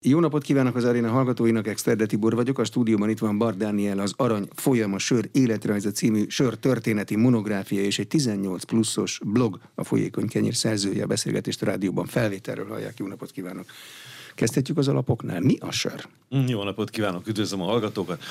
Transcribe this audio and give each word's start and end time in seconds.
Jó 0.00 0.20
napot 0.20 0.42
kívánok 0.42 0.76
az 0.76 0.84
aréna 0.84 1.10
hallgatóinak, 1.10 1.66
Exterde 1.66 2.06
Tibor 2.06 2.34
vagyok, 2.34 2.58
a 2.58 2.64
stúdióban 2.64 3.08
itt 3.08 3.18
van 3.18 3.38
Bart 3.38 3.56
Dániel, 3.56 3.98
az 3.98 4.12
Arany 4.16 4.48
Folyama 4.54 4.98
Sör 4.98 5.28
Életrajza 5.32 5.90
című 5.90 6.24
sör 6.28 6.54
történeti 6.54 7.16
monográfia 7.16 7.80
és 7.80 7.98
egy 7.98 8.08
18 8.08 8.64
pluszos 8.64 9.20
blog, 9.24 9.58
a 9.74 9.84
Folyékony 9.84 10.28
Kenyér 10.28 10.54
szerzője, 10.54 11.02
a 11.02 11.06
beszélgetést 11.06 11.62
a 11.62 11.66
rádióban 11.66 12.06
felvételről 12.06 12.68
hallják. 12.68 12.98
Jó 12.98 13.06
napot 13.06 13.30
kívánok! 13.30 13.64
Kezdhetjük 14.34 14.78
az 14.78 14.88
alapoknál. 14.88 15.40
Mi 15.40 15.56
a 15.60 15.70
sör? 15.70 16.08
Jó 16.46 16.62
napot 16.62 16.90
kívánok, 16.90 17.26
üdvözlöm 17.26 17.60
a 17.60 17.64
hallgatókat! 17.64 18.22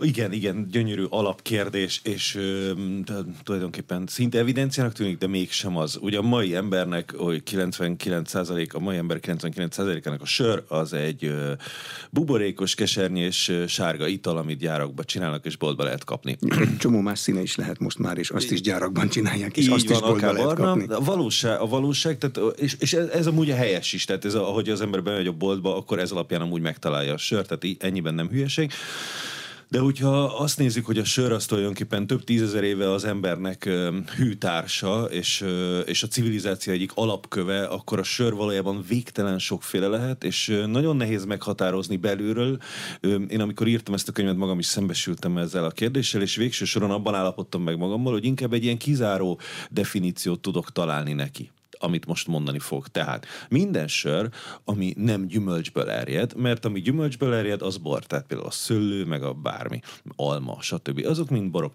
Igen, 0.00 0.32
igen, 0.32 0.68
gyönyörű 0.70 1.04
alapkérdés, 1.08 2.00
és 2.04 2.34
ö, 2.34 2.72
tulajdonképpen 3.42 4.06
szinte 4.06 4.38
evidenciának 4.38 4.92
tűnik, 4.92 5.18
de 5.18 5.26
mégsem 5.26 5.76
az. 5.76 5.98
Ugye 6.00 6.18
a 6.18 6.22
mai 6.22 6.54
embernek, 6.54 7.14
hogy 7.16 7.42
99 7.42 8.34
a 8.72 8.78
mai 8.78 8.96
ember 8.96 9.18
99%-ának 9.22 10.22
a 10.22 10.26
sör 10.26 10.64
az 10.68 10.92
egy 10.92 11.24
ö, 11.24 11.52
buborékos, 12.10 12.74
kesernyés, 12.74 13.52
sárga 13.66 14.06
ital, 14.06 14.36
amit 14.36 14.58
gyárakban 14.58 15.04
csinálnak, 15.04 15.44
és 15.44 15.56
boltba 15.56 15.84
lehet 15.84 16.04
kapni. 16.04 16.38
Csomó 16.78 17.00
más 17.00 17.18
színe 17.18 17.42
is 17.42 17.56
lehet 17.56 17.78
most 17.78 17.98
már, 17.98 18.18
és 18.18 18.30
azt 18.30 18.50
is 18.50 18.60
gyárakban 18.60 19.08
csinálják, 19.08 19.56
és 19.56 19.64
Így 19.64 19.72
azt 19.72 19.88
van, 19.88 19.94
is 19.94 20.00
boltba 20.00 20.32
lehet 20.32 20.46
barna, 20.46 20.64
kapni. 20.64 20.94
A 20.94 21.00
valóság, 21.00 21.60
a 21.60 21.66
valóság 21.66 22.18
tehát, 22.18 22.58
és, 22.58 22.76
és 22.78 22.92
ez, 22.92 23.08
ez 23.08 23.26
amúgy 23.26 23.50
a 23.50 23.54
helyes 23.54 23.92
is, 23.92 24.04
tehát 24.04 24.24
ez, 24.24 24.34
ahogy 24.34 24.68
az 24.68 24.80
ember 24.80 25.02
bemegy 25.02 25.26
a 25.26 25.32
boltba, 25.32 25.76
akkor 25.76 25.98
ez 25.98 26.10
alapján 26.10 26.40
amúgy 26.40 26.60
megtalálja 26.60 27.12
a 27.12 27.16
sört, 27.16 27.46
tehát 27.58 27.82
ennyiben 27.82 28.14
nem 28.14 28.28
hülyeség. 28.28 28.72
De 29.72 29.78
hogyha 29.78 30.24
azt 30.24 30.58
nézzük, 30.58 30.86
hogy 30.86 30.98
a 30.98 31.04
sör 31.04 31.32
az 31.32 31.46
tulajdonképpen 31.46 32.06
több 32.06 32.24
tízezer 32.24 32.64
éve 32.64 32.90
az 32.90 33.04
embernek 33.04 33.70
hűtársa, 34.16 35.04
és, 35.04 35.44
és 35.84 36.02
a 36.02 36.06
civilizáció 36.06 36.72
egyik 36.72 36.90
alapköve, 36.94 37.64
akkor 37.64 37.98
a 37.98 38.02
sör 38.02 38.34
valójában 38.34 38.84
végtelen 38.88 39.38
sokféle 39.38 39.86
lehet, 39.86 40.24
és 40.24 40.62
nagyon 40.66 40.96
nehéz 40.96 41.24
meghatározni 41.24 41.96
belülről. 41.96 42.58
Én 43.28 43.40
amikor 43.40 43.66
írtam 43.66 43.94
ezt 43.94 44.08
a 44.08 44.12
könyvet, 44.12 44.36
magam 44.36 44.58
is 44.58 44.66
szembesültem 44.66 45.38
ezzel 45.38 45.64
a 45.64 45.70
kérdéssel, 45.70 46.22
és 46.22 46.36
végső 46.36 46.64
soron 46.64 46.90
abban 46.90 47.14
állapodtam 47.14 47.62
meg 47.62 47.76
magammal, 47.76 48.12
hogy 48.12 48.24
inkább 48.24 48.52
egy 48.52 48.64
ilyen 48.64 48.78
kizáró 48.78 49.40
definíciót 49.70 50.40
tudok 50.40 50.72
találni 50.72 51.12
neki 51.12 51.50
amit 51.82 52.06
most 52.06 52.26
mondani 52.26 52.58
fog. 52.58 52.88
Tehát 52.88 53.26
minden 53.48 53.88
sör, 53.88 54.28
ami 54.64 54.92
nem 54.96 55.26
gyümölcsből 55.26 55.90
erjed, 55.90 56.36
mert 56.36 56.64
ami 56.64 56.80
gyümölcsből 56.80 57.34
erjed, 57.34 57.62
az 57.62 57.76
bor. 57.76 58.04
Tehát 58.04 58.26
például 58.26 58.48
a 58.48 58.52
szőlő, 58.52 59.04
meg 59.04 59.22
a 59.22 59.32
bármi, 59.32 59.80
alma, 60.16 60.56
stb. 60.60 61.04
Azok 61.06 61.30
mind 61.30 61.50
borok 61.50 61.74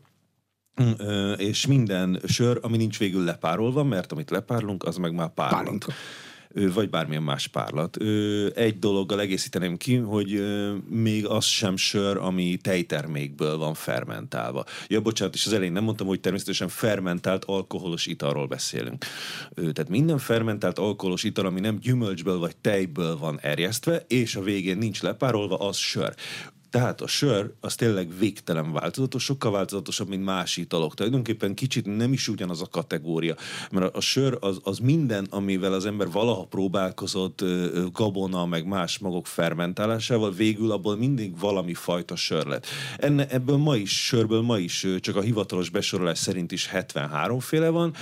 és 1.38 1.66
minden 1.66 2.20
sör, 2.26 2.60
ami 2.62 2.78
nincs 2.78 3.00
végül 3.00 3.24
lepárolva, 3.24 3.84
mert 3.84 4.12
amit 4.12 4.30
lepárlunk, 4.30 4.84
az 4.84 4.98
meg 4.98 5.14
már 5.14 5.34
párlat. 5.34 5.64
Pálinka 5.64 5.92
vagy 6.74 6.90
bármilyen 6.90 7.24
más 7.24 7.48
párlat. 7.48 7.98
Egy 8.56 8.80
dologgal 8.80 9.20
egészíteném 9.20 9.78
ki, 9.78 9.96
hogy 9.96 10.44
még 10.90 11.26
az 11.26 11.46
sem 11.46 11.76
sör, 11.76 12.18
ami 12.18 12.58
tejtermékből 12.62 13.58
van 13.58 13.74
fermentálva. 13.74 14.66
Ja, 14.88 15.02
bocsánat, 15.02 15.34
és 15.34 15.46
az 15.46 15.54
elején 15.54 15.72
nem 15.74 15.84
mondtam, 15.84 16.08
hogy 16.08 16.20
természetesen 16.20 16.68
fermentált 16.68 17.46
alkoholos 17.46 18.06
italról 18.06 18.48
beszélünk. 18.48 19.06
Tehát 19.56 19.90
minden 19.90 20.18
fermentált 20.18 20.78
alkoholos 20.78 21.24
ital, 21.24 21.46
ami 21.46 21.60
nem 21.60 21.80
gyümölcsből 21.80 22.40
vagy 22.40 22.56
tejből 22.56 23.18
van 23.18 23.40
erjesztve, 23.42 24.06
és 24.08 24.36
a 24.36 24.42
végén 24.42 24.78
nincs 24.78 25.02
lepárolva, 25.02 25.58
az 25.58 25.78
sör. 25.78 26.14
Tehát 26.78 27.02
a 27.02 27.08
sör 27.08 27.52
az 27.60 27.76
tényleg 27.76 28.18
végtelen 28.20 28.72
változatos, 28.72 29.24
sokkal 29.24 29.52
változatosabb, 29.52 30.08
mint 30.08 30.24
más 30.24 30.58
italok. 30.58 30.94
Tulajdonképpen 30.94 31.54
kicsit 31.54 31.98
nem 31.98 32.14
is 32.14 32.28
ugyanaz 32.28 32.62
a 32.62 32.68
kategória, 32.72 33.36
mert 33.72 33.96
a, 33.96 34.02
sör 34.02 34.38
az, 34.42 34.60
az 34.64 34.78
minden, 34.78 35.28
amivel 35.30 35.74
az 35.74 35.86
ember 35.86 36.12
valaha 36.12 36.44
próbálkozott 36.44 37.44
gabona, 37.94 38.46
meg 38.46 38.66
más 38.66 38.98
magok 38.98 39.28
fermentálásával, 39.28 40.32
végül 40.32 40.72
abból 40.72 40.98
mindig 40.98 41.40
valami 41.40 41.74
fajta 41.74 42.16
sör 42.16 42.46
lett. 42.46 42.66
Enne, 42.98 43.28
ebből 43.28 43.58
ma 43.58 43.76
is, 43.76 44.06
sörből 44.06 44.42
ma 44.42 44.58
is 44.58 44.88
csak 45.00 45.16
a 45.16 45.22
hivatalos 45.22 45.70
besorolás 45.70 46.18
szerint 46.18 46.52
is 46.52 46.68
73 46.68 47.40
féle 47.40 47.70
van, 47.70 47.94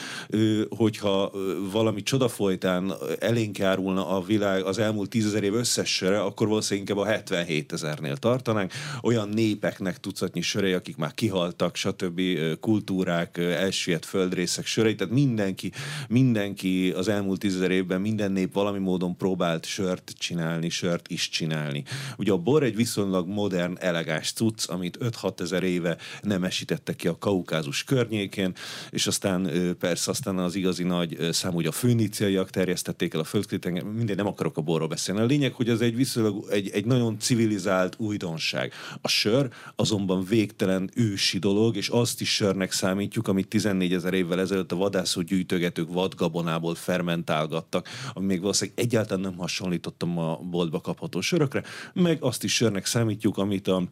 hogyha 0.69 1.31
valami 1.71 2.03
csoda 2.03 2.27
folytán 2.27 2.93
elénk 3.19 3.57
járulna 3.57 4.09
a 4.09 4.21
világ 4.21 4.63
az 4.63 4.77
elmúlt 4.77 5.09
tízezer 5.09 5.43
év 5.43 5.53
összes 5.53 5.93
söre, 5.93 6.21
akkor 6.21 6.47
valószínűleg 6.47 6.89
inkább 6.89 7.05
a 7.05 7.09
77 7.09 7.73
ezernél 7.73 8.17
tartanánk, 8.17 8.64
mondanánk, 8.65 9.03
olyan 9.03 9.29
népeknek 9.29 9.99
tucatnyi 9.99 10.41
sörei, 10.41 10.73
akik 10.73 10.95
már 10.95 11.13
kihaltak, 11.13 11.75
stb. 11.75 12.21
kultúrák, 12.59 13.37
elsüllyedt 13.37 14.05
földrészek 14.05 14.65
sörei, 14.65 14.95
tehát 14.95 15.13
mindenki, 15.13 15.71
mindenki 16.07 16.91
az 16.95 17.07
elmúlt 17.07 17.39
tízezer 17.39 17.71
évben 17.71 18.01
minden 18.01 18.31
nép 18.31 18.53
valami 18.53 18.79
módon 18.79 19.17
próbált 19.17 19.65
sört 19.65 20.13
csinálni, 20.17 20.69
sört 20.69 21.07
is 21.07 21.29
csinálni. 21.29 21.83
Ugye 22.17 22.31
a 22.31 22.37
bor 22.37 22.63
egy 22.63 22.75
viszonylag 22.75 23.27
modern, 23.27 23.77
elegáns 23.79 24.31
cucc, 24.31 24.69
amit 24.69 24.97
5-6 24.99 25.39
ezer 25.39 25.63
éve 25.63 25.97
nem 26.21 26.43
esítettek 26.43 26.95
ki 26.95 27.07
a 27.07 27.17
kaukázus 27.17 27.83
környékén, 27.83 28.53
és 28.89 29.07
aztán 29.07 29.51
persze 29.79 30.11
aztán 30.11 30.37
az 30.37 30.55
igazi 30.55 30.83
nagy 30.83 31.17
számú, 31.31 31.55
hogy 31.55 31.65
a 31.65 31.71
főniciaiak 31.71 32.49
terjesztették 32.49 33.13
el 33.13 33.19
a 33.19 33.23
földkritek, 33.23 33.83
minden 33.83 34.15
nem 34.15 34.27
akarok 34.27 34.57
a 34.57 34.61
borról 34.61 34.87
beszélni. 34.87 35.21
A 35.21 35.25
lényeg, 35.25 35.53
hogy 35.53 35.69
ez 35.69 35.81
egy 35.81 35.95
viszonylag 35.95 36.45
egy, 36.49 36.69
egy 36.69 36.85
nagyon 36.85 37.19
civilizált 37.19 37.95
újdonság 37.97 38.44
igazság. 38.53 38.73
A 39.01 39.07
sör 39.07 39.49
azonban 39.75 40.23
végtelen 40.23 40.89
ősi 40.95 41.39
dolog, 41.39 41.75
és 41.75 41.89
azt 41.89 42.21
is 42.21 42.33
sörnek 42.33 42.71
számítjuk, 42.71 43.27
amit 43.27 43.47
14 43.47 43.93
ezer 43.93 44.13
évvel 44.13 44.39
ezelőtt 44.39 44.71
a 44.71 44.75
vadászó 44.75 45.21
gyűjtögetők 45.21 45.93
vadgabonából 45.93 46.75
fermentálgattak, 46.75 47.87
ami 48.13 48.25
még 48.25 48.39
valószínűleg 48.39 48.79
egyáltalán 48.79 49.23
nem 49.23 49.37
hasonlítottam 49.37 50.17
a 50.17 50.37
boltba 50.37 50.81
kapható 50.81 51.21
sörökre, 51.21 51.63
meg 51.93 52.17
azt 52.21 52.43
is 52.43 52.53
sörnek 52.53 52.85
számítjuk, 52.85 53.37
amit 53.37 53.67
a 53.67 53.83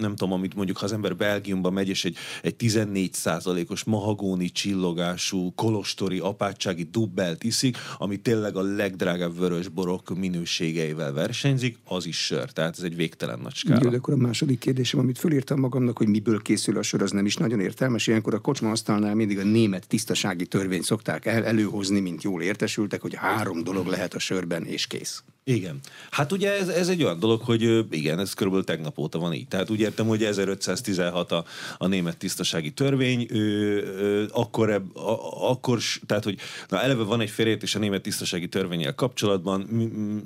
nem 0.00 0.16
tudom, 0.16 0.32
amit 0.32 0.54
mondjuk, 0.54 0.76
ha 0.76 0.84
az 0.84 0.92
ember 0.92 1.16
Belgiumba 1.16 1.70
megy, 1.70 1.88
és 1.88 2.04
egy, 2.04 2.16
egy 2.42 2.56
14 2.56 3.12
százalékos 3.12 3.84
mahagóni 3.84 4.50
csillogású, 4.50 5.52
kolostori, 5.54 6.18
apátsági 6.18 6.82
dubbelt 6.82 7.44
iszik, 7.44 7.76
ami 7.98 8.16
tényleg 8.16 8.56
a 8.56 8.62
legdrágább 8.62 9.38
vörös 9.38 9.68
borok 9.68 10.18
minőségeivel 10.18 11.12
versenyzik, 11.12 11.78
az 11.84 12.06
is 12.06 12.24
sör. 12.24 12.50
Tehát 12.50 12.78
ez 12.78 12.84
egy 12.84 12.96
végtelen 12.96 13.38
nagy 13.42 13.54
skála. 13.54 13.80
Jó, 13.82 13.96
akkor 13.96 14.14
a 14.14 14.16
második 14.16 14.58
kérdésem, 14.58 15.00
amit 15.00 15.18
fölírtam 15.18 15.60
magamnak, 15.60 15.98
hogy 15.98 16.08
miből 16.08 16.42
készül 16.42 16.78
a 16.78 16.82
sör, 16.82 17.02
az 17.02 17.10
nem 17.10 17.26
is 17.26 17.36
nagyon 17.36 17.60
értelmes. 17.60 18.06
Ilyenkor 18.06 18.34
a 18.34 18.38
kocsma 18.38 18.70
asztalnál 18.70 19.14
mindig 19.14 19.38
a 19.38 19.44
német 19.44 19.88
tisztasági 19.88 20.46
törvényt 20.46 20.84
szokták 20.84 21.26
el, 21.26 21.44
előhozni, 21.44 22.00
mint 22.00 22.22
jól 22.22 22.42
értesültek, 22.42 23.00
hogy 23.00 23.14
három 23.14 23.62
dolog 23.62 23.86
lehet 23.86 24.14
a 24.14 24.18
sörben, 24.18 24.64
és 24.64 24.86
kész. 24.86 25.22
Igen. 25.44 25.80
Hát 26.10 26.32
ugye 26.32 26.58
ez, 26.58 26.68
ez 26.68 26.88
egy 26.88 27.02
olyan 27.02 27.18
dolog, 27.18 27.40
hogy 27.40 27.86
igen, 27.90 28.18
ez 28.18 28.34
körülbelül 28.34 28.66
tegnap 28.66 28.98
óta 28.98 29.18
van 29.18 29.32
így. 29.32 29.48
Tehát 29.48 29.70
úgy 29.70 29.80
értem, 29.80 30.06
hogy 30.06 30.24
1516 30.24 31.32
a, 31.32 31.44
a 31.78 31.86
német 31.86 32.16
tisztasági 32.16 32.70
törvény, 32.70 33.26
ő, 33.30 33.38
ő, 33.82 34.28
akkor, 34.32 34.70
eb, 34.70 34.96
a, 34.96 35.50
akkor, 35.50 35.78
tehát 36.06 36.24
hogy 36.24 36.38
na 36.68 36.82
eleve 36.82 37.02
van 37.02 37.20
egy 37.20 37.30
félreértés 37.30 37.74
a 37.74 37.78
német 37.78 38.02
tisztasági 38.02 38.48
törvényel 38.48 38.94
kapcsolatban, 38.94 39.68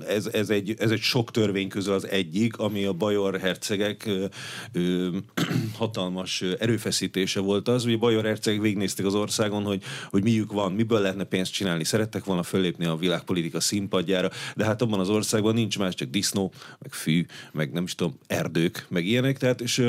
ez, 0.09 0.27
ez, 0.27 0.51
egy, 0.51 0.75
ez 0.79 0.91
egy 0.91 1.01
sok 1.01 1.31
törvény 1.31 1.69
közül 1.69 1.93
az 1.93 2.09
egyik, 2.09 2.57
ami 2.57 2.85
a 2.85 2.93
bajor 2.93 3.39
hercegek 3.39 4.07
ő, 4.07 4.29
ő, 4.73 5.11
hatalmas 5.79 6.43
erőfeszítése 6.43 7.41
volt 7.41 7.69
az, 7.69 7.85
hogy 7.85 7.93
a 7.93 7.99
bajor 7.99 8.25
hercegek 8.25 8.61
végignézték 8.61 9.07
az 9.07 9.15
országon, 9.15 9.65
hogy, 9.65 9.83
hogy 10.11 10.23
miük 10.23 10.53
van, 10.53 10.73
miből 10.73 11.01
lehetne 11.01 11.25
pénzt 11.25 11.53
csinálni, 11.53 11.85
szerettek 11.85 12.25
volna 12.25 12.43
fölépni 12.43 12.85
a 12.85 12.97
világpolitika 12.97 13.61
színpadjára, 13.61 14.31
de 14.57 14.65
hát 14.65 14.83
abban 14.83 15.01
az 15.01 15.13
országban 15.15 15.55
nincs 15.55 15.79
más, 15.79 15.95
csak 15.95 16.09
disznó, 16.09 16.53
meg 16.79 16.93
fű, 16.93 17.27
meg 17.53 17.73
nem 17.73 17.85
is 17.85 17.95
tudom, 17.95 18.19
erdők, 18.27 18.87
meg 18.89 19.07
ilyenek, 19.07 19.39
tehát 19.39 19.61
és 19.61 19.83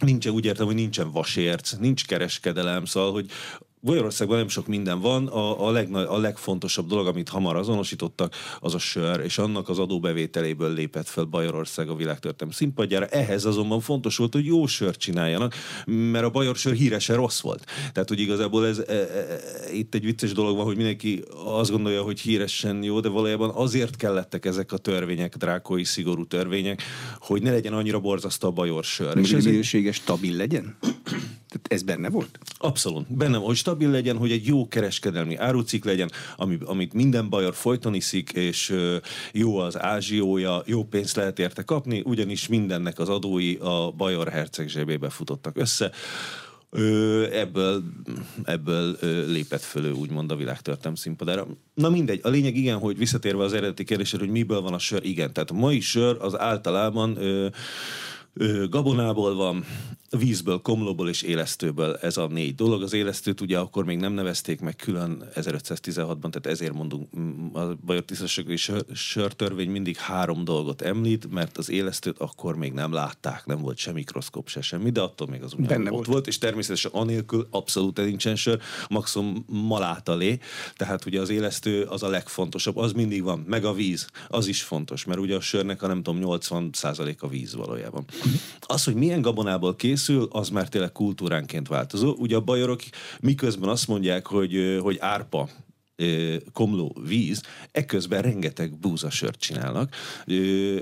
nincsen, 0.00 0.32
úgy 0.32 0.44
értem, 0.44 0.66
hogy 0.66 0.74
nincsen 0.74 1.10
vasérc, 1.10 1.72
nincs 1.72 2.06
kereskedelem, 2.06 2.84
szóval, 2.84 3.12
hogy 3.12 3.30
Magyarországban 3.84 4.38
nem 4.38 4.48
sok 4.48 4.66
minden 4.66 5.00
van, 5.00 5.26
a, 5.26 5.66
a, 5.66 5.70
legna, 5.70 6.10
a 6.10 6.18
legfontosabb 6.18 6.86
dolog, 6.86 7.06
amit 7.06 7.28
hamar 7.28 7.56
azonosítottak, 7.56 8.34
az 8.60 8.74
a 8.74 8.78
sör, 8.78 9.20
és 9.20 9.38
annak 9.38 9.68
az 9.68 9.78
adóbevételéből 9.78 10.72
lépett 10.72 11.08
fel 11.08 11.24
Bajorország 11.24 11.88
a 11.88 11.94
világtörténelem 11.94 12.58
színpadjára. 12.58 13.06
Ehhez 13.06 13.44
azonban 13.44 13.80
fontos 13.80 14.16
volt, 14.16 14.32
hogy 14.32 14.44
jó 14.44 14.66
sört 14.66 14.98
csináljanak, 14.98 15.54
mert 15.86 16.24
a 16.24 16.30
bajor 16.30 16.56
sör 16.56 16.72
híresen 16.74 17.16
rossz 17.16 17.40
volt. 17.40 17.64
Tehát, 17.92 18.08
hogy 18.08 18.20
igazából 18.20 18.66
ez 18.66 18.78
e, 18.78 18.92
e, 18.92 18.94
e, 18.94 19.72
itt 19.72 19.94
egy 19.94 20.04
vicces 20.04 20.32
dolog 20.32 20.56
van, 20.56 20.64
hogy 20.64 20.76
mindenki 20.76 21.22
azt 21.44 21.70
gondolja, 21.70 22.02
hogy 22.02 22.20
híresen 22.20 22.82
jó, 22.82 23.00
de 23.00 23.08
valójában 23.08 23.50
azért 23.50 23.96
kellettek 23.96 24.44
ezek 24.44 24.72
a 24.72 24.76
törvények, 24.76 25.36
drákói, 25.36 25.84
szigorú 25.84 26.26
törvények, 26.26 26.82
hogy 27.18 27.42
ne 27.42 27.50
legyen 27.50 27.72
annyira 27.72 28.00
borzasztó 28.00 28.48
a 28.48 28.50
bajor 28.50 28.84
sör. 28.84 29.14
Minőséges, 29.14 29.96
stabil 29.96 30.36
legyen? 30.36 30.76
Tehát 31.52 31.66
ez 31.68 31.82
benne 31.82 32.10
volt? 32.10 32.38
Abszolút. 32.58 33.14
Benne, 33.14 33.36
hogy 33.36 33.56
stabil 33.72 33.90
legyen, 33.90 34.16
hogy 34.16 34.32
egy 34.32 34.46
jó 34.46 34.68
kereskedelmi 34.68 35.36
árucik 35.36 35.84
legyen, 35.84 36.10
ami, 36.36 36.58
amit 36.64 36.92
minden 36.92 37.28
bajor 37.28 37.54
folyton 37.54 37.94
iszik, 37.94 38.32
és 38.32 38.74
jó 39.32 39.56
az 39.56 39.80
ázsiója, 39.80 40.62
jó 40.66 40.84
pénzt 40.84 41.16
lehet 41.16 41.38
érte 41.38 41.62
kapni, 41.62 42.02
ugyanis 42.04 42.48
mindennek 42.48 42.98
az 42.98 43.08
adói 43.08 43.54
a 43.54 43.90
bajor 43.96 44.28
herceg 44.28 44.68
zsebébe 44.68 45.10
futottak 45.10 45.56
össze 45.56 45.90
Ö, 46.74 47.26
ebből, 47.32 47.82
ebből 48.44 48.96
ö, 49.00 49.26
lépett 49.32 49.62
föl 49.62 49.92
úgymond 49.92 50.30
a 50.30 50.36
világtörtem 50.36 50.94
színpadára. 50.94 51.46
Na 51.74 51.88
mindegy, 51.88 52.20
a 52.22 52.28
lényeg 52.28 52.56
igen, 52.56 52.78
hogy 52.78 52.98
visszatérve 52.98 53.42
az 53.42 53.52
eredeti 53.52 53.84
kérdésre, 53.84 54.18
hogy 54.18 54.28
miből 54.28 54.60
van 54.60 54.72
a 54.72 54.78
sör, 54.78 55.04
igen, 55.04 55.32
tehát 55.32 55.50
a 55.50 55.54
mai 55.54 55.80
sör 55.80 56.16
az 56.20 56.38
általában 56.38 57.16
ö, 57.16 57.46
ö, 58.34 58.68
gabonából 58.68 59.34
van, 59.34 59.64
vízből, 60.18 60.58
komlóból 60.58 61.08
és 61.08 61.22
élesztőből 61.22 61.96
ez 61.96 62.16
a 62.16 62.26
négy 62.26 62.54
dolog. 62.54 62.82
Az 62.82 62.92
élesztőt 62.92 63.40
ugye 63.40 63.58
akkor 63.58 63.84
még 63.84 63.98
nem 63.98 64.12
nevezték 64.12 64.60
meg 64.60 64.76
külön 64.76 65.24
1516-ban, 65.34 66.20
tehát 66.20 66.46
ezért 66.46 66.72
mondunk, 66.72 67.08
a 67.52 67.74
Bajor 67.84 68.02
Tisztasági 68.02 68.56
Sörtörvény 68.92 69.70
mindig 69.70 69.96
három 69.96 70.44
dolgot 70.44 70.82
említ, 70.82 71.32
mert 71.32 71.58
az 71.58 71.70
élesztőt 71.70 72.18
akkor 72.18 72.56
még 72.56 72.72
nem 72.72 72.92
látták, 72.92 73.46
nem 73.46 73.60
volt 73.60 73.76
se 73.76 73.92
mikroszkóp, 73.92 74.48
se 74.48 74.60
semmi, 74.60 74.90
de 74.90 75.00
attól 75.00 75.26
még 75.26 75.42
az 75.42 75.54
Benne 75.54 75.88
ott 75.88 75.94
volt. 75.94 76.06
volt, 76.06 76.26
és 76.26 76.38
természetesen 76.38 76.90
anélkül 76.94 77.46
abszolút 77.50 77.96
nincsen 77.96 78.36
sör, 78.36 78.60
maximum 78.88 79.44
malátalé, 79.46 80.38
tehát 80.74 81.04
ugye 81.04 81.20
az 81.20 81.30
élesztő 81.30 81.82
az 81.82 82.02
a 82.02 82.08
legfontosabb, 82.08 82.76
az 82.76 82.92
mindig 82.92 83.22
van, 83.22 83.44
meg 83.46 83.64
a 83.64 83.72
víz, 83.72 84.06
az 84.28 84.46
is 84.46 84.62
fontos, 84.62 85.04
mert 85.04 85.20
ugye 85.20 85.36
a 85.36 85.40
sörnek 85.40 85.82
a 85.82 85.86
nem 85.86 86.02
tudom, 86.02 86.40
80% 86.40 87.18
a 87.18 87.28
víz 87.28 87.54
valójában. 87.54 88.04
Az, 88.60 88.84
hogy 88.84 88.94
milyen 88.94 89.20
gabonából 89.20 89.76
kész, 89.76 90.01
készül, 90.06 90.28
az 90.30 90.48
már 90.48 90.68
tényleg 90.68 90.92
kultúránként 90.92 91.68
változó. 91.68 92.14
Ugye 92.18 92.36
a 92.36 92.40
bajorok 92.40 92.80
miközben 93.20 93.68
azt 93.68 93.88
mondják, 93.88 94.26
hogy, 94.26 94.78
hogy 94.80 94.96
árpa 95.00 95.48
komló 96.52 96.96
víz, 97.06 97.42
ekközben 97.72 98.22
rengeteg 98.22 98.78
búzasört 98.78 99.40
csinálnak, 99.40 99.94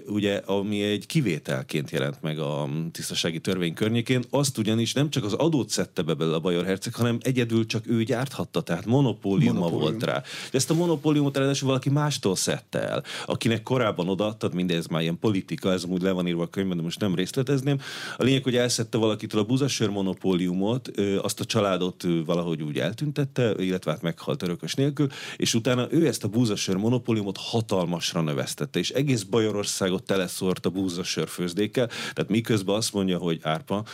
ugye, 0.07 0.37
ami 0.37 0.83
egy 0.83 1.07
kivételként 1.07 1.91
jelent 1.91 2.23
meg 2.23 2.39
a 2.39 2.69
tisztasági 2.93 3.41
törvény 3.41 3.75
környékén, 3.75 4.25
azt 4.31 4.59
ugyanis 4.59 4.93
nem 4.93 5.11
csak 5.11 5.25
az 5.25 5.33
adót 5.33 5.69
szedte 5.69 6.03
be 6.03 6.15
belőle 6.15 6.37
a 6.37 6.41
Bajor 6.41 6.65
Herceg, 6.65 6.95
hanem 6.95 7.19
egyedül 7.23 7.67
csak 7.67 7.87
ő 7.87 8.03
gyárthatta, 8.03 8.61
tehát 8.61 8.87
monopóliuma 8.87 9.53
Monopólium. 9.53 9.91
volt 9.91 10.05
rá. 10.05 10.23
De 10.51 10.59
ezt 10.59 10.71
a 10.71 10.75
monopóliumot 10.75 11.37
ráadásul 11.37 11.69
valaki 11.69 11.91
mástól 11.91 12.37
szedte 12.37 12.89
el, 12.89 13.05
akinek 13.27 13.63
korábban 13.63 14.09
odaadtad, 14.09 14.55
mindez 14.55 14.87
már 14.87 15.03
ilyen 15.03 15.19
politika, 15.19 15.73
ez 15.73 15.85
úgy 15.85 16.03
le 16.03 16.11
van 16.11 16.27
írva 16.27 16.43
a 16.43 16.47
könyvben, 16.47 16.77
de 16.77 16.83
most 16.83 17.01
nem 17.01 17.15
részletezném. 17.15 17.81
A 18.17 18.23
lényeg, 18.23 18.43
hogy 18.43 18.57
elszedte 18.57 18.99
valakitől 18.99 19.41
a 19.41 19.45
búzasör 19.45 19.89
monopóliumot, 19.89 20.91
azt 21.23 21.41
a 21.41 21.45
családot 21.45 22.05
valahogy 22.27 22.63
úgy 22.63 22.79
eltüntette, 22.79 23.55
illetve 23.59 23.91
hát 23.91 24.03
meghalt 24.03 24.43
örökös 24.43 24.75
nélkül, 24.75 25.09
és 25.37 25.55
utána 25.55 25.87
ő 25.91 26.07
ezt 26.07 26.25
a 26.25 26.29
búzasör 26.29 26.77
monopóliumot 26.77 27.37
hatalmasra 27.37 28.21
növesztette, 28.21 28.79
és 28.79 28.91
egész 28.91 29.23
Bajorországot 29.23 30.03
teleszórt 30.03 30.67
a 30.67 30.71
búzasör 30.71 31.29
főzdékkel, 31.29 31.87
tehát 31.87 32.29
miközben 32.29 32.75
azt 32.75 32.93
mondja, 32.93 33.19
hogy 33.19 33.39
Árpa, 33.43 33.85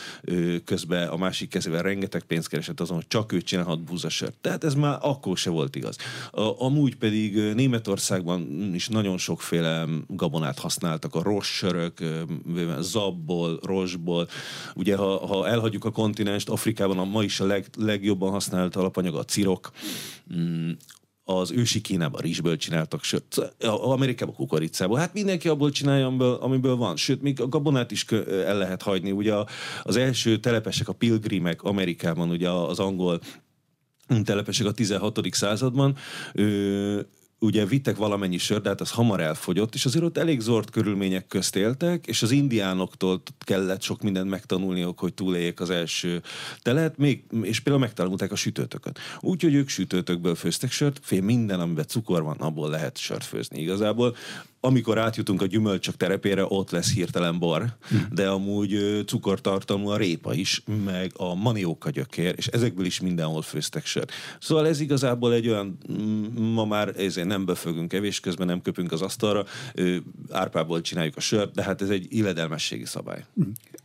közben 0.65 1.09
a 1.09 1.17
másik 1.17 1.49
kezével 1.49 1.83
rengeteg 1.83 2.23
pénzt 2.23 2.49
keresett 2.49 2.81
azon, 2.81 2.97
hogy 2.97 3.07
csak 3.09 3.33
ő 3.33 3.41
csinálhat 3.41 3.81
búzasört. 3.81 4.35
Tehát 4.41 4.65
ez 4.65 4.75
már 4.75 4.99
akkor 5.01 5.37
se 5.37 5.51
volt 5.51 5.77
igaz. 5.77 5.97
A, 6.31 6.65
amúgy 6.65 6.97
pedig 6.97 7.55
Németországban 7.55 8.71
is 8.75 8.89
nagyon 8.89 9.19
sokféle 9.19 9.85
gabonát 10.07 10.59
használtak, 10.59 11.15
a 11.15 11.23
rossörök, 11.23 11.99
zabból, 12.81 13.61
rosból. 13.62 14.29
Ugye, 14.75 14.97
ha, 14.97 15.27
ha 15.27 15.49
elhagyjuk 15.49 15.85
a 15.85 15.91
kontinenst, 15.91 16.49
Afrikában 16.49 16.99
a 16.99 17.05
ma 17.05 17.23
is 17.23 17.41
a 17.41 17.47
leg, 17.47 17.67
legjobban 17.79 18.31
használt 18.31 18.77
alapanyag 18.77 19.15
a 19.15 19.25
cirok, 19.25 19.71
mm, 20.37 20.71
az 21.28 21.50
ősi 21.50 21.81
Kínában 21.81 22.20
rizsből 22.20 22.56
csináltak, 22.56 23.02
sőt, 23.02 23.52
Amerikában 23.64 24.34
kukoricából. 24.34 24.99
Hát 24.99 25.14
mindenki 25.14 25.49
abból 25.49 25.70
csinálja, 25.70 26.06
amiből, 26.06 26.34
amiből 26.34 26.76
van. 26.76 26.96
Sőt, 26.96 27.23
még 27.23 27.40
a 27.40 27.49
gabonát 27.49 27.90
is 27.90 28.05
el 28.46 28.56
lehet 28.56 28.82
hagyni. 28.82 29.11
Ugye 29.11 29.34
az 29.82 29.96
első 29.96 30.38
telepesek, 30.38 30.88
a 30.88 30.93
pilgrimek 30.93 31.62
Amerikában, 31.62 32.31
ugye 32.31 32.50
az 32.50 32.78
angol 32.78 33.20
telepesek 34.25 34.67
a 34.67 34.73
16. 34.73 35.20
században, 35.31 35.96
ugye 37.38 37.67
vittek 37.67 37.97
valamennyi 37.97 38.38
sör, 38.38 38.61
de 38.61 38.69
hát 38.69 38.81
az 38.81 38.91
hamar 38.91 39.21
elfogyott, 39.21 39.75
és 39.75 39.85
azért 39.85 40.05
ott 40.05 40.19
elég 40.19 40.41
zord 40.41 40.71
körülmények 40.71 41.27
közt 41.27 41.56
éltek, 41.56 42.06
és 42.06 42.23
az 42.23 42.31
indiánoktól 42.31 43.23
kellett 43.38 43.83
sok 43.83 44.03
mindent 44.03 44.31
megtanulniuk, 44.31 44.99
hogy 44.99 45.15
túléljék 45.15 45.61
az 45.61 45.71
első 45.71 46.23
telet, 46.62 46.97
még, 46.99 47.25
és 47.43 47.61
például 47.61 47.85
megtanulták 47.85 48.33
a 48.33 48.37
sütőtöket. 48.37 48.99
Úgyhogy 49.21 49.55
ők 49.55 49.69
sütőtökből 49.69 50.35
főztek 50.35 50.71
sört, 50.71 51.00
fél 51.03 51.23
minden, 51.23 51.61
amiben 51.61 51.87
cukor 51.87 52.23
van, 52.23 52.37
abból 52.37 52.71
lehet 52.71 52.99
sört 52.99 53.25
főzni 53.25 53.61
igazából 53.61 54.17
amikor 54.67 54.99
átjutunk 54.99 55.43
a 55.43 55.47
gyümölcsök 55.47 55.97
terepére, 55.97 56.44
ott 56.49 56.71
lesz 56.71 56.93
hirtelen 56.93 57.38
bor, 57.38 57.77
de 58.11 58.29
amúgy 58.29 59.03
cukortartalmú 59.06 59.88
a 59.88 59.97
répa 59.97 60.35
is, 60.35 60.62
meg 60.85 61.12
a 61.17 61.35
manióka 61.35 61.91
gyökér, 61.91 62.35
és 62.37 62.47
ezekből 62.47 62.87
is 62.87 63.00
mindenhol 63.00 63.43
főztek 63.43 63.87
sört. 63.87 64.12
Szóval 64.41 64.67
ez 64.67 64.81
igazából 64.81 65.33
egy 65.33 65.49
olyan, 65.49 65.79
ma 66.38 66.65
már 66.65 66.93
ezért 66.97 67.25
nem 67.26 67.44
befögünk 67.44 67.93
evés 67.93 68.20
közben, 68.20 68.46
nem 68.46 68.62
köpünk 68.62 68.93
az 68.93 69.02
asztalra, 69.02 69.44
árpából 70.31 70.81
csináljuk 70.81 71.17
a 71.17 71.20
sört, 71.20 71.55
de 71.55 71.62
hát 71.62 71.82
ez 71.82 71.90
egy 71.90 72.06
illedelmességi 72.08 72.84
szabály. 72.84 73.25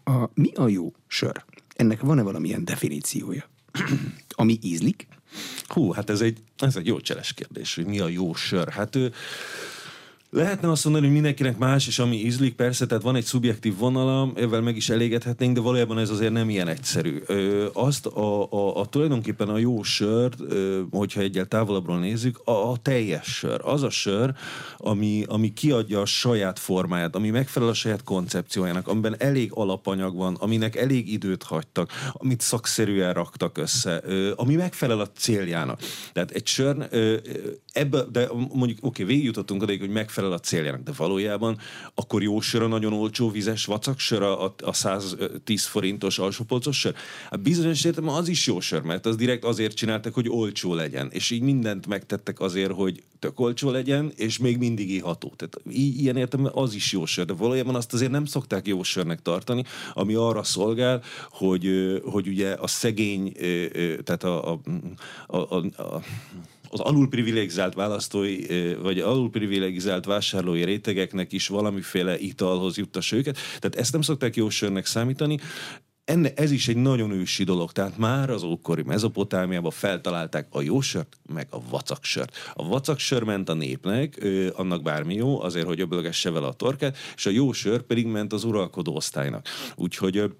A, 0.03 0.29
mi 0.33 0.51
a 0.53 0.67
jó 0.67 0.93
sör? 1.07 1.43
Ennek 1.75 2.01
van-e 2.01 2.21
valamilyen 2.21 2.65
definíciója? 2.65 3.49
Ami 4.29 4.59
ízlik? 4.61 5.07
Hú, 5.67 5.91
hát 5.91 6.09
ez 6.09 6.21
egy, 6.21 6.37
ez 6.57 6.75
egy 6.75 6.85
jó 6.85 6.99
cseles 6.99 7.33
kérdés, 7.33 7.75
hogy 7.75 7.85
mi 7.85 7.99
a 7.99 8.07
jó 8.07 8.33
sör. 8.33 8.69
Hát 8.69 8.95
ő, 8.95 9.13
Lehetne 10.33 10.69
azt 10.71 10.83
mondani, 10.83 11.05
hogy 11.05 11.13
mindenkinek 11.13 11.57
más, 11.57 11.87
és 11.87 11.99
ami 11.99 12.15
ízlik, 12.15 12.55
persze, 12.55 12.85
tehát 12.85 13.03
van 13.03 13.15
egy 13.15 13.23
szubjektív 13.23 13.77
vonala, 13.77 14.31
ezzel 14.35 14.61
meg 14.61 14.75
is 14.75 14.89
elégedhetnénk, 14.89 15.55
de 15.55 15.61
valójában 15.61 15.99
ez 15.99 16.09
azért 16.09 16.31
nem 16.31 16.49
ilyen 16.49 16.67
egyszerű. 16.67 17.21
Ö, 17.25 17.67
azt 17.73 18.05
a, 18.05 18.51
a, 18.51 18.79
a 18.79 18.85
tulajdonképpen 18.85 19.49
a 19.49 19.57
jó 19.57 19.83
sör, 19.83 20.31
ö, 20.39 20.81
hogyha 20.91 21.21
egyel 21.21 21.45
távolabbról 21.45 21.99
nézzük, 21.99 22.41
a, 22.43 22.71
a 22.71 22.77
teljes 22.81 23.27
sör. 23.27 23.61
Az 23.63 23.83
a 23.83 23.89
sör, 23.89 24.33
ami, 24.77 25.23
ami 25.27 25.53
kiadja 25.53 26.01
a 26.01 26.05
saját 26.05 26.59
formáját, 26.59 27.15
ami 27.15 27.29
megfelel 27.29 27.69
a 27.69 27.73
saját 27.73 28.03
koncepciójának, 28.03 28.87
amiben 28.87 29.15
elég 29.17 29.51
alapanyag 29.53 30.15
van, 30.15 30.35
aminek 30.39 30.75
elég 30.75 31.11
időt 31.11 31.43
hagytak, 31.43 31.91
amit 32.13 32.41
szakszerűen 32.41 33.13
raktak 33.13 33.57
össze, 33.57 34.01
ö, 34.05 34.31
ami 34.35 34.55
megfelel 34.55 34.99
a 34.99 35.07
céljának. 35.07 35.79
Tehát 36.13 36.31
egy 36.31 36.47
sör, 36.47 36.87
ö, 36.89 37.15
ebbe, 37.71 38.03
de 38.11 38.27
mondjuk, 38.33 38.77
oké, 38.81 38.87
okay, 38.87 39.05
végigjutottunk 39.05 39.61
odaig, 39.61 39.79
hogy 39.79 39.89
megfelel 39.89 40.31
a 40.31 40.39
céljának, 40.39 40.81
de 40.81 40.91
valójában 40.97 41.57
akkor 41.95 42.23
jó 42.23 42.39
sör 42.39 42.61
a 42.61 42.67
nagyon 42.67 42.93
olcsó 42.93 43.29
vizes 43.29 43.67
sör, 43.97 44.21
a, 44.21 44.55
a 44.63 44.73
110 44.73 45.65
forintos 45.65 46.19
alsópolcos 46.19 46.79
sör? 46.79 46.95
Hát 47.29 47.41
bizonyos 47.41 47.83
értem 47.83 48.07
az 48.07 48.27
is 48.27 48.47
jó 48.47 48.59
sör, 48.59 48.81
mert 48.81 49.05
az 49.05 49.15
direkt 49.15 49.43
azért 49.43 49.75
csináltak, 49.75 50.13
hogy 50.13 50.29
olcsó 50.29 50.73
legyen, 50.73 51.09
és 51.11 51.29
így 51.29 51.41
mindent 51.41 51.87
megtettek 51.87 52.39
azért, 52.39 52.71
hogy 52.71 53.03
tök 53.19 53.39
olcsó 53.39 53.69
legyen, 53.69 54.11
és 54.15 54.37
még 54.37 54.57
mindig 54.57 54.89
iható. 54.89 55.33
Tehát 55.35 55.57
í- 55.69 55.99
ilyen 55.99 56.17
értem 56.17 56.49
az 56.53 56.73
is 56.73 56.91
jó 56.91 57.05
sör, 57.05 57.25
de 57.25 57.33
valójában 57.33 57.75
azt 57.75 57.93
azért 57.93 58.11
nem 58.11 58.25
szokták 58.25 58.67
jó 58.67 58.83
sörnek 58.83 59.21
tartani, 59.21 59.63
ami 59.93 60.13
arra 60.13 60.43
szolgál, 60.43 61.03
hogy, 61.29 61.69
hogy 62.05 62.27
ugye 62.27 62.51
a 62.53 62.67
szegény, 62.67 63.31
tehát 64.03 64.23
a, 64.23 64.51
a, 64.51 64.61
a, 65.27 65.37
a, 65.37 65.83
a 65.83 66.01
az 66.71 66.79
alulprivilegizált 66.79 67.73
választói, 67.73 68.45
vagy 68.81 68.99
alulprivilegizált 68.99 70.05
vásárlói 70.05 70.63
rétegeknek 70.63 71.31
is 71.31 71.47
valamiféle 71.47 72.19
italhoz 72.19 72.77
juttassa 72.77 73.15
őket. 73.15 73.37
Tehát 73.59 73.75
ezt 73.75 73.91
nem 73.91 74.01
szokták 74.01 74.35
jó 74.35 74.49
sörnek 74.49 74.85
számítani. 74.85 75.37
Enne, 76.05 76.33
ez 76.35 76.51
is 76.51 76.67
egy 76.67 76.75
nagyon 76.75 77.11
ősi 77.11 77.43
dolog, 77.43 77.71
tehát 77.71 77.97
már 77.97 78.29
az 78.29 78.43
ókori 78.43 78.81
mezopotámiában 78.81 79.71
feltalálták 79.71 80.47
a 80.49 80.61
jó 80.61 80.81
sört, 80.81 81.17
meg 81.33 81.47
a 81.49 81.69
vacaksört. 81.69 82.37
A 82.53 82.67
vacaksör 82.67 83.23
ment 83.23 83.49
a 83.49 83.53
népnek, 83.53 84.23
ő, 84.23 84.53
annak 84.55 84.81
bármi 84.81 85.13
jó, 85.13 85.41
azért, 85.41 85.65
hogy 85.65 85.79
öblögesse 85.79 86.31
vele 86.31 86.47
a 86.47 86.53
torkát, 86.53 86.97
és 87.15 87.25
a 87.25 87.29
jó 87.29 87.51
sör 87.51 87.81
pedig 87.81 88.05
ment 88.05 88.33
az 88.33 88.43
uralkodó 88.43 88.95
osztálynak. 88.95 89.47
Úgyhogy 89.75 90.31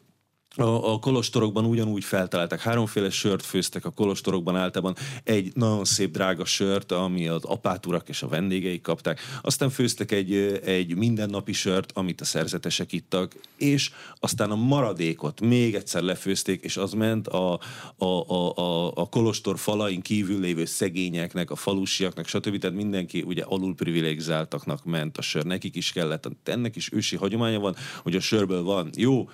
a, 0.55 0.93
a 0.93 0.99
kolostorokban 0.99 1.65
ugyanúgy 1.65 2.03
feltalálták. 2.03 2.61
Háromféle 2.61 3.09
sört 3.09 3.45
főztek 3.45 3.85
a 3.85 3.89
kolostorokban 3.89 4.55
általában. 4.55 4.95
Egy 5.23 5.51
nagyon 5.55 5.85
szép 5.85 6.11
drága 6.11 6.45
sört, 6.45 6.91
ami 6.91 7.27
az 7.27 7.43
apáturak 7.43 8.09
és 8.09 8.21
a 8.21 8.27
vendégeik 8.27 8.81
kapták. 8.81 9.19
Aztán 9.41 9.69
főztek 9.69 10.11
egy, 10.11 10.33
egy 10.65 10.95
mindennapi 10.95 11.53
sört, 11.53 11.91
amit 11.93 12.21
a 12.21 12.25
szerzetesek 12.25 12.91
ittak, 12.91 13.35
és 13.57 13.91
aztán 14.19 14.51
a 14.51 14.55
maradékot 14.55 15.41
még 15.41 15.75
egyszer 15.75 16.01
lefőzték, 16.01 16.63
és 16.63 16.77
az 16.77 16.93
ment 16.93 17.27
a, 17.27 17.59
a, 17.97 18.05
a, 18.05 18.55
a, 18.55 18.91
a 18.95 19.09
kolostor 19.09 19.59
falain 19.59 20.01
kívül 20.01 20.39
lévő 20.39 20.65
szegényeknek, 20.65 21.51
a 21.51 21.55
falusiaknak, 21.55 22.27
stb. 22.27 22.57
Tehát 22.57 22.75
mindenki 22.75 23.21
ugye 23.21 23.43
alul 23.43 23.75
privilegizáltaknak 23.75 24.85
ment 24.85 25.17
a 25.17 25.21
sör. 25.21 25.43
Nekik 25.43 25.75
is 25.75 25.91
kellett. 25.91 26.29
Ennek 26.43 26.75
is 26.75 26.93
ősi 26.93 27.15
hagyománya 27.15 27.59
van, 27.59 27.75
hogy 28.03 28.15
a 28.15 28.19
sörből 28.19 28.63
van 28.63 28.89
jó, 28.95 29.29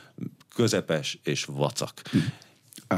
közepes 0.58 1.20
és 1.24 1.46
vacak. 1.46 2.02
A, 2.88 2.96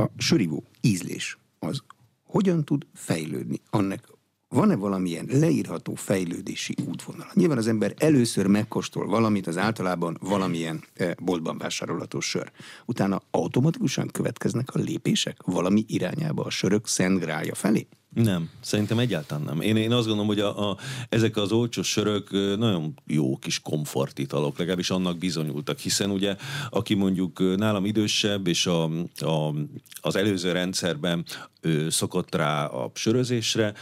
a 0.00 0.10
sörivó 0.16 0.64
ízlés 0.80 1.38
az 1.58 1.82
hogyan 2.22 2.64
tud 2.64 2.86
fejlődni? 2.94 3.60
Annak 3.70 4.16
van-e 4.48 4.76
valamilyen 4.76 5.26
leírható 5.30 5.94
fejlődési 5.94 6.74
útvonal? 6.86 7.30
Nyilván 7.34 7.58
az 7.58 7.66
ember 7.66 7.94
először 7.98 8.46
megkóstol 8.46 9.06
valamit, 9.06 9.46
az 9.46 9.56
általában 9.56 10.18
valamilyen 10.20 10.84
eh, 10.94 11.10
boltban 11.22 11.58
vásárolható 11.58 12.20
sör. 12.20 12.52
Utána 12.86 13.22
automatikusan 13.30 14.08
következnek 14.08 14.74
a 14.74 14.78
lépések 14.78 15.42
valami 15.42 15.84
irányába 15.88 16.44
a 16.44 16.50
sörök 16.50 16.86
szent 16.86 17.20
grálja 17.20 17.54
felé? 17.54 17.86
Nem, 18.14 18.50
szerintem 18.60 18.98
egyáltalán 18.98 19.44
nem. 19.44 19.60
Én, 19.60 19.76
én 19.76 19.92
azt 19.92 20.06
gondolom, 20.06 20.26
hogy 20.26 20.40
a, 20.40 20.70
a, 20.70 20.76
ezek 21.08 21.36
az 21.36 21.52
olcsó 21.52 21.82
sörök 21.82 22.30
nagyon 22.58 22.94
jó 23.06 23.36
kis 23.36 23.60
komfortitalok, 23.60 24.58
legalábbis 24.58 24.90
annak 24.90 25.18
bizonyultak, 25.18 25.78
hiszen 25.78 26.10
ugye 26.10 26.36
aki 26.70 26.94
mondjuk 26.94 27.56
nálam 27.56 27.84
idősebb, 27.84 28.46
és 28.46 28.66
a, 28.66 28.84
a, 29.18 29.54
az 30.00 30.16
előző 30.16 30.52
rendszerben 30.52 31.24
ő 31.60 31.90
szokott 31.90 32.34
rá 32.34 32.66
a 32.66 32.90
sörözésre, 32.94 33.74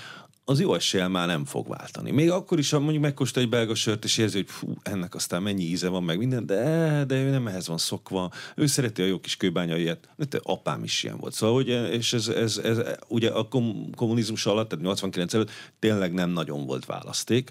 az 0.49 0.61
jó 0.61 0.75
eséllyel 0.75 1.09
már 1.09 1.27
nem 1.27 1.45
fog 1.45 1.69
váltani. 1.69 2.11
Még 2.11 2.31
akkor 2.31 2.59
is, 2.59 2.71
ha 2.71 2.79
mondjuk 2.79 3.03
megkóstol 3.03 3.43
egy 3.43 3.49
belga 3.49 3.75
sört, 3.75 4.05
és 4.05 4.19
érzi, 4.19 4.37
hogy 4.37 4.51
fú, 4.51 4.75
ennek 4.83 5.15
aztán 5.15 5.43
mennyi 5.43 5.63
íze 5.63 5.89
van, 5.89 6.03
meg 6.03 6.19
minden, 6.19 6.47
de, 6.47 7.05
de 7.07 7.15
ő 7.15 7.31
nem 7.31 7.47
ehhez 7.47 7.67
van 7.67 7.79
szokva. 7.79 8.31
Ő 8.57 8.67
szereti 8.67 9.03
a 9.03 9.07
jó 9.07 9.21
kis 9.21 9.37
kőbányaiet. 9.37 10.09
De 10.17 10.41
apám 10.43 10.85
is 10.85 11.03
ilyen 11.03 11.17
volt. 11.17 11.33
Szóval, 11.33 11.55
hogy, 11.55 11.69
és 11.69 12.13
ez, 12.13 12.29
ez, 12.29 12.59
ez, 12.59 12.79
ugye 13.09 13.31
a 13.31 13.49
kommunizmus 13.95 14.47
alatt, 14.47 14.69
tehát 14.69 14.85
89 14.85 15.35
előtt 15.35 15.51
tényleg 15.79 16.13
nem 16.13 16.31
nagyon 16.31 16.67
volt 16.67 16.85
választék. 16.85 17.51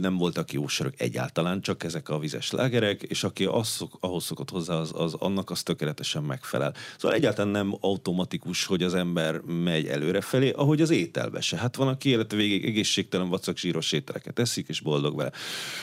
Nem 0.00 0.16
voltak 0.16 0.52
jó 0.52 0.66
sörök 0.66 1.00
egyáltalán, 1.00 1.60
csak 1.60 1.84
ezek 1.84 2.08
a 2.08 2.18
vizes 2.18 2.50
lágerek, 2.50 3.02
és 3.02 3.24
aki 3.24 3.44
az 3.44 3.68
szok, 3.68 3.96
ahhoz 4.00 4.24
szokott 4.24 4.50
hozzá, 4.50 4.74
az, 4.74 4.92
az, 4.94 5.14
annak 5.14 5.50
az 5.50 5.62
tökéletesen 5.62 6.22
megfelel. 6.22 6.74
Szóval 6.98 7.16
egyáltalán 7.16 7.50
nem 7.50 7.76
automatikus, 7.80 8.64
hogy 8.64 8.82
az 8.82 8.94
ember 8.94 9.40
megy 9.40 9.86
előrefelé, 9.86 10.50
ahogy 10.50 10.80
az 10.80 10.90
ételbe 10.90 11.40
se. 11.40 11.56
Hát 11.56 11.76
van, 11.76 11.95
aki 11.96 12.08
élete 12.08 12.36
végig 12.36 12.64
egészségtelen 12.64 13.28
vacak 13.28 13.58
zsíros 13.58 13.92
ételeket 13.92 14.38
eszik, 14.38 14.68
és 14.68 14.80
boldog 14.80 15.16
vele. 15.16 15.32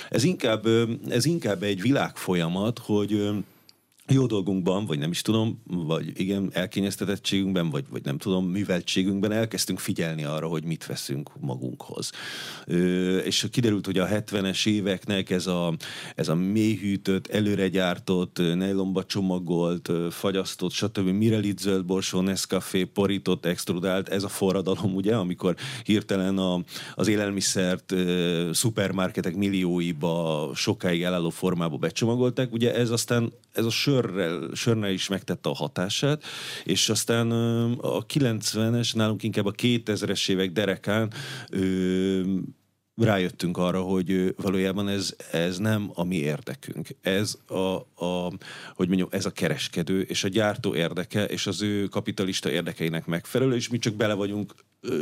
Ez 0.10 0.24
inkább, 0.24 0.68
ez 1.10 1.26
inkább 1.26 1.64
egy 1.64 1.82
világfolyamat, 1.82 2.80
hogy 2.80 3.30
jó 4.08 4.26
dolgunkban, 4.26 4.86
vagy 4.86 5.00
nem 5.00 5.12
is 5.12 5.22
tudom, 5.22 5.62
vagy 5.66 6.20
igen, 6.20 6.50
elkényeztetettségünkben, 6.54 7.70
vagy, 7.70 7.86
vagy 7.90 8.04
nem 8.04 8.18
tudom, 8.18 8.46
műveltségünkben 8.46 9.32
elkezdtünk 9.32 9.80
figyelni 9.80 10.24
arra, 10.24 10.48
hogy 10.48 10.64
mit 10.64 10.86
veszünk 10.86 11.32
magunkhoz. 11.40 12.12
Ö, 12.66 13.18
és 13.18 13.48
kiderült, 13.52 13.86
hogy 13.86 13.98
a 13.98 14.08
70-es 14.08 14.68
éveknek 14.68 15.30
ez 15.30 15.48
a, 15.48 15.74
ez 16.16 16.28
a 16.28 16.36
mélyhűtött, 16.36 17.28
előregyártott, 17.28 18.38
nejlomba 18.38 19.06
csomagolt, 19.06 19.92
fagyasztott, 20.10 20.72
stb. 20.72 21.08
Mirelit 21.08 21.60
zöld 21.60 21.86
borsó, 21.86 22.22
Nescafé, 22.22 22.84
porított, 22.84 23.46
extrudált, 23.46 24.10
ez 24.10 24.24
a 24.24 24.28
forradalom, 24.28 24.96
ugye, 24.96 25.16
amikor 25.16 25.56
hirtelen 25.84 26.38
a, 26.38 26.64
az 26.96 27.08
élelmiszert 27.08 27.92
ö, 27.92 28.50
szupermarketek 28.54 29.36
millióiba 29.36 30.52
sokáig 30.56 31.04
elálló 31.04 31.30
formába 31.30 31.78
becsomagolták, 31.78 32.54
ugye 32.54 32.76
ez 32.76 32.90
aztán, 32.90 33.34
ez 33.54 33.66
a 33.66 33.70
sör 33.70 34.04
sörrel, 34.04 34.50
sörrel 34.54 34.92
is 34.92 35.08
megtette 35.08 35.50
a 35.50 35.54
hatását, 35.54 36.24
és 36.64 36.90
aztán 36.90 37.32
a 37.78 38.06
90-es, 38.06 38.96
nálunk 38.96 39.24
inkább 39.24 39.46
a 39.46 39.52
2000-es 39.52 40.30
évek 40.30 40.52
derekán 40.52 41.14
rájöttünk 42.96 43.58
arra, 43.58 43.82
hogy 43.82 44.36
valójában 44.38 44.88
ez, 44.88 45.16
ez 45.32 45.58
nem 45.58 45.92
a 45.94 46.04
mi 46.04 46.16
érdekünk. 46.16 46.88
Ez 47.02 47.38
a, 47.48 47.76
a, 48.06 48.32
hogy 48.76 48.88
mondjam, 48.88 49.08
ez 49.12 49.26
a 49.26 49.32
kereskedő 49.32 50.02
és 50.02 50.24
a 50.24 50.28
gyártó 50.28 50.76
érdeke, 50.76 51.26
és 51.26 51.48
az 51.48 51.62
ő 51.62 51.88
kapitalista 51.88 52.50
érdekeinek 52.50 53.06
megfelelő, 53.06 53.56
és 53.56 53.70
mi 53.70 53.78
csak 53.78 53.94
bele 53.94 54.14
vagyunk 54.14 54.54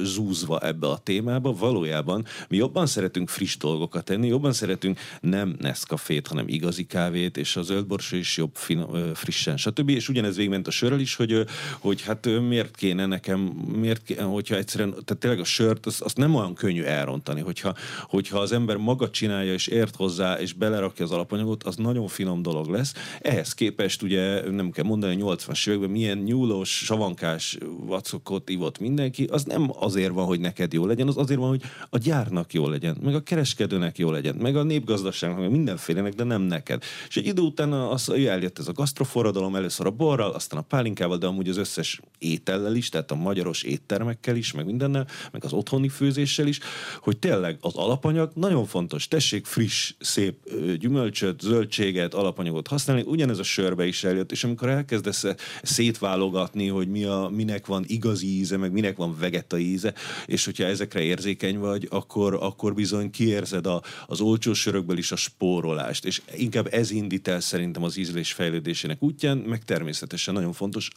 zúzva 0.03 0.59
ebbe 0.59 0.87
a 0.87 0.97
témába. 0.97 1.53
Valójában 1.53 2.25
mi 2.47 2.57
jobban 2.57 2.85
szeretünk 2.85 3.29
friss 3.29 3.57
dolgokat 3.57 4.03
tenni, 4.03 4.27
jobban 4.27 4.53
szeretünk 4.53 4.99
nem 5.21 5.55
Nescafét, 5.59 6.27
hanem 6.27 6.47
igazi 6.47 6.85
kávét, 6.85 7.37
és 7.37 7.55
a 7.55 7.61
zöldborsó 7.61 8.15
is 8.15 8.37
jobb 8.37 8.55
finom, 8.55 9.13
frissen, 9.13 9.57
stb. 9.57 9.89
És 9.89 10.09
ugyanez 10.09 10.35
végment 10.35 10.67
a 10.67 10.71
sörrel 10.71 10.99
is, 10.99 11.15
hogy, 11.15 11.45
hogy 11.79 12.01
hát 12.01 12.25
miért 12.25 12.75
kéne 12.75 13.05
nekem, 13.05 13.39
miért 13.75 14.03
kéne, 14.03 14.21
hogyha 14.21 14.55
egyszerűen, 14.55 14.89
tehát 14.89 15.17
tényleg 15.17 15.39
a 15.39 15.43
sört, 15.43 15.85
azt, 15.85 16.01
azt 16.01 16.17
nem 16.17 16.35
olyan 16.35 16.53
könnyű 16.53 16.83
elrontani, 16.83 17.41
hogyha, 17.41 17.75
hogyha 18.03 18.39
az 18.39 18.51
ember 18.51 18.77
maga 18.77 19.09
csinálja, 19.09 19.53
és 19.53 19.67
ért 19.67 19.95
hozzá, 19.95 20.39
és 20.39 20.53
belerakja 20.53 21.05
az 21.05 21.11
alapanyagot, 21.11 21.63
az 21.63 21.75
nagyon 21.75 22.07
finom 22.07 22.41
dolog 22.41 22.67
lesz. 22.67 22.93
Ehhez 23.21 23.53
képest 23.53 24.01
ugye 24.01 24.51
nem 24.51 24.71
kell 24.71 24.85
mondani, 24.85 25.17
80-as 25.19 25.67
években 25.67 25.89
milyen 25.89 26.17
nyúlós, 26.17 26.69
savankás 26.69 27.57
vacokot 27.85 28.49
ivott 28.49 28.79
mindenki, 28.79 29.27
az 29.31 29.43
nem 29.43 29.71
azért 29.79 30.13
van, 30.13 30.25
hogy 30.25 30.39
neked 30.39 30.73
jó 30.73 30.85
legyen, 30.85 31.07
az 31.07 31.17
azért 31.17 31.39
van, 31.39 31.49
hogy 31.49 31.61
a 31.89 31.97
gyárnak 31.97 32.53
jó 32.53 32.67
legyen, 32.67 32.97
meg 33.01 33.15
a 33.15 33.21
kereskedőnek 33.23 33.97
jó 33.97 34.11
legyen, 34.11 34.35
meg 34.35 34.55
a 34.55 34.63
népgazdaságnak, 34.63 35.39
meg 35.39 35.51
mindenfélenek, 35.51 36.13
de 36.13 36.23
nem 36.23 36.41
neked. 36.41 36.83
És 37.07 37.17
egy 37.17 37.25
idő 37.25 37.41
után 37.41 37.73
az, 37.73 38.09
eljött 38.09 38.59
ez 38.59 38.67
a 38.67 38.71
gasztroforradalom, 38.71 39.55
először 39.55 39.85
a 39.85 39.91
borral, 39.91 40.31
aztán 40.31 40.59
a 40.59 40.63
pálinkával, 40.63 41.17
de 41.17 41.27
amúgy 41.27 41.49
az 41.49 41.57
összes 41.57 42.01
étellel 42.17 42.75
is, 42.75 42.89
tehát 42.89 43.11
a 43.11 43.15
magyaros 43.15 43.63
éttermekkel 43.63 44.35
is, 44.35 44.51
meg 44.51 44.65
mindennel, 44.65 45.07
meg 45.31 45.43
az 45.43 45.53
otthoni 45.53 45.89
főzéssel 45.89 46.47
is, 46.47 46.59
hogy 46.99 47.17
tényleg 47.17 47.57
az 47.73 47.83
alapanyag 47.83 48.31
nagyon 48.35 48.65
fontos. 48.65 49.07
Tessék 49.07 49.45
friss, 49.45 49.93
szép 49.99 50.35
gyümölcsöt, 50.79 51.41
zöldséget, 51.41 52.13
alapanyagot 52.13 52.67
használni, 52.67 53.03
ugyanez 53.05 53.39
a 53.39 53.43
sörbe 53.43 53.85
is 53.85 54.03
eljött, 54.03 54.31
és 54.31 54.43
amikor 54.43 54.69
elkezdesz 54.69 55.25
szétválogatni, 55.63 56.67
hogy 56.67 56.87
mi 56.87 57.03
a, 57.03 57.29
minek 57.33 57.65
van 57.65 57.83
igazi 57.87 58.27
íze, 58.27 58.57
meg 58.57 58.71
minek 58.71 58.97
van 58.97 59.17
vegeta 59.19 59.57
íze, 59.57 59.93
és 60.25 60.45
hogyha 60.45 60.63
ezekre 60.63 61.01
érzékeny 61.01 61.57
vagy, 61.57 61.87
akkor, 61.89 62.33
akkor 62.41 62.73
bizony 62.73 63.11
kiérzed 63.11 63.65
a, 63.65 63.81
az 64.07 64.21
olcsó 64.21 64.53
sörökből 64.53 64.97
is 64.97 65.11
a 65.11 65.15
spórolást, 65.15 66.05
és 66.05 66.21
inkább 66.35 66.67
ez 66.71 66.91
indít 66.91 67.27
el 67.27 67.39
szerintem 67.39 67.83
az 67.83 67.97
ízlés 67.97 68.33
fejlődésének 68.33 69.03
útján, 69.03 69.37
meg 69.37 69.63
természetesen 69.63 70.33
nagyon 70.33 70.53
fontos 70.53 70.89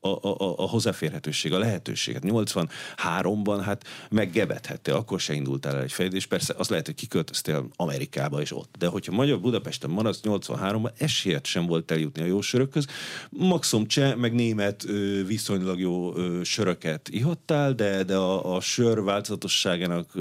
a, 0.00 0.08
a, 0.08 0.54
a 0.56 0.68
hozzáférhetőség, 0.68 1.52
a 1.52 1.58
lehetőség. 1.58 2.18
83-ban 2.20 3.60
hát 3.64 3.84
meggebedhettél, 4.10 4.94
akkor 4.94 5.20
se 5.20 5.32
indultál 5.34 5.76
el 5.76 5.82
egy 5.82 5.92
fejlődés, 5.92 6.13
persze 6.26 6.54
az 6.56 6.68
lehet, 6.68 6.86
hogy 6.86 6.94
kiköltöztél 6.94 7.68
Amerikába 7.76 8.40
és 8.40 8.52
ott, 8.52 8.74
de 8.78 8.86
hogyha 8.86 9.12
Magyar 9.12 9.40
Budapesten 9.40 9.90
maradsz 9.90 10.20
83-ban, 10.22 10.90
esélyed 10.98 11.46
sem 11.46 11.66
volt 11.66 11.90
eljutni 11.90 12.22
a 12.22 12.26
jó 12.26 12.40
sörökhöz. 12.40 12.86
Maximum 13.30 13.86
cseh, 13.86 14.16
meg 14.16 14.34
német 14.34 14.86
viszonylag 15.26 15.80
jó 15.80 16.12
söröket 16.42 17.08
ihattál, 17.08 17.72
de 17.72 18.04
de 18.04 18.16
a, 18.16 18.54
a 18.54 18.60
sör 18.60 19.02
változatosságának 19.02 20.12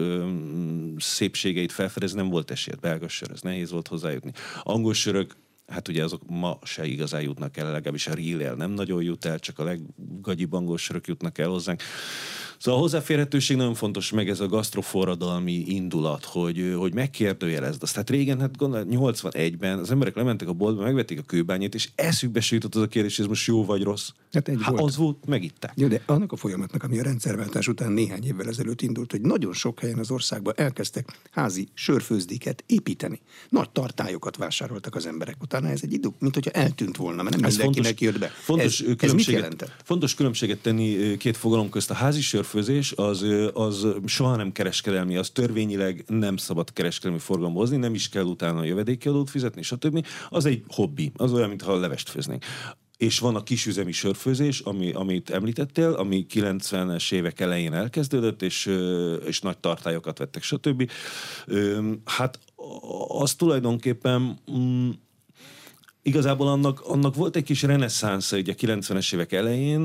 szépségeit 0.97 1.71
felfedezni 1.71 2.17
nem 2.17 2.29
volt 2.29 2.51
esélyed. 2.51 2.79
Belga 2.79 3.07
sör, 3.07 3.31
ez 3.31 3.41
nehéz 3.41 3.71
volt 3.71 3.87
hozzájutni. 3.87 4.31
Angol 4.63 4.93
sörök 4.93 5.35
hát 5.67 5.87
ugye 5.87 6.03
azok 6.03 6.21
ma 6.27 6.59
se 6.63 6.85
igazán 6.85 7.21
jutnak 7.21 7.57
el, 7.57 7.71
legalábbis 7.71 8.07
a 8.07 8.13
real 8.13 8.55
nem 8.55 8.71
nagyon 8.71 9.03
jut 9.03 9.25
el, 9.25 9.39
csak 9.39 9.59
a 9.59 9.63
leggagyibb 9.63 10.53
angol 10.53 10.77
sörök 10.77 11.07
jutnak 11.07 11.37
el 11.37 11.49
hozzánk. 11.49 11.81
Szóval 12.63 12.79
a 12.79 12.83
hozzáférhetőség 12.83 13.57
nagyon 13.57 13.73
fontos, 13.73 14.11
meg 14.11 14.29
ez 14.29 14.39
a 14.39 14.47
gasztroforradalmi 14.47 15.63
indulat, 15.67 16.25
hogy, 16.25 16.73
hogy 16.77 16.93
megkérdőjelezd 16.93 17.83
azt. 17.83 17.93
Tehát 17.93 18.09
régen, 18.09 18.39
hát 18.39 18.57
gondolod, 18.57 18.87
81-ben 18.91 19.79
az 19.79 19.91
emberek 19.91 20.15
lementek 20.15 20.47
a 20.47 20.53
boltba, 20.53 20.83
megvették 20.83 21.19
a 21.19 21.21
kőbányét, 21.21 21.75
és 21.75 21.89
eszükbe 21.95 22.41
jutott 22.49 22.75
az 22.75 22.81
a 22.81 22.87
kérdés, 22.87 23.15
hogy 23.15 23.25
ez 23.25 23.29
most 23.29 23.47
jó 23.47 23.65
vagy 23.65 23.83
rossz. 23.83 24.09
Hát 24.31 24.47
egy 24.47 24.57
hát 24.61 24.69
volt. 24.69 24.83
az 24.83 24.97
volt, 24.97 25.25
megitták. 25.25 25.73
Jó, 25.75 25.87
de 25.87 26.01
annak 26.05 26.31
a 26.31 26.35
folyamatnak, 26.35 26.83
ami 26.83 26.99
a 26.99 27.03
rendszerváltás 27.03 27.67
után 27.67 27.91
néhány 27.91 28.25
évvel 28.25 28.47
ezelőtt 28.47 28.81
indult, 28.81 29.11
hogy 29.11 29.21
nagyon 29.21 29.53
sok 29.53 29.79
helyen 29.79 29.99
az 29.99 30.11
országban 30.11 30.53
elkezdtek 30.57 31.19
házi 31.31 31.67
sörfőzdéket 31.73 32.63
építeni. 32.67 33.21
Nagy 33.49 33.69
tartályokat 33.69 34.37
vásároltak 34.37 34.95
az 34.95 35.05
emberek. 35.05 35.35
Utána 35.41 35.67
ez 35.67 35.79
egy 35.83 35.93
idő, 35.93 36.09
mint 36.19 36.33
hogyha 36.33 36.51
eltűnt 36.51 36.97
volna, 36.97 37.23
mert 37.23 37.35
nem 37.35 37.45
ez 37.45 37.57
mindenkinek 37.57 37.97
fontos, 37.97 38.07
jött 38.07 38.19
be. 38.19 38.27
Fontos, 38.27 38.81
ez, 38.81 38.95
ez 38.97 39.13
mit 39.13 39.25
jelentett? 39.25 39.75
Fontos 39.83 40.15
különbséget 40.15 40.59
tenni 40.59 41.17
két 41.17 41.37
fogalom 41.37 41.69
közt. 41.69 41.91
A 41.91 41.93
házi 41.93 42.21
sör 42.21 42.45
sörfőzés 42.53 42.91
az, 42.95 43.25
az 43.53 43.87
soha 44.05 44.35
nem 44.35 44.51
kereskedelmi, 44.51 45.17
az 45.17 45.29
törvényileg 45.29 46.03
nem 46.07 46.37
szabad 46.37 46.73
kereskedelmi 46.73 47.19
forgalomba 47.19 47.59
hozni, 47.59 47.77
nem 47.77 47.93
is 47.93 48.09
kell 48.09 48.23
utána 48.23 48.59
a 48.59 48.63
jövedékiadót 48.63 49.29
fizetni, 49.29 49.61
stb. 49.61 50.05
Az 50.29 50.45
egy 50.45 50.63
hobbi, 50.67 51.11
az 51.15 51.33
olyan, 51.33 51.49
mintha 51.49 51.79
levest 51.79 52.09
főznénk 52.09 52.45
és 52.97 53.19
van 53.19 53.35
a 53.35 53.43
kisüzemi 53.43 53.91
sörfőzés, 53.91 54.59
ami, 54.59 54.91
amit 54.91 55.29
említettél, 55.29 55.91
ami 55.91 56.25
90-es 56.33 57.11
évek 57.11 57.39
elején 57.39 57.73
elkezdődött, 57.73 58.41
és, 58.41 58.71
és 59.25 59.39
nagy 59.41 59.57
tartályokat 59.57 60.17
vettek, 60.17 60.43
stb. 60.43 60.91
Hát 62.05 62.39
az 63.07 63.33
tulajdonképpen 63.33 64.39
mm, 64.51 64.89
igazából 66.03 66.47
annak, 66.47 66.81
annak 66.81 67.15
volt 67.15 67.35
egy 67.35 67.43
kis 67.43 67.61
reneszánsz 67.61 68.31
ugye 68.31 68.51
a 68.51 68.55
90-es 68.55 69.13
évek 69.13 69.31
elején, 69.31 69.81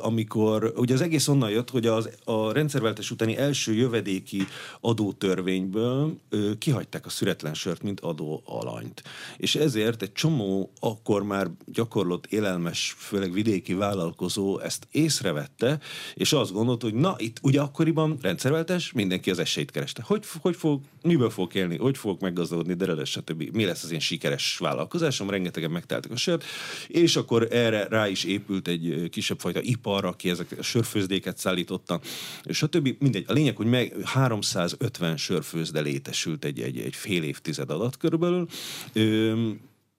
amikor 0.00 0.72
ugye 0.76 0.94
az 0.94 1.00
egész 1.00 1.28
onnan 1.28 1.50
jött, 1.50 1.70
hogy 1.70 1.86
az, 1.86 2.08
a 2.24 2.52
rendszerváltás 2.52 3.10
utáni 3.10 3.36
első 3.36 3.74
jövedéki 3.74 4.42
adótörvényből 4.80 6.16
kihagyták 6.58 7.06
a 7.06 7.08
szüretlen 7.08 7.54
sört, 7.54 7.82
mint 7.82 8.00
adó 8.00 8.42
alanyt. 8.44 9.02
És 9.36 9.54
ezért 9.54 10.02
egy 10.02 10.12
csomó 10.12 10.72
akkor 10.80 11.22
már 11.22 11.50
gyakorlott 11.66 12.26
élelmes, 12.26 12.94
főleg 12.98 13.32
vidéki 13.32 13.74
vállalkozó 13.74 14.58
ezt 14.58 14.86
észrevette, 14.90 15.78
és 16.14 16.32
azt 16.32 16.52
gondolta, 16.52 16.86
hogy 16.86 16.94
na, 16.94 17.14
itt 17.18 17.38
ugye 17.42 17.60
akkoriban 17.60 18.18
rendszerváltás, 18.22 18.92
mindenki 18.92 19.30
az 19.30 19.38
esélyt 19.38 19.70
kereste. 19.70 20.02
Hogy, 20.06 20.24
hogy 20.40 20.56
fog, 20.56 20.80
miből 21.02 21.30
fog 21.30 21.54
élni, 21.54 21.76
hogy 21.76 21.98
fogok 21.98 22.20
meggazdagodni, 22.20 22.74
de 22.74 23.04
stb. 23.04 23.42
Mi 23.52 23.64
lesz 23.64 23.82
az 23.84 23.90
én 23.90 24.00
sikeres 24.00 24.56
vállalkozásom, 24.58 25.30
rengeteg 25.30 25.59
rengetegen 25.60 25.70
megteltek 25.70 26.10
a 26.10 26.16
sört, 26.16 26.44
és 26.88 27.16
akkor 27.16 27.48
erre 27.50 27.86
rá 27.88 28.08
is 28.08 28.24
épült 28.24 28.68
egy 28.68 29.08
kisebb 29.10 29.40
fajta 29.40 29.60
ipar, 29.60 30.04
aki 30.04 30.30
ezek 30.30 30.54
a 30.58 30.62
sörfőzdéket 30.62 31.38
szállította, 31.38 32.00
stb. 32.48 32.96
Mindegy. 32.98 33.24
A 33.28 33.32
lényeg, 33.32 33.56
hogy 33.56 33.66
meg 33.66 33.94
350 34.04 35.16
sörfőzde 35.16 35.80
létesült 35.80 36.44
egy, 36.44 36.60
egy, 36.60 36.78
egy 36.78 36.94
fél 36.94 37.22
évtized 37.22 37.70
alatt 37.70 37.96
körülbelül. 37.96 38.46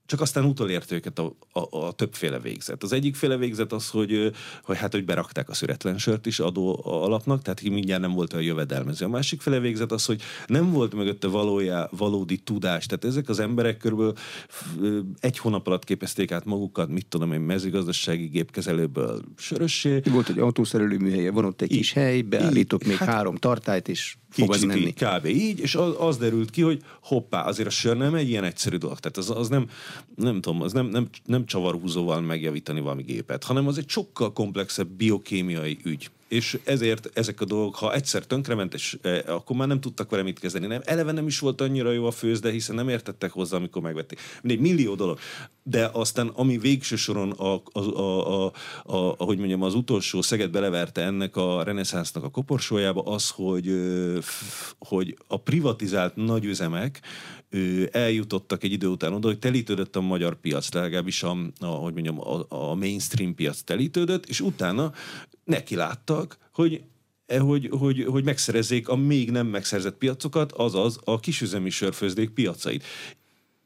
Csak 0.06 0.22
aztán 0.22 0.46
utolért 0.46 0.92
őket 0.92 1.20
a, 1.20 1.36
a, 1.52 1.78
a 1.78 1.92
többféle 1.92 2.40
végzet. 2.40 2.84
Az 2.84 2.92
egyikféle 2.92 3.38
végzet 3.38 3.74
az, 3.74 3.90
hogy, 3.90 4.32
hogy 4.64 4.78
hát, 4.78 4.92
hogy 4.92 5.06
berakták 5.06 5.50
a 5.50 5.54
szüretlen 5.54 5.98
sört 5.98 6.26
is 6.26 6.40
adó 6.40 6.82
alapnak, 6.84 7.42
tehát 7.42 7.62
mindjárt 7.62 8.02
nem 8.02 8.12
volt 8.12 8.34
olyan 8.34 8.46
jövedelmező. 8.46 9.06
A 9.06 9.10
másik 9.10 9.42
féle 9.42 9.60
végzet 9.60 9.92
az, 9.92 10.06
hogy 10.06 10.22
nem 10.48 10.72
volt 10.72 10.94
mögötte 10.94 11.28
valójá, 11.28 11.90
valódi 11.92 12.38
tudás. 12.38 12.86
Tehát 12.86 13.06
ezek 13.06 13.30
az 13.30 13.40
emberek 13.40 13.78
körülbelül 13.78 14.14
egy 15.20 15.38
hónap 15.38 15.68
alatt 15.68 15.84
képezték 15.84 16.32
át 16.32 16.46
magukat, 16.46 16.90
mit 16.90 17.08
tudom 17.08 17.32
én, 17.34 17.40
mezőgazdasági 17.40 18.26
gépkezelőből 18.26 19.22
sörössé. 19.38 20.02
Volt 20.06 20.30
egy 20.30 20.40
autószerelő 20.40 20.98
műhelye, 20.98 21.32
van 21.32 21.46
ott 21.46 21.62
egy 21.62 21.70
kis 21.70 21.94
hely, 21.94 22.22
beállítok 22.22 22.84
még 22.84 22.98
hát, 22.98 23.08
három 23.08 23.36
tartályt, 23.36 23.88
és 23.88 24.16
fog 24.32 24.52
az 24.52 24.64
menni. 24.64 24.94
Kb. 24.94 25.26
így, 25.26 25.60
és 25.60 25.76
az, 25.76 25.96
az 25.98 26.18
derült 26.18 26.50
ki, 26.50 26.62
hogy 26.62 26.82
hoppá, 27.04 27.46
azért 27.46 27.68
a 27.68 27.72
sör 27.72 27.98
nem 27.98 28.16
egy 28.16 28.30
ilyen 28.30 28.44
egyszerű 28.44 28.78
dolog. 28.78 29.00
Tehát 29.00 29.18
az, 29.18 29.30
az 29.30 29.50
nem, 29.50 29.70
nem 30.16 30.42
tudom, 30.42 30.62
az 30.62 30.74
nem, 30.74 30.86
nem, 30.86 31.08
nem 31.26 31.46
csavarhúzóval 31.46 32.22
megjavítani 32.22 32.80
valami 32.80 33.04
gépet, 33.04 33.44
hanem 33.44 33.68
az 33.68 33.78
egy 33.78 33.90
sokkal 33.90 34.34
komplexebb 34.34 34.88
biokémiai 34.88 35.78
ügy 35.84 36.10
és 36.32 36.60
ezért 36.64 37.10
ezek 37.14 37.42
a 37.42 37.46
dolgok, 37.46 37.76
ha 37.76 37.94
egyszer 37.94 38.26
tönkrement, 38.26 38.74
és 38.74 38.98
e, 39.02 39.24
akkor 39.28 39.56
már 39.56 39.68
nem 39.68 39.80
tudtak 39.80 40.10
vele 40.10 40.24
mit 40.24 40.40
kezdeni. 40.40 40.68
Nem, 40.68 40.82
eleve 40.86 41.12
nem 41.12 41.28
is 41.28 41.40
volt 41.40 41.62
annyira 41.62 41.92
jó 41.92 42.06
a 42.06 42.12
főzde, 42.12 42.52
hiszen 42.52 42.76
nem 42.76 42.90
értettek 42.90 43.32
hozzá, 43.32 43.58
amikor 43.58 43.82
megvették. 43.82 44.20
Mindegy 44.42 44.62
millió 44.62 44.96
dolog. 44.96 45.20
De 45.64 45.90
aztán, 45.94 46.28
ami 46.28 46.58
végső 46.58 46.96
soron, 46.96 47.32
a, 47.32 47.54
a, 47.54 47.80
a, 47.80 48.46
a, 48.46 48.52
a, 48.84 49.16
ahogy 49.18 49.38
mondjam, 49.38 49.62
az 49.62 49.74
utolsó 49.74 50.22
szeget 50.22 50.52
beleverte 50.52 51.02
ennek 51.02 51.36
a 51.36 51.64
reneszánsznak 51.64 52.24
a 52.24 52.30
koporsójába, 52.30 53.02
az, 53.02 53.30
hogy, 53.30 53.74
hogy 54.80 55.18
a 55.28 55.38
privatizált 55.38 56.16
nagyüzemek 56.16 57.02
eljutottak 57.92 58.64
egy 58.64 58.72
idő 58.72 58.88
után 58.88 59.14
oda, 59.14 59.28
hogy 59.28 59.40
telítődött 59.40 59.96
a 59.96 60.02
magyar 60.02 60.40
piac, 60.40 60.74
legalábbis 60.74 61.24
a, 61.24 61.38
a, 61.60 61.66
hogy 61.66 61.94
mondjam, 61.94 62.20
a, 62.20 62.46
a 62.48 62.76
mainstream 62.76 63.36
piac 63.36 63.62
telítődött, 63.62 64.26
és 64.26 64.42
utána 64.42 64.92
neki 65.52 65.76
láttak, 65.76 66.38
hogy 66.54 66.82
e, 67.26 67.40
hogy, 67.40 67.70
hogy, 67.72 68.04
hogy 68.04 68.24
megszerezzék 68.24 68.90
a 68.90 68.96
még 68.96 69.32
nem 69.32 69.48
megszerzett 69.48 69.98
piacokat, 69.98 70.52
azaz 70.52 71.00
a 71.04 71.20
kisüzemi 71.20 71.70
sörfőzdék 71.70 72.30
piacait. 72.30 72.84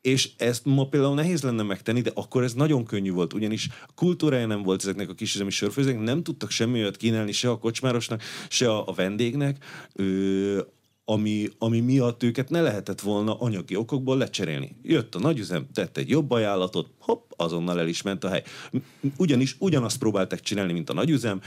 És 0.01 0.29
ezt 0.37 0.65
ma 0.65 0.87
például 0.87 1.15
nehéz 1.15 1.41
lenne 1.41 1.63
megtenni, 1.63 2.01
de 2.01 2.11
akkor 2.13 2.43
ez 2.43 2.53
nagyon 2.53 2.85
könnyű 2.85 3.11
volt, 3.11 3.33
ugyanis 3.33 3.69
kultúrája 3.95 4.45
nem 4.45 4.63
volt 4.63 4.81
ezeknek 4.81 5.09
a 5.09 5.13
kisüzemi 5.13 5.49
sörfőzdéknek, 5.49 6.03
nem 6.03 6.23
tudtak 6.23 6.49
semmi 6.49 6.79
olyat 6.79 6.97
kínálni 6.97 7.31
se 7.31 7.49
a 7.49 7.57
kocsmárosnak, 7.57 8.21
se 8.49 8.71
a, 8.71 8.87
a 8.87 8.93
vendégnek, 8.93 9.65
ö, 9.93 10.61
ami, 11.05 11.47
ami 11.57 11.79
miatt 11.79 12.23
őket 12.23 12.49
ne 12.49 12.61
lehetett 12.61 13.01
volna 13.01 13.39
anyagi 13.39 13.75
okokból 13.75 14.17
lecserélni. 14.17 14.75
Jött 14.81 15.15
a 15.15 15.19
nagyüzem, 15.19 15.67
tett 15.73 15.97
egy 15.97 16.09
jobb 16.09 16.31
ajánlatot, 16.31 16.89
hopp, 17.05 17.31
azonnal 17.35 17.79
el 17.79 17.87
is 17.87 18.01
ment 18.01 18.23
a 18.23 18.29
hely. 18.29 18.43
Ugyanis 19.17 19.55
ugyanazt 19.59 19.97
próbálták 19.97 20.39
csinálni, 20.39 20.73
mint 20.73 20.89
a 20.89 20.93
nagyüzem, 20.93 21.41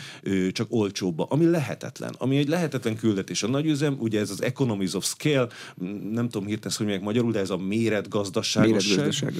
csak 0.53 0.67
olcsóbba, 0.71 1.27
ami 1.29 1.45
lehetetlen. 1.45 2.15
Ami 2.19 2.37
egy 2.37 2.49
lehetetlen 2.49 2.97
küldetés. 2.97 3.43
A 3.43 3.49
nagyüzem, 3.49 3.97
ugye 4.01 4.21
ez 4.21 4.31
az 4.31 4.43
economies 4.43 4.95
of 4.95 5.05
scale, 5.05 5.49
nem 6.11 6.29
tudom 6.29 6.47
hirtelen, 6.47 6.77
hogy 6.77 6.87
meg 6.87 7.03
magyarul, 7.03 7.33
de 7.33 7.39
ez 7.39 7.51
a 7.51 7.57
méretgazdaságosság. 7.57 9.35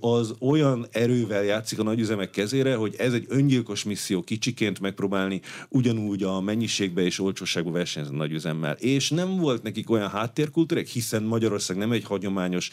Az 0.00 0.34
olyan 0.38 0.86
erővel 0.90 1.44
játszik 1.44 1.78
a 1.78 1.82
nagyüzemek 1.82 2.30
kezére, 2.30 2.74
hogy 2.74 2.94
ez 2.98 3.12
egy 3.12 3.26
öngyilkos 3.28 3.84
misszió 3.84 4.22
kicsiként 4.22 4.80
megpróbálni 4.80 5.40
ugyanúgy 5.68 6.22
a 6.22 6.40
mennyiségbe 6.40 7.02
és 7.02 7.20
olcsóságba 7.20 7.70
versenyezni 7.70 8.14
a 8.14 8.18
nagyüzemmel. 8.18 8.72
És 8.72 9.10
nem 9.10 9.36
volt 9.36 9.62
nekik 9.62 9.90
olyan 9.90 10.08
háttérkultúrák, 10.08 10.86
hiszen 10.86 11.22
Magyarország 11.22 11.76
nem 11.76 11.92
egy 11.92 12.04
hagyományos 12.04 12.70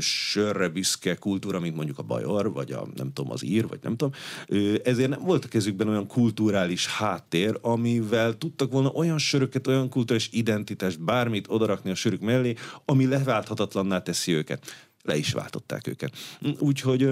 sörre 0.00 0.68
büszke 0.68 1.14
kultúra, 1.14 1.60
mint 1.60 1.76
mondjuk 1.76 1.98
a 1.98 2.02
bajor, 2.14 2.52
vagy 2.52 2.72
a 2.72 2.86
nem 2.94 3.12
tudom, 3.12 3.30
az 3.30 3.44
ír, 3.44 3.68
vagy 3.68 3.78
nem 3.82 3.96
tudom. 3.96 4.12
Ezért 4.84 5.08
nem 5.08 5.20
volt 5.22 5.44
a 5.44 5.48
kezükben 5.48 5.88
olyan 5.88 6.06
kulturális 6.06 6.86
háttér, 6.86 7.58
amivel 7.60 8.38
tudtak 8.38 8.72
volna 8.72 8.88
olyan 8.88 9.18
söröket, 9.18 9.66
olyan 9.66 9.88
kulturális 9.88 10.28
identitást, 10.32 11.00
bármit 11.00 11.46
odarakni 11.48 11.90
a 11.90 11.94
sörük 11.94 12.20
mellé, 12.20 12.54
ami 12.84 13.06
leválthatatlanná 13.06 14.02
teszi 14.02 14.32
őket. 14.32 14.64
Le 15.02 15.16
is 15.16 15.32
váltották 15.32 15.86
őket. 15.86 16.16
Úgyhogy 16.58 17.10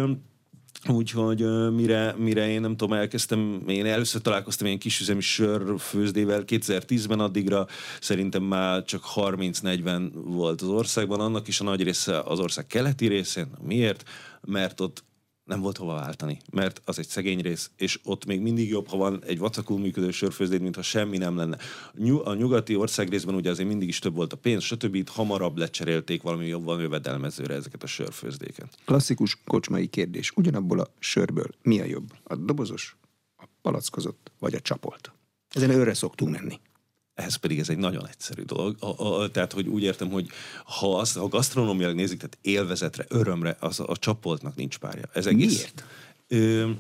Úgyhogy 0.88 1.70
mire, 1.72 2.14
mire 2.18 2.48
én 2.48 2.61
nem 2.61 2.76
tudom, 2.76 2.96
elkezdtem, 2.96 3.62
én 3.66 3.87
először 3.87 4.20
találkoztam 4.20 4.66
ilyen 4.66 4.78
kisüzemi 4.78 5.20
sörfőzdével 5.20 6.42
2010-ben, 6.46 7.20
addigra 7.20 7.66
szerintem 8.00 8.42
már 8.42 8.85
csak 8.85 9.02
30-40 9.14 10.11
volt 10.12 10.61
az 10.61 10.68
országban, 10.68 11.20
annak 11.20 11.48
is 11.48 11.61
a 11.61 11.64
nagy 11.64 11.82
része 11.82 12.20
az 12.20 12.38
ország 12.38 12.66
keleti 12.66 13.06
részén. 13.06 13.48
Miért? 13.61 14.04
Mert 14.40 14.80
ott 14.80 15.04
nem 15.52 15.60
volt 15.60 15.76
hova 15.76 15.94
váltani, 15.94 16.40
mert 16.50 16.82
az 16.84 16.98
egy 16.98 17.06
szegény 17.06 17.40
rész, 17.40 17.70
és 17.76 17.98
ott 18.04 18.24
még 18.24 18.40
mindig 18.40 18.68
jobb, 18.68 18.88
ha 18.88 18.96
van 18.96 19.22
egy 19.26 19.38
vacakul 19.38 19.78
működő 19.78 20.10
sörfőzdét, 20.10 20.60
mint 20.60 20.76
ha 20.76 20.82
semmi 20.82 21.18
nem 21.18 21.36
lenne. 21.36 21.56
A 22.24 22.34
nyugati 22.34 22.76
ország 22.76 23.08
részben 23.08 23.34
ugye 23.34 23.50
azért 23.50 23.68
mindig 23.68 23.88
is 23.88 23.98
több 23.98 24.14
volt 24.14 24.32
a 24.32 24.36
pénz, 24.36 24.62
stb. 24.62 24.94
Itt 24.94 25.08
hamarabb 25.08 25.56
lecserélték 25.56 26.22
valami 26.22 26.46
jobban 26.46 26.80
jövedelmezőre 26.80 27.54
ezeket 27.54 27.82
a 27.82 27.86
sörfőzdéket. 27.86 28.78
Klasszikus 28.84 29.38
kocsmai 29.44 29.86
kérdés. 29.86 30.32
Ugyanabból 30.36 30.80
a 30.80 30.88
sörből 30.98 31.48
mi 31.62 31.80
a 31.80 31.84
jobb? 31.84 32.12
A 32.22 32.36
dobozos, 32.36 32.96
a 33.36 33.44
palackozott, 33.62 34.32
vagy 34.38 34.54
a 34.54 34.60
csapolt? 34.60 35.12
Ezen 35.50 35.70
őre 35.70 35.94
szoktunk 35.94 36.30
menni 36.30 36.60
ehhez 37.22 37.35
pedig 37.37 37.58
ez 37.58 37.68
egy 37.68 37.76
nagyon 37.76 38.08
egyszerű 38.08 38.42
dolog. 38.42 38.76
A, 38.78 39.04
a, 39.04 39.30
tehát, 39.30 39.52
hogy 39.52 39.66
úgy 39.66 39.82
értem, 39.82 40.11
hogy 40.11 40.28
ha, 40.64 40.98
azt, 40.98 41.16
ha 41.16 41.28
gasztronómiailag 41.28 41.96
nézik, 41.96 42.16
tehát 42.16 42.38
élvezetre, 42.42 43.04
örömre, 43.08 43.56
az 43.61 43.80
a, 43.80 43.88
a 43.88 43.96
csapoltnak 43.96 44.56
nincs 44.56 44.78
párja. 44.78 45.08
Ez 45.12 45.26
egész, 45.26 45.56
Miért? 45.56 45.85
Ö, 46.28 46.70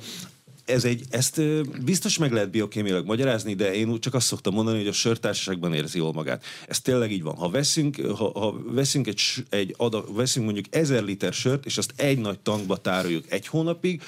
ez 0.64 0.84
egy, 0.84 1.04
ezt 1.10 1.42
biztos 1.84 2.18
meg 2.18 2.32
lehet 2.32 2.50
biokémiailag 2.50 3.06
magyarázni, 3.06 3.54
de 3.54 3.74
én 3.74 4.00
csak 4.00 4.14
azt 4.14 4.26
szoktam 4.26 4.54
mondani, 4.54 4.78
hogy 4.78 4.86
a 4.86 4.92
sörtársaságban 4.92 5.74
érzi 5.74 5.98
jól 5.98 6.12
magát. 6.12 6.44
Ez 6.68 6.80
tényleg 6.80 7.12
így 7.12 7.22
van. 7.22 7.34
Ha 7.34 7.50
veszünk, 7.50 7.96
ha, 7.96 8.38
ha 8.40 8.62
veszünk, 8.64 9.06
egy, 9.06 9.20
egy 9.48 9.74
adag, 9.76 10.14
veszünk 10.14 10.44
mondjuk 10.44 10.66
ezer 10.70 11.02
liter 11.02 11.32
sört, 11.32 11.66
és 11.66 11.78
azt 11.78 11.92
egy 11.96 12.18
nagy 12.18 12.38
tankba 12.38 12.76
tároljuk 12.76 13.32
egy 13.32 13.46
hónapig, 13.46 14.02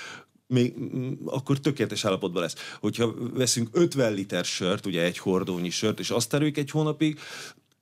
még, 0.46 0.74
akkor 1.24 1.60
tökéletes 1.60 2.04
állapotban 2.04 2.42
lesz. 2.42 2.54
Hogyha 2.80 3.14
veszünk 3.34 3.68
50 3.72 4.12
liter 4.12 4.44
sört, 4.44 4.86
ugye 4.86 5.02
egy 5.02 5.18
hordónyi 5.18 5.70
sört, 5.70 5.98
és 5.98 6.10
azt 6.10 6.28
terüljük 6.28 6.56
egy 6.56 6.70
hónapig, 6.70 7.18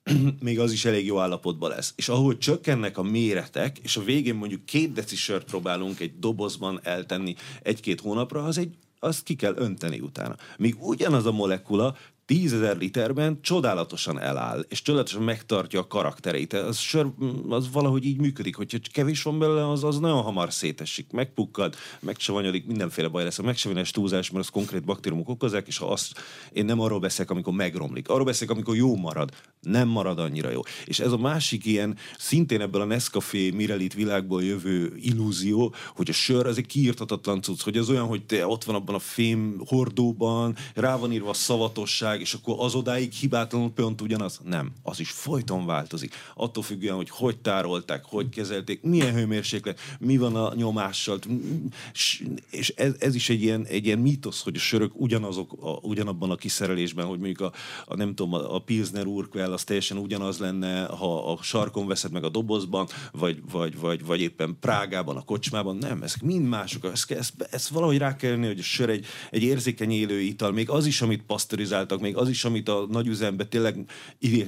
még 0.41 0.59
az 0.59 0.71
is 0.71 0.85
elég 0.85 1.05
jó 1.05 1.19
állapotban 1.19 1.69
lesz. 1.69 1.93
És 1.95 2.09
ahogy 2.09 2.37
csökkennek 2.37 2.97
a 2.97 3.03
méretek, 3.03 3.77
és 3.79 3.97
a 3.97 4.03
végén 4.03 4.35
mondjuk 4.35 4.65
két 4.65 4.91
deci 4.93 5.15
sört 5.15 5.45
próbálunk 5.45 5.99
egy 5.99 6.19
dobozban 6.19 6.79
eltenni 6.83 7.35
egy-két 7.61 8.01
hónapra, 8.01 8.43
az 8.43 8.57
egy 8.57 8.75
azt 8.99 9.23
ki 9.23 9.35
kell 9.35 9.53
önteni 9.55 9.99
utána. 9.99 10.35
Míg 10.57 10.75
ugyanaz 10.79 11.25
a 11.25 11.31
molekula 11.31 11.95
tízezer 12.25 12.77
literben 12.77 13.41
csodálatosan 13.41 14.19
eláll, 14.19 14.65
és 14.69 14.81
csodálatosan 14.81 15.23
megtartja 15.23 15.79
a 15.79 15.87
karaktereit. 15.87 16.53
Az, 16.53 16.77
sör, 16.77 17.07
az 17.49 17.71
valahogy 17.71 18.05
így 18.05 18.19
működik, 18.19 18.55
hogyha 18.55 18.77
kevés 18.91 19.23
van 19.23 19.39
belőle, 19.39 19.69
az, 19.69 19.83
az 19.83 19.99
nagyon 19.99 20.21
hamar 20.21 20.53
szétesik, 20.53 21.11
megpukkad, 21.11 21.75
megsavanyodik, 21.99 22.65
mindenféle 22.65 23.07
baj 23.07 23.23
lesz. 23.23 23.39
A 23.39 23.43
megsavanyodik 23.43 23.91
túlzás, 23.91 24.31
mert 24.31 24.43
az 24.43 24.51
konkrét 24.51 24.83
baktériumok 24.83 25.29
okozzák, 25.29 25.67
és 25.67 25.77
ha 25.77 25.91
azt, 25.91 26.13
én 26.51 26.65
nem 26.65 26.79
arról 26.79 26.99
beszélek, 26.99 27.31
amikor 27.31 27.53
megromlik, 27.53 28.09
arról 28.09 28.25
beszélek, 28.25 28.53
amikor 28.53 28.75
jó 28.75 28.95
marad, 28.95 29.31
nem 29.61 29.87
marad 29.87 30.19
annyira 30.19 30.49
jó. 30.49 30.61
És 30.85 30.99
ez 30.99 31.11
a 31.11 31.17
másik 31.17 31.65
ilyen, 31.65 31.97
szintén 32.17 32.61
ebből 32.61 32.81
a 32.81 32.85
Nescafé 32.85 33.49
Mirelit 33.49 33.93
világból 33.93 34.43
jövő 34.43 34.95
illúzió, 34.95 35.73
hogy 35.95 36.09
a 36.09 36.13
sör 36.13 36.45
az 36.45 36.57
egy 36.57 36.65
kiírtatatlan 36.65 37.41
cucc, 37.41 37.61
hogy 37.61 37.77
az 37.77 37.89
olyan, 37.89 38.05
hogy 38.05 38.25
te 38.25 38.47
ott 38.47 38.63
van 38.63 38.75
abban 38.75 38.95
a 38.95 38.99
fém 38.99 39.61
hordóban, 39.65 40.55
rá 40.73 40.97
van 40.97 41.11
írva 41.11 41.29
a 41.29 41.33
szavatosság, 41.33 42.12
világ, 42.13 42.27
és 42.27 42.33
akkor 42.33 42.55
az 42.65 42.75
odáig 42.75 43.11
hibátlanul 43.11 43.71
pont 43.71 44.01
ugyanaz? 44.01 44.39
Nem. 44.43 44.71
Az 44.83 44.99
is 44.99 45.11
folyton 45.11 45.65
változik. 45.65 46.13
Attól 46.35 46.63
függően, 46.63 46.95
hogy 46.95 47.09
hogy 47.09 47.37
tárolták, 47.37 48.03
hogy 48.05 48.29
kezelték, 48.29 48.81
milyen 48.81 49.13
hőmérséklet, 49.13 49.79
mi 49.99 50.17
van 50.17 50.35
a 50.35 50.53
nyomással. 50.55 51.19
És 52.49 52.73
ez, 52.75 52.93
ez 52.99 53.15
is 53.15 53.29
egy 53.29 53.41
ilyen, 53.41 53.65
egy 53.65 53.85
ilyen 53.85 53.99
mítosz, 53.99 54.43
hogy 54.43 54.55
a 54.55 54.59
sörök 54.59 54.91
ugyanazok, 54.95 55.53
a, 55.61 55.79
ugyanabban 55.81 56.31
a 56.31 56.35
kiszerelésben, 56.35 57.05
hogy 57.05 57.19
mondjuk 57.19 57.41
a, 57.41 57.51
a 57.85 57.95
nem 57.95 58.15
tudom, 58.15 58.33
a, 58.33 58.55
a 58.55 58.59
Pilsner 58.59 59.05
Urquell 59.05 59.51
az 59.53 59.63
teljesen 59.63 59.97
ugyanaz 59.97 60.37
lenne, 60.37 60.85
ha 60.85 61.31
a 61.31 61.37
sarkon 61.41 61.87
veszed 61.87 62.11
meg 62.11 62.23
a 62.23 62.29
dobozban, 62.29 62.87
vagy, 63.11 63.41
vagy, 63.51 63.79
vagy, 63.79 64.05
vagy 64.05 64.21
éppen 64.21 64.57
Prágában, 64.59 65.17
a 65.17 65.21
kocsmában. 65.21 65.77
Nem, 65.77 66.03
ezek 66.03 66.21
mind 66.21 66.47
mások. 66.47 66.85
Ezt, 66.85 67.11
ezt, 67.11 67.33
ezt 67.51 67.67
valahogy 67.67 67.97
rá 67.97 68.15
kell 68.15 68.29
jönni, 68.29 68.47
hogy 68.47 68.59
a 68.59 68.63
sör 68.63 68.89
egy, 68.89 69.05
egy 69.31 69.43
érzékeny 69.43 69.91
élő 69.91 70.19
ital, 70.19 70.51
még 70.51 70.69
az 70.69 70.85
is, 70.85 71.01
amit 71.01 71.23
pasztorizáltak, 71.23 71.99
még 72.03 72.17
az 72.17 72.29
is, 72.29 72.45
amit 72.45 72.69
a 72.69 72.87
nagyüzembe 72.89 73.45
tényleg 73.45 73.75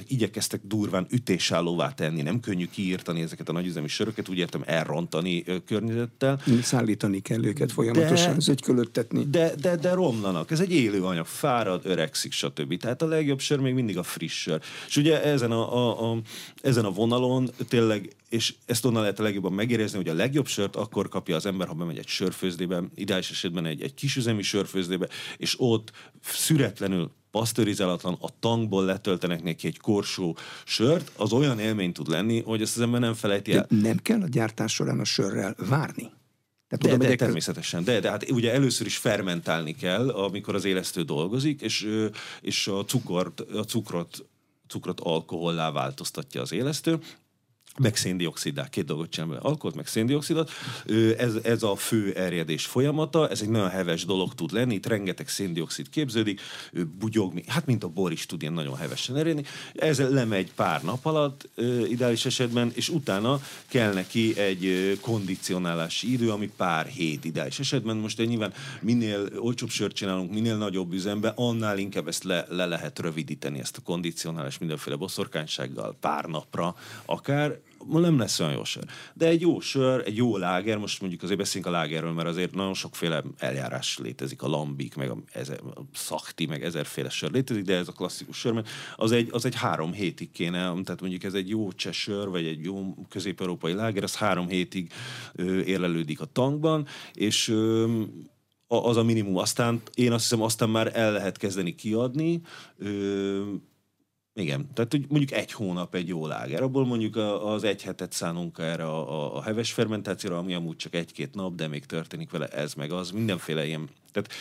igyekeztek 0.06 0.60
durván 0.64 1.06
ütésállóvá 1.10 1.94
tenni. 1.94 2.22
Nem 2.22 2.40
könnyű 2.40 2.66
kiírtani 2.66 3.20
ezeket 3.20 3.48
a 3.48 3.52
nagyüzemi 3.52 3.88
söröket, 3.88 4.28
úgy 4.28 4.38
értem 4.38 4.62
elrontani 4.66 5.44
környezettel. 5.66 6.40
Szállítani 6.62 7.20
kell 7.20 7.44
őket 7.44 7.72
folyamatosan, 7.72 8.40
zögykölöttetni. 8.40 9.24
De, 9.30 9.54
de, 9.60 9.76
de 9.76 9.94
romlanak. 9.94 10.50
Ez 10.50 10.60
egy 10.60 10.72
élő 10.72 11.04
anyag, 11.04 11.26
fárad, 11.26 11.80
öregszik, 11.84 12.32
stb. 12.32 12.76
Tehát 12.76 13.02
a 13.02 13.06
legjobb 13.06 13.40
sör 13.40 13.58
még 13.58 13.74
mindig 13.74 13.98
a 13.98 14.02
friss 14.02 14.40
sör. 14.40 14.60
És 14.86 14.96
ugye 14.96 15.22
ezen 15.22 15.50
a, 15.50 15.74
a, 15.76 16.12
a, 16.12 16.20
ezen 16.62 16.84
a 16.84 16.90
vonalon 16.90 17.50
tényleg 17.68 18.16
és 18.28 18.54
ezt 18.66 18.84
onnan 18.84 19.00
lehet 19.00 19.20
a 19.20 19.22
legjobban 19.22 19.52
megérezni, 19.52 19.96
hogy 19.96 20.08
a 20.08 20.14
legjobb 20.14 20.46
sört 20.46 20.76
akkor 20.76 21.08
kapja 21.08 21.36
az 21.36 21.46
ember, 21.46 21.68
ha 21.68 21.74
bemegy 21.74 21.98
egy 21.98 22.06
sörfőzdébe, 22.06 22.82
ideális 22.94 23.30
esetben 23.30 23.66
egy, 23.66 23.82
egy 23.82 23.94
kisüzemi 23.94 24.42
sörfőzdébe, 24.42 25.08
és 25.36 25.54
ott 25.58 25.92
szüretlenül 26.22 27.10
pasztörizálatlan, 27.38 28.16
a 28.20 28.28
tankból 28.40 28.84
letöltenek 28.84 29.42
neki 29.42 29.66
egy 29.66 29.78
korsó 29.78 30.36
sört, 30.64 31.12
az 31.16 31.32
olyan 31.32 31.58
élmény 31.58 31.92
tud 31.92 32.08
lenni, 32.08 32.42
hogy 32.42 32.62
ezt 32.62 32.76
az 32.76 32.82
ember 32.82 33.00
nem 33.00 33.14
felejti 33.14 33.52
el. 33.52 33.66
De 33.68 33.76
nem 33.76 33.96
kell 33.96 34.22
a 34.22 34.28
gyártás 34.28 34.72
során 34.72 35.00
a 35.00 35.04
sörrel 35.04 35.54
várni? 35.68 36.10
Tehát 36.68 36.98
de, 36.98 37.06
de, 37.08 37.14
természetesen. 37.14 37.84
De, 37.84 38.00
de 38.00 38.10
hát 38.10 38.30
ugye 38.30 38.52
először 38.52 38.86
is 38.86 38.96
fermentálni 38.96 39.74
kell, 39.74 40.08
amikor 40.08 40.54
az 40.54 40.64
élesztő 40.64 41.02
dolgozik, 41.02 41.60
és, 41.60 41.88
és 42.40 42.66
a, 42.66 42.84
cukrot, 42.84 43.40
a 43.40 43.64
cukrot 43.64 44.24
cukrot 44.68 45.00
alkohollá 45.00 45.70
változtatja 45.70 46.40
az 46.40 46.52
élesztő, 46.52 46.98
meg 47.78 47.96
széndiokszidát, 47.96 48.68
két 48.68 48.84
dolgot 48.84 49.10
csinál 49.10 49.36
alkoholt, 49.36 49.74
meg 49.74 49.86
széndiokszidot. 49.86 50.50
Ez, 51.16 51.34
ez 51.42 51.62
a 51.62 51.76
fő 51.76 52.12
erjedés 52.12 52.66
folyamata, 52.66 53.28
ez 53.28 53.42
egy 53.42 53.48
nagyon 53.48 53.68
heves 53.68 54.04
dolog 54.04 54.34
tud 54.34 54.52
lenni, 54.52 54.74
itt 54.74 54.86
rengeteg 54.86 55.28
széndiokszid 55.28 55.88
képződik, 55.88 56.40
bugyog, 56.98 57.42
hát 57.46 57.66
mint 57.66 57.84
a 57.84 57.88
bor 57.88 58.12
is 58.12 58.26
tud 58.26 58.42
ilyen 58.42 58.52
nagyon 58.52 58.76
hevesen 58.76 59.16
erjedni. 59.16 59.44
Ez 59.74 59.98
lemegy 59.98 60.52
pár 60.52 60.82
nap 60.82 61.06
alatt, 61.06 61.48
ideális 61.88 62.24
esetben, 62.24 62.70
és 62.74 62.88
utána 62.88 63.40
kell 63.66 63.92
neki 63.92 64.38
egy 64.38 64.98
kondicionálási 65.00 66.12
idő, 66.12 66.30
ami 66.30 66.50
pár 66.56 66.86
hét 66.86 67.24
ideális 67.24 67.58
esetben. 67.58 67.96
Most 67.96 68.26
nyilván 68.26 68.52
minél 68.80 69.28
olcsóbb 69.38 69.70
sört 69.70 69.94
csinálunk, 69.94 70.32
minél 70.32 70.56
nagyobb 70.56 70.92
üzembe, 70.92 71.32
annál 71.36 71.78
inkább 71.78 72.08
ezt 72.08 72.24
le, 72.24 72.46
le 72.48 72.66
lehet 72.66 72.98
rövidíteni, 72.98 73.58
ezt 73.58 73.76
a 73.76 73.82
kondicionálás 73.82 74.58
mindenféle 74.58 74.96
boszorkánysággal 74.96 75.96
pár 76.00 76.24
napra 76.24 76.76
akár, 77.04 77.58
nem 77.88 78.18
lesz 78.18 78.40
olyan 78.40 78.52
jó 78.52 78.64
sör. 78.64 78.84
De 79.14 79.26
egy 79.26 79.40
jó 79.40 79.60
sör, 79.60 80.02
egy 80.06 80.16
jó 80.16 80.36
láger, 80.36 80.78
most 80.78 81.00
mondjuk 81.00 81.22
azért 81.22 81.38
beszélünk 81.38 81.66
a 81.66 81.70
lágerről, 81.70 82.12
mert 82.12 82.28
azért 82.28 82.54
nagyon 82.54 82.74
sokféle 82.74 83.22
eljárás 83.38 83.98
létezik, 83.98 84.42
a 84.42 84.48
lambik, 84.48 84.94
meg 84.94 85.10
a, 85.10 85.16
ezer, 85.32 85.60
a 85.74 85.80
szakti, 85.92 86.46
meg 86.46 86.64
ezerféle 86.64 87.08
sör 87.08 87.30
létezik, 87.30 87.64
de 87.64 87.76
ez 87.76 87.88
a 87.88 87.92
klasszikus 87.92 88.38
sör, 88.38 88.52
mert 88.52 88.68
az 88.96 89.12
egy, 89.12 89.28
az 89.32 89.44
egy 89.44 89.54
három 89.54 89.92
hétig 89.92 90.30
kéne, 90.30 90.58
tehát 90.58 91.00
mondjuk 91.00 91.24
ez 91.24 91.34
egy 91.34 91.48
jó 91.48 91.72
csesör, 91.72 92.28
vagy 92.28 92.46
egy 92.46 92.64
jó 92.64 92.94
közép-európai 93.08 93.72
láger, 93.72 94.02
az 94.02 94.16
három 94.16 94.48
hétig 94.48 94.92
ö, 95.34 95.60
érlelődik 95.60 96.20
a 96.20 96.24
tankban, 96.24 96.86
és 97.12 97.48
ö, 97.48 98.02
az 98.66 98.96
a 98.96 99.02
minimum. 99.02 99.36
Aztán 99.36 99.82
én 99.94 100.12
azt 100.12 100.22
hiszem, 100.22 100.42
aztán 100.42 100.70
már 100.70 100.90
el 100.94 101.12
lehet 101.12 101.36
kezdeni 101.36 101.74
kiadni, 101.74 102.40
ö, 102.78 103.42
igen, 104.36 104.68
tehát 104.74 104.90
hogy 104.90 105.04
mondjuk 105.08 105.32
egy 105.32 105.52
hónap 105.52 105.94
egy 105.94 106.08
jó 106.08 106.26
láger, 106.26 106.62
abból 106.62 106.86
mondjuk 106.86 107.16
az 107.42 107.64
egy 107.64 107.82
hetet 107.82 108.12
szánunk 108.12 108.58
erre 108.58 108.84
a, 108.84 109.36
a, 109.36 109.42
heves 109.42 109.72
fermentációra, 109.72 110.38
ami 110.38 110.54
amúgy 110.54 110.76
csak 110.76 110.94
egy-két 110.94 111.34
nap, 111.34 111.54
de 111.54 111.68
még 111.68 111.86
történik 111.86 112.30
vele 112.30 112.46
ez 112.46 112.74
meg 112.74 112.92
az, 112.92 113.10
mindenféle 113.10 113.66
ilyen, 113.66 113.88
tehát 114.12 114.32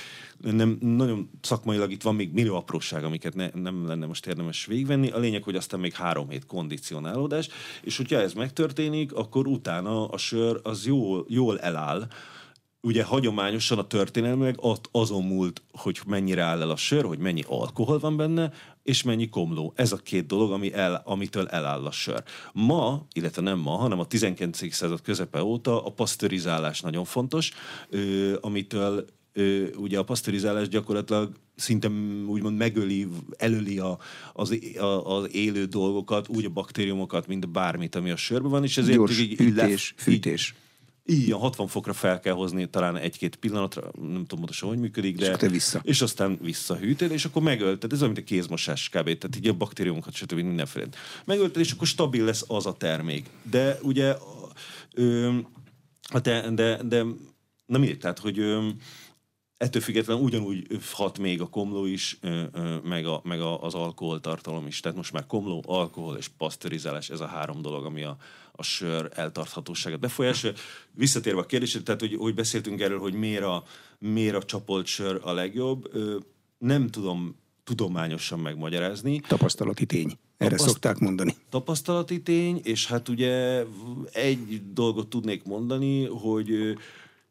nem, 0.56 0.78
nagyon 0.82 1.30
szakmailag 1.42 1.92
itt 1.92 2.02
van 2.02 2.16
még 2.16 2.34
millió 2.34 2.56
apróság, 2.56 3.04
amiket 3.04 3.36
ne, 3.36 3.50
nem 3.54 3.88
lenne 3.88 4.06
most 4.06 4.26
érdemes 4.26 4.66
végvenni. 4.66 5.10
A 5.10 5.20
lényeg, 5.20 5.44
hogy 5.44 5.56
aztán 5.56 5.80
még 5.80 5.94
három 5.94 6.30
hét 6.30 6.46
kondicionálódás, 6.46 7.50
és 7.82 7.98
hogyha 7.98 8.20
ez 8.20 8.34
megtörténik, 8.34 9.14
akkor 9.14 9.48
utána 9.48 10.08
a 10.08 10.18
sör 10.18 10.60
az 10.64 10.86
jól, 10.86 11.26
jól 11.30 11.60
eláll, 11.60 12.08
ugye 12.86 13.04
hagyományosan 13.04 13.78
a 13.78 13.88
történelmileg 13.88 14.60
azon 14.92 15.24
múlt, 15.24 15.62
hogy 15.72 16.00
mennyire 16.08 16.42
áll 16.42 16.62
el 16.62 16.70
a 16.70 16.76
sör, 16.76 17.04
hogy 17.04 17.18
mennyi 17.20 17.44
alkohol 17.48 18.00
van 18.00 18.18
benne, 18.18 18.52
és 18.84 19.04
mennyi 19.04 19.30
komló. 19.30 19.74
Ez 19.76 19.92
a 19.92 19.98
két 19.98 20.26
dolog, 20.26 20.52
ami 20.52 20.74
el, 20.74 21.02
amitől 21.06 21.48
eláll 21.48 21.86
a 21.86 21.92
sör. 21.92 22.24
Ma, 22.54 23.06
illetve 23.14 23.42
nem 23.42 23.60
ma, 23.60 23.72
hanem 23.72 24.00
a 24.00 24.06
19. 24.06 24.74
század 24.74 25.02
közepe 25.02 25.44
óta 25.44 25.86
a 25.86 25.90
pasztörizálás 25.92 26.82
nagyon 26.82 27.06
fontos, 27.06 27.52
ö, 27.90 28.34
amitől 28.42 29.06
ö, 29.34 29.66
ugye 29.76 30.00
a 30.00 30.04
pasztörizálás 30.04 30.68
gyakorlatilag 30.68 31.32
szinte 31.56 31.90
úgymond 32.28 32.58
megöli, 32.58 33.08
elöli 33.38 33.80
a, 33.80 33.98
az, 34.34 34.58
a, 34.78 35.16
az 35.18 35.36
élő 35.36 35.66
dolgokat, 35.66 36.28
úgy 36.28 36.46
a 36.46 36.50
baktériumokat, 36.50 37.28
mint 37.28 37.50
bármit, 37.50 37.96
ami 37.96 38.12
a 38.12 38.16
sörben 38.16 38.52
van, 38.52 38.64
és 38.64 38.78
ezért 38.78 38.98
Gyors, 38.98 39.20
így, 39.20 39.32
így 39.32 39.38
fűtés, 39.38 39.94
fűtés. 39.98 40.54
Így, 40.56 40.64
Ilyen 41.08 41.40
60 41.40 41.68
fokra 41.68 41.94
fel 41.94 42.20
kell 42.20 42.34
hozni 42.34 42.70
talán 42.70 42.98
egy-két 42.98 43.36
pillanatra, 43.36 43.82
nem 44.02 44.10
tudom 44.12 44.28
pontosan, 44.28 44.70
hogy 44.70 44.78
működik, 44.78 45.18
de... 45.18 45.32
És, 45.32 45.38
te 45.38 45.48
vissza. 45.48 45.80
és 45.84 46.02
aztán 46.02 46.38
visszahűted, 46.42 47.12
és 47.12 47.26
akkor 47.26 47.42
megölted. 47.42 47.92
Ez 47.92 48.02
olyan, 48.02 48.14
mint 48.14 48.26
a 48.26 48.30
kézmosás 48.30 48.90
kb. 48.90 49.04
Tehát 49.04 49.36
így 49.36 49.48
a 49.48 49.54
baktériumokat, 49.54 50.14
stb. 50.14 50.34
mindenféle. 50.34 50.88
Megölted, 51.26 51.62
és 51.62 51.72
akkor 51.72 51.88
stabil 51.88 52.24
lesz 52.24 52.44
az 52.48 52.66
a 52.66 52.74
termék. 52.74 53.30
De 53.50 53.78
ugye... 53.82 54.16
Ö, 54.94 55.38
de, 56.24 56.50
de, 56.50 56.84
de 56.84 57.04
na 57.66 57.78
mindegy, 57.78 58.00
tehát, 58.00 58.20
hogy 58.20 58.40
ö, 58.40 58.68
ettől 59.58 59.82
függetlenül 59.82 60.24
ugyanúgy 60.24 60.68
hat 60.92 61.18
még 61.18 61.42
a 61.42 61.48
komló 61.50 61.86
is, 61.86 62.20
meg, 62.84 63.06
a, 63.06 63.22
meg 63.24 63.42
a, 63.42 63.62
az 63.64 63.74
alkoholtartalom 63.74 64.68
is. 64.68 64.80
Tehát 64.80 64.98
most 64.98 65.12
már 65.12 65.26
komló, 65.26 65.64
alkohol 65.68 66.18
és 66.18 66.28
pasztörizálás, 66.28 67.10
ez 67.10 67.20
a 67.20 67.26
három 67.26 67.62
dolog, 67.62 67.86
ami 67.86 68.04
a, 68.04 68.18
a 68.56 68.64
sör 68.64 69.12
eltarthatóságát 69.14 70.00
befolyásolja. 70.00 70.56
Visszatérve 70.92 71.40
a 71.40 71.46
kérdésre, 71.46 71.82
tehát 71.82 72.02
hogy, 72.02 72.16
hogy 72.16 72.34
beszéltünk 72.34 72.82
erről, 72.82 73.00
hogy 73.00 73.14
miért 73.14 73.44
a, 73.44 73.64
miért 74.00 74.36
a 74.36 74.44
csapolt 74.44 74.86
sör 74.86 75.20
a 75.24 75.32
legjobb, 75.32 75.92
nem 76.58 76.90
tudom 76.90 77.36
tudományosan 77.64 78.40
megmagyarázni. 78.40 79.20
Tapasztalati 79.20 79.86
tény. 79.86 80.18
Erre 80.38 80.50
Tapaszt- 80.50 80.70
szokták 80.70 80.98
mondani. 80.98 81.36
Tapasztalati 81.50 82.22
tény, 82.22 82.60
és 82.64 82.88
hát 82.88 83.10
ugye 83.10 83.64
egy 84.12 84.62
dolgot 84.74 85.08
tudnék 85.08 85.44
mondani, 85.44 86.06
hogy 86.06 86.78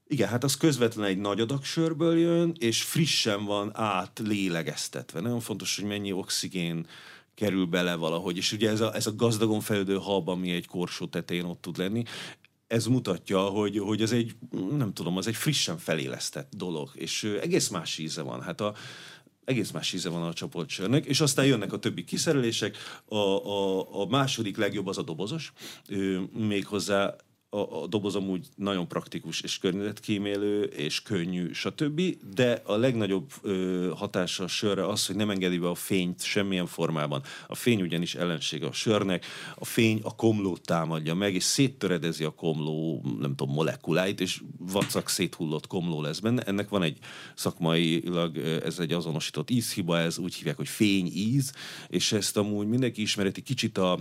igen, 0.07 0.29
hát 0.29 0.45
az 0.45 0.57
közvetlenül 0.57 1.11
egy 1.11 1.19
nagy 1.19 1.41
adag 1.41 1.65
sörből 1.65 2.19
jön, 2.19 2.53
és 2.59 2.83
frissen 2.83 3.45
van 3.45 3.71
át 3.75 4.21
lélegeztetve. 4.25 5.21
Nagyon 5.21 5.41
fontos, 5.41 5.77
hogy 5.77 5.85
mennyi 5.85 6.13
oxigén 6.13 6.87
kerül 7.35 7.67
bele 7.67 7.95
valahogy. 7.95 8.37
És 8.37 8.53
ugye 8.53 8.71
ez 8.71 8.81
a, 8.81 8.95
ez 8.95 9.07
a 9.07 9.15
gazdagon 9.15 9.61
fejlődő 9.61 9.97
hab, 9.97 10.29
ami 10.29 10.51
egy 10.51 10.67
korsó 10.67 11.07
tetején 11.07 11.45
ott 11.45 11.61
tud 11.61 11.79
lenni, 11.79 12.03
ez 12.67 12.87
mutatja, 12.87 13.41
hogy, 13.41 13.79
hogy 13.79 14.03
ez 14.03 14.13
egy, 14.13 14.37
nem 14.71 14.93
tudom, 14.93 15.17
az 15.17 15.27
egy 15.27 15.35
frissen 15.35 15.79
felélesztett 15.79 16.53
dolog, 16.57 16.91
és 16.95 17.23
egész 17.43 17.69
más 17.69 17.99
íze 17.99 18.23
van. 18.23 18.43
Hát 18.43 18.61
a, 18.61 18.75
egész 19.45 19.71
más 19.71 19.93
íze 19.93 20.09
van 20.09 20.23
a 20.23 20.33
csoportsörnek, 20.33 21.05
és 21.05 21.21
aztán 21.21 21.47
jönnek 21.47 21.73
a 21.73 21.79
többi 21.79 22.05
kiszerelések. 22.05 22.77
A, 23.05 23.17
a, 23.17 24.01
a 24.01 24.07
második 24.07 24.57
legjobb 24.57 24.87
az 24.87 24.99
a 24.99 25.03
dobozos, 25.03 25.53
méghozzá 26.33 27.17
a, 27.55 27.83
a 27.83 27.87
doboz 27.87 28.15
amúgy 28.15 28.47
nagyon 28.57 28.89
praktikus 28.89 29.41
és 29.41 29.59
környezetkímélő, 29.59 30.63
és 30.63 31.03
könnyű, 31.03 31.53
stb. 31.53 32.03
De 32.35 32.63
a 32.65 32.77
legnagyobb 32.77 33.31
ö, 33.43 33.91
hatása 33.97 34.45
a 34.45 34.49
sörre 34.49 34.87
az, 34.87 35.07
hogy 35.07 35.17
nem 35.17 35.31
engedi 35.31 35.59
be 35.59 35.69
a 35.69 35.75
fényt 35.75 36.23
semmilyen 36.23 36.67
formában. 36.67 37.23
A 37.47 37.55
fény 37.55 37.83
ugyanis 37.83 38.15
ellensége 38.15 38.67
a 38.67 38.73
sörnek, 38.73 39.27
a 39.55 39.65
fény 39.65 40.01
a 40.03 40.15
komlót 40.15 40.61
támadja 40.61 41.15
meg, 41.15 41.35
és 41.35 41.43
széttöredezi 41.43 42.25
a 42.25 42.31
komló, 42.31 43.05
nem 43.21 43.35
tudom, 43.35 43.55
molekuláit, 43.55 44.21
és 44.21 44.43
vacak 44.59 45.09
széthullott 45.09 45.67
komló 45.67 46.01
lesz 46.01 46.19
benne. 46.19 46.43
Ennek 46.43 46.69
van 46.69 46.83
egy 46.83 46.99
szakmailag, 47.35 48.37
ez 48.39 48.79
egy 48.79 48.93
azonosított 48.93 49.51
ízhiba, 49.51 49.99
ez 49.99 50.19
úgy 50.19 50.35
hívják, 50.35 50.57
hogy 50.57 50.69
fényíz, 50.69 51.53
és 51.89 52.13
ezt 52.13 52.37
amúgy 52.37 52.67
mindenki 52.67 53.03
ismereti 53.03 53.43
kicsit, 53.43 53.79
a, 53.79 53.99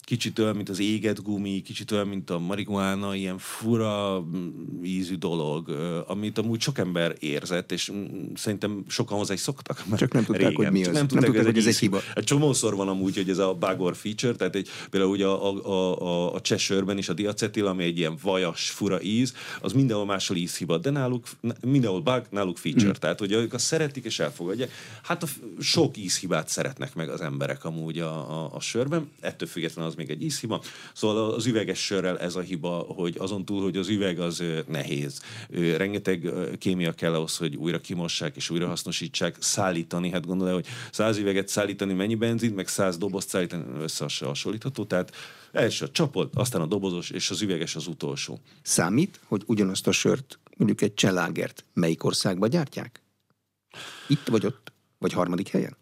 kicsit 0.00 0.38
olyan, 0.38 0.56
mint 0.56 0.68
az 0.68 0.78
éget 0.78 1.22
gumi, 1.22 1.62
kicsit 1.62 1.90
olyan, 1.90 2.08
mint 2.08 2.30
a 2.30 2.38
marihuán, 2.38 2.95
utána 2.96 3.14
ilyen 3.14 3.38
fura 3.38 4.20
mm, 4.20 4.48
ízű 4.82 5.14
dolog, 5.14 5.70
amit 6.06 6.38
amúgy 6.38 6.60
sok 6.60 6.78
ember 6.78 7.16
érzett, 7.18 7.72
és 7.72 7.90
mm, 7.92 8.04
szerintem 8.34 8.84
sokan 8.88 9.18
hozzá 9.18 9.34
is 9.34 9.40
szoktak. 9.40 9.84
Csak 9.96 10.12
nem 10.12 10.24
tudták, 10.24 10.48
régen. 10.48 10.54
hogy 10.54 10.72
mi 10.72 10.84
az. 10.84 10.92
Nem 10.92 11.06
tudták, 11.06 11.10
nem 11.10 11.32
tudták 11.32 11.44
hogy 11.44 11.58
ez 11.58 11.66
egy 11.66 11.78
hiba. 11.78 12.00
Egy 12.14 12.24
csomószor 12.24 12.76
van 12.76 12.88
amúgy, 12.88 13.16
hogy 13.16 13.30
ez 13.30 13.38
a 13.38 13.54
bagor 13.54 13.96
feature, 13.96 14.34
tehát 14.34 14.54
egy, 14.54 14.68
például 14.90 15.12
ugye 15.12 15.26
a, 15.26 15.54
a, 15.66 16.02
a, 16.02 16.34
a 16.34 16.40
Cheshire-ben 16.40 16.98
is 16.98 17.08
a 17.08 17.12
diacetil, 17.12 17.66
ami 17.66 17.84
egy 17.84 17.98
ilyen 17.98 18.16
vajas, 18.22 18.70
fura 18.70 19.02
íz, 19.02 19.34
az 19.60 19.72
mindenhol 19.72 20.06
máshol 20.06 20.36
ízhiba, 20.36 20.78
de 20.78 20.90
náluk 20.90 21.26
mindenhol 21.64 22.00
bug, 22.00 22.22
náluk 22.30 22.56
feature. 22.56 22.88
Mm. 22.88 23.00
Tehát, 23.00 23.18
hogy 23.18 23.32
ők 23.32 23.52
azt 23.52 23.64
szeretik 23.64 24.04
és 24.04 24.18
elfogadják. 24.18 24.70
Hát 25.02 25.22
a 25.22 25.26
sok 25.60 25.96
ízhibát 25.96 26.48
szeretnek 26.48 26.94
meg 26.94 27.08
az 27.08 27.20
emberek 27.20 27.64
amúgy 27.64 27.98
a, 27.98 28.44
a, 28.44 28.50
a 28.54 28.60
sörben, 28.60 29.10
ettől 29.20 29.48
függetlenül 29.48 29.90
az 29.90 29.96
még 29.96 30.10
egy 30.10 30.22
ízhiba. 30.22 30.62
Szóval 30.92 31.30
az 31.32 31.46
üveges 31.46 31.78
sörrel 31.78 32.18
ez 32.18 32.36
a 32.36 32.40
hiba, 32.40 32.85
hogy 32.94 33.16
azon 33.18 33.44
túl, 33.44 33.62
hogy 33.62 33.76
az 33.76 33.88
üveg 33.88 34.18
az 34.18 34.42
nehéz. 34.68 35.20
Rengeteg 35.76 36.30
kémia 36.58 36.92
kell 36.92 37.14
ahhoz, 37.14 37.36
hogy 37.36 37.56
újra 37.56 37.80
kimossák 37.80 38.36
és 38.36 38.50
újra 38.50 38.66
hasznosítsák, 38.66 39.36
szállítani, 39.40 40.10
hát 40.10 40.26
gondolja, 40.26 40.54
hogy 40.54 40.66
száz 40.92 41.16
üveget 41.16 41.48
szállítani 41.48 41.92
mennyi 41.92 42.14
benzin, 42.14 42.52
meg 42.52 42.68
száz 42.68 42.98
dobozt 42.98 43.28
szállítani 43.28 43.64
összehasonlítható, 43.80 44.84
tehát 44.84 45.12
első 45.52 45.84
a 45.84 45.90
csapot, 45.90 46.34
aztán 46.34 46.60
a 46.60 46.66
dobozos, 46.66 47.10
és 47.10 47.30
az 47.30 47.42
üveges 47.42 47.76
az 47.76 47.86
utolsó. 47.86 48.40
Számít, 48.62 49.20
hogy 49.24 49.42
ugyanazt 49.46 49.86
a 49.86 49.92
sört, 49.92 50.38
mondjuk 50.56 50.80
egy 50.80 50.94
cselágert, 50.94 51.64
melyik 51.72 52.04
országba 52.04 52.46
gyártják? 52.46 53.00
Itt 54.08 54.26
vagy 54.26 54.46
ott, 54.46 54.72
vagy 54.98 55.12
harmadik 55.12 55.48
helyen? 55.48 55.76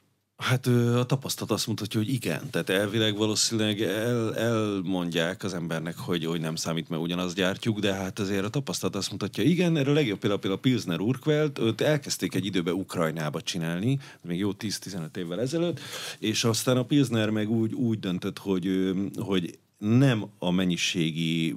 Hát 0.44 0.66
a 0.66 1.04
tapasztalat 1.04 1.50
azt 1.50 1.66
mutatja, 1.66 2.00
hogy 2.00 2.08
igen. 2.08 2.50
Tehát 2.50 2.70
elvileg 2.70 3.16
valószínűleg 3.16 3.82
el, 3.82 4.36
elmondják 4.36 5.44
az 5.44 5.54
embernek, 5.54 5.96
hogy, 5.96 6.24
hogy 6.24 6.40
nem 6.40 6.56
számít, 6.56 6.88
mert 6.88 7.02
ugyanazt 7.02 7.34
gyártjuk, 7.34 7.78
de 7.78 7.94
hát 7.94 8.18
azért 8.18 8.44
a 8.44 8.48
tapasztalat 8.48 8.96
azt 8.96 9.10
mutatja, 9.10 9.44
igen, 9.44 9.76
erről 9.76 9.92
a 9.92 9.94
legjobb 9.94 10.18
például, 10.18 10.40
például 10.40 10.60
a 10.60 10.68
Pilsner 10.68 11.00
Urquell, 11.00 11.50
őt 11.60 11.80
elkezdték 11.80 12.34
egy 12.34 12.44
időben 12.44 12.74
Ukrajnába 12.74 13.40
csinálni, 13.40 13.98
még 14.22 14.38
jó 14.38 14.50
10-15 14.58 15.16
évvel 15.16 15.40
ezelőtt, 15.40 15.80
és 16.18 16.44
aztán 16.44 16.76
a 16.76 16.84
Pilsner 16.84 17.30
meg 17.30 17.50
úgy, 17.50 17.72
úgy 17.72 17.98
döntött, 17.98 18.38
hogy, 18.38 18.92
hogy 19.16 19.58
nem 19.78 20.30
a 20.38 20.50
mennyiségi 20.50 21.54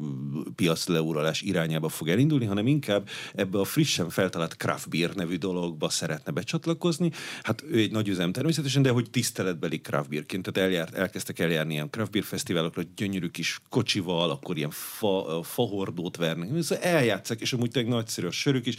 piac 0.55 0.87
leuralás 0.87 1.41
irányába 1.41 1.89
fog 1.89 2.07
elindulni, 2.07 2.45
hanem 2.45 2.67
inkább 2.67 3.09
ebbe 3.33 3.59
a 3.59 3.63
frissen 3.63 4.09
feltalált 4.09 4.55
craft 4.55 4.89
beer 4.89 5.15
nevű 5.15 5.35
dologba 5.35 5.89
szeretne 5.89 6.31
becsatlakozni. 6.31 7.11
Hát 7.41 7.63
ő 7.71 7.77
egy 7.77 7.91
nagy 7.91 8.07
üzem 8.07 8.31
természetesen, 8.31 8.81
de 8.81 8.89
hogy 8.89 9.09
tiszteletbeli 9.09 9.81
craft 9.81 10.09
beerként, 10.09 10.51
tehát 10.51 10.69
eljárt, 10.69 10.93
elkezdtek 10.93 11.39
eljárni 11.39 11.73
ilyen 11.73 11.89
craft 11.89 12.11
beer 12.11 12.25
fesztiválokra, 12.25 12.81
gyönyörű 12.95 13.27
kis 13.27 13.59
kocsival, 13.69 14.29
akkor 14.29 14.57
ilyen 14.57 14.71
fa, 14.71 15.43
fahordót 15.43 16.17
vernek. 16.17 16.61
Szóval 16.61 16.83
eljátszák, 16.83 17.41
és 17.41 17.53
amúgy 17.53 17.71
tényleg 17.71 17.91
nagyszerű 17.91 18.27
a 18.27 18.31
sörük 18.31 18.65
is, 18.65 18.75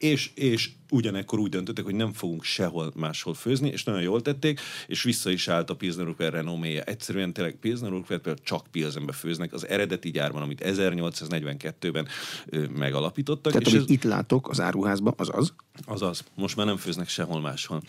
és, 0.00 0.30
és 0.34 0.70
ugyanekkor 0.90 1.38
úgy 1.38 1.50
döntöttek, 1.50 1.84
hogy 1.84 1.94
nem 1.94 2.12
fogunk 2.12 2.44
sehol 2.44 2.92
máshol 2.96 3.34
főzni, 3.34 3.68
és 3.68 3.84
nagyon 3.84 4.02
jól 4.02 4.22
tették, 4.22 4.60
és 4.86 5.02
vissza 5.02 5.30
is 5.30 5.48
állt 5.48 5.70
a 5.70 5.74
Pilsner 5.76 6.06
Urquell 6.06 6.30
renoméja. 6.30 6.82
Egyszerűen 6.82 7.32
tényleg 7.32 7.56
Pilsner 7.60 7.92
Urquell 7.92 8.18
például 8.18 8.44
csak 8.44 8.66
Pilsenbe 8.70 9.12
főznek, 9.12 9.52
az 9.52 9.68
eredeti 9.68 10.10
gyárban, 10.10 10.42
amit 10.42 10.62
1842-ben 10.64 12.08
ö, 12.46 12.64
megalapítottak. 12.66 13.52
Tehát 13.52 13.66
és 13.66 13.72
amit 13.72 13.84
ez... 13.84 13.94
itt 13.94 14.02
látok 14.02 14.48
az 14.48 14.60
áruházban, 14.60 15.14
az 15.16 15.30
az? 15.32 15.52
Az 15.86 16.02
az. 16.02 16.24
Most 16.34 16.56
már 16.56 16.66
nem 16.66 16.76
főznek 16.76 17.08
sehol 17.08 17.40
máshol. 17.40 17.82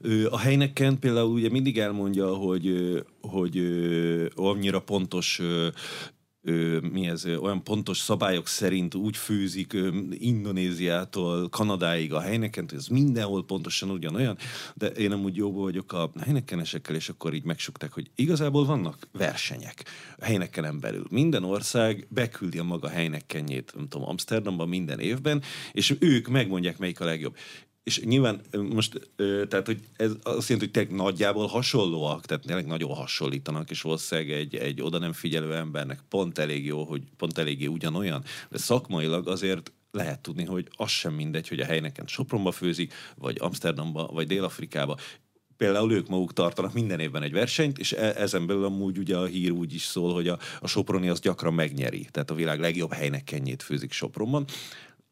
Ö, 0.00 0.26
a 0.30 0.38
helyneken 0.38 0.98
például 0.98 1.32
ugye 1.32 1.50
mindig 1.50 1.78
elmondja, 1.78 2.34
hogy, 2.34 2.96
hogy 3.20 3.60
annyira 4.34 4.80
pontos 4.80 5.40
ö, 6.42 6.78
mi 6.92 7.06
ez, 7.06 7.26
olyan 7.26 7.64
pontos 7.64 7.98
szabályok 7.98 8.46
szerint 8.46 8.94
úgy 8.94 9.16
főzik 9.16 9.72
ö, 9.72 9.88
Indonéziától 10.10 11.48
Kanadáig 11.48 12.12
a 12.12 12.20
helyneken, 12.20 12.64
hogy 12.68 12.78
ez 12.78 12.86
mindenhol 12.86 13.44
pontosan 13.44 13.90
ugyanolyan, 13.90 14.36
de 14.74 14.86
én 14.86 15.08
nem 15.08 15.24
úgy 15.24 15.36
jóból 15.36 15.62
vagyok 15.62 15.92
a 15.92 16.12
helynekenesekkel, 16.20 16.94
és 16.94 17.08
akkor 17.08 17.34
így 17.34 17.44
megsukták, 17.44 17.92
hogy 17.92 18.10
igazából 18.14 18.64
vannak 18.64 19.08
versenyek 19.12 19.84
a 20.18 20.24
helynekenen 20.24 20.80
belül. 20.80 21.06
Minden 21.10 21.44
ország 21.44 22.06
beküldi 22.10 22.58
a 22.58 22.64
maga 22.64 22.88
helynekkenjét, 22.88 23.72
nem 23.74 23.88
tudom, 23.88 24.08
Amsterdamban 24.08 24.68
minden 24.68 25.00
évben, 25.00 25.42
és 25.72 25.96
ők 25.98 26.28
megmondják, 26.28 26.78
melyik 26.78 27.00
a 27.00 27.04
legjobb 27.04 27.36
és 27.82 28.00
nyilván 28.00 28.40
most, 28.70 29.10
tehát, 29.48 29.66
hogy 29.66 29.80
ez 29.96 30.10
azt 30.22 30.48
jelenti, 30.48 30.58
hogy 30.58 30.70
tényleg 30.70 30.94
nagyjából 30.94 31.46
hasonlóak, 31.46 32.26
tehát 32.26 32.46
tényleg 32.46 32.66
nagyon 32.66 32.94
hasonlítanak, 32.94 33.70
és 33.70 33.82
valószínűleg 33.82 34.30
egy, 34.30 34.54
egy 34.54 34.80
oda 34.80 34.98
nem 34.98 35.12
figyelő 35.12 35.54
embernek 35.54 36.00
pont 36.08 36.38
elég 36.38 36.64
jó, 36.64 36.84
hogy 36.84 37.02
pont 37.16 37.38
eléggé 37.38 37.66
ugyanolyan, 37.66 38.24
de 38.50 38.58
szakmailag 38.58 39.28
azért 39.28 39.72
lehet 39.90 40.20
tudni, 40.20 40.44
hogy 40.44 40.68
az 40.76 40.90
sem 40.90 41.14
mindegy, 41.14 41.48
hogy 41.48 41.60
a 41.60 41.64
helyneken 41.64 42.06
Sopronba 42.06 42.52
főzik, 42.52 42.92
vagy 43.16 43.36
Amsterdamba, 43.40 44.06
vagy 44.06 44.26
Dél-Afrikába. 44.26 44.96
Például 45.56 45.92
ők 45.92 46.08
maguk 46.08 46.32
tartanak 46.32 46.72
minden 46.72 47.00
évben 47.00 47.22
egy 47.22 47.32
versenyt, 47.32 47.78
és 47.78 47.92
e- 47.92 48.14
ezen 48.16 48.46
belül 48.46 48.64
amúgy 48.64 48.98
ugye 48.98 49.16
a 49.16 49.24
hír 49.24 49.50
úgy 49.50 49.74
is 49.74 49.82
szól, 49.82 50.12
hogy 50.14 50.28
a, 50.28 50.38
a 50.60 50.66
Soproni 50.66 51.08
az 51.08 51.20
gyakran 51.20 51.54
megnyeri. 51.54 52.06
Tehát 52.10 52.30
a 52.30 52.34
világ 52.34 52.60
legjobb 52.60 52.92
helynek 52.92 53.62
főzik 53.62 53.92
Sopronban. 53.92 54.44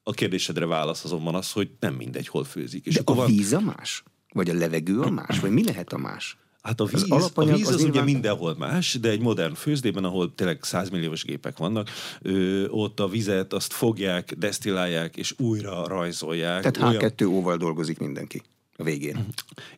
A 0.02 0.12
kérdésedre 0.12 0.66
válasz 0.66 1.04
azonban 1.04 1.34
az, 1.34 1.52
hogy 1.52 1.70
nem 1.80 1.94
mindegy, 1.94 2.28
hol 2.28 2.44
főzik. 2.44 2.86
És 2.86 2.94
De 2.94 3.00
a 3.04 3.14
van... 3.14 3.26
víz 3.26 3.52
a 3.52 3.60
más? 3.60 4.02
Vagy 4.32 4.50
a 4.50 4.54
levegő 4.54 5.00
a 5.00 5.10
más? 5.10 5.40
Vagy 5.40 5.50
mi 5.50 5.64
lehet 5.64 5.92
a 5.92 5.98
más? 5.98 6.38
Hát 6.62 6.80
a 6.80 6.84
víz, 6.84 7.04
az, 7.08 7.30
a 7.34 7.44
víz 7.44 7.68
az, 7.68 7.74
az 7.74 7.82
nyilván... 7.82 8.02
ugye 8.02 8.12
mindenhol 8.12 8.54
más, 8.58 8.94
de 9.00 9.08
egy 9.08 9.20
modern 9.20 9.54
főzdében, 9.54 10.04
ahol 10.04 10.34
tényleg 10.34 10.58
százmilliós 10.62 11.24
gépek 11.24 11.58
vannak, 11.58 11.90
ö, 12.22 12.66
ott 12.68 13.00
a 13.00 13.08
vizet 13.08 13.52
azt 13.52 13.72
fogják, 13.72 14.34
desztillálják 14.38 15.16
és 15.16 15.34
újra 15.38 15.86
rajzolják. 15.86 16.70
Tehát 16.70 16.96
H2O-val 17.02 17.56
dolgozik 17.58 17.98
mindenki 17.98 18.42
a 18.76 18.82
végén. 18.82 19.26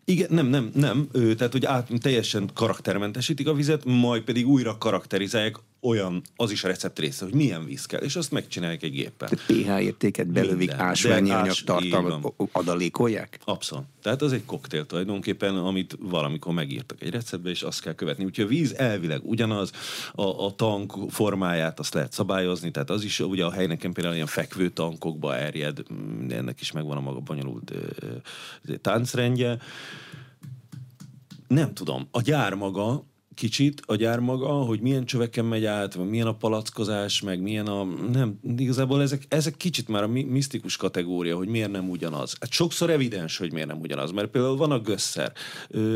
Igen, 0.05 0.29
nem, 0.31 0.47
nem, 0.47 0.71
nem. 0.75 1.09
Ö, 1.13 1.35
tehát, 1.35 1.53
hogy 1.53 1.65
át, 1.65 1.89
teljesen 2.01 2.51
karaktermentesítik 2.55 3.49
a 3.49 3.55
vizet, 3.55 3.85
majd 3.85 4.23
pedig 4.23 4.47
újra 4.47 4.79
karakterizálják 4.79 5.57
olyan, 5.83 6.23
az 6.37 6.51
is 6.51 6.65
a 6.65 6.69
recept 6.69 6.99
része, 6.99 7.25
hogy 7.25 7.35
milyen 7.35 7.65
víz 7.65 7.87
kell, 7.87 8.01
és 8.01 8.17
azt 8.17 8.31
megcsinálják 8.31 8.83
egy 8.83 8.93
géppel. 8.93 9.29
Tehát 9.29 9.47
pH 9.47 9.85
értéket 9.85 10.27
belövik, 10.27 10.73
ásványi 10.73 11.31
anyag 11.31 11.55
tartalmat 11.55 12.35
adalékolják? 12.53 13.41
Abszolút. 13.45 13.85
Tehát 14.03 14.23
az 14.23 14.33
egy 14.33 14.45
koktél 14.45 14.87
tulajdonképpen, 14.87 15.57
amit 15.57 15.97
valamikor 16.01 16.55
megírtak 16.55 17.03
egy 17.03 17.11
receptbe, 17.11 17.51
és 17.51 17.63
azt 17.63 17.81
kell 17.81 17.95
követni. 17.95 18.25
Úgyhogy 18.25 18.45
a 18.45 18.49
víz 18.49 18.75
elvileg 18.75 19.21
ugyanaz, 19.25 19.71
a, 20.13 20.45
a 20.45 20.55
tank 20.55 21.11
formáját 21.11 21.79
azt 21.79 21.95
lehet 21.95 22.13
szabályozni, 22.13 22.71
tehát 22.71 22.91
az 22.91 23.05
is, 23.05 23.21
ugye 23.21 23.45
a 23.45 23.53
helyneken 23.53 23.93
például 23.93 24.15
ilyen 24.15 24.27
fekvő 24.27 24.71
tankokba 24.71 25.37
erjed, 25.37 25.83
ennek 26.29 26.61
is 26.61 26.73
megvan 26.73 26.97
a 26.97 27.01
maga 27.01 27.21
bonyolult 27.21 27.71
ö, 27.71 27.79
ö, 28.67 28.77
táncrendje. 28.77 29.59
Nem 31.47 31.75
tudom, 31.75 32.09
a 32.11 32.21
gyár 32.21 32.55
maga 32.55 33.05
kicsit 33.43 33.83
a 33.87 33.95
gyár 33.95 34.19
maga, 34.19 34.49
hogy 34.49 34.81
milyen 34.81 35.05
csöveken 35.05 35.45
megy 35.45 35.65
át, 35.65 35.95
vagy 35.95 36.09
milyen 36.09 36.27
a 36.27 36.35
palackozás, 36.35 37.21
meg 37.21 37.41
milyen 37.41 37.67
a... 37.67 37.85
Nem, 38.13 38.39
igazából 38.59 39.03
ezek, 39.03 39.25
ezek 39.29 39.57
kicsit 39.57 39.89
már 39.89 40.03
a 40.03 40.09
misztikus 40.09 40.77
kategória, 40.77 41.37
hogy 41.37 41.49
miért 41.49 41.71
nem 41.71 41.91
ugyanaz. 41.91 42.37
Hát 42.41 42.53
sokszor 42.53 42.91
evidens, 42.91 43.37
hogy 43.37 43.53
miért 43.53 43.69
nem 43.69 43.81
ugyanaz, 43.81 44.11
mert 44.11 44.29
például 44.29 44.57
van 44.57 44.71
a 44.71 44.79
gösszer, 44.79 45.33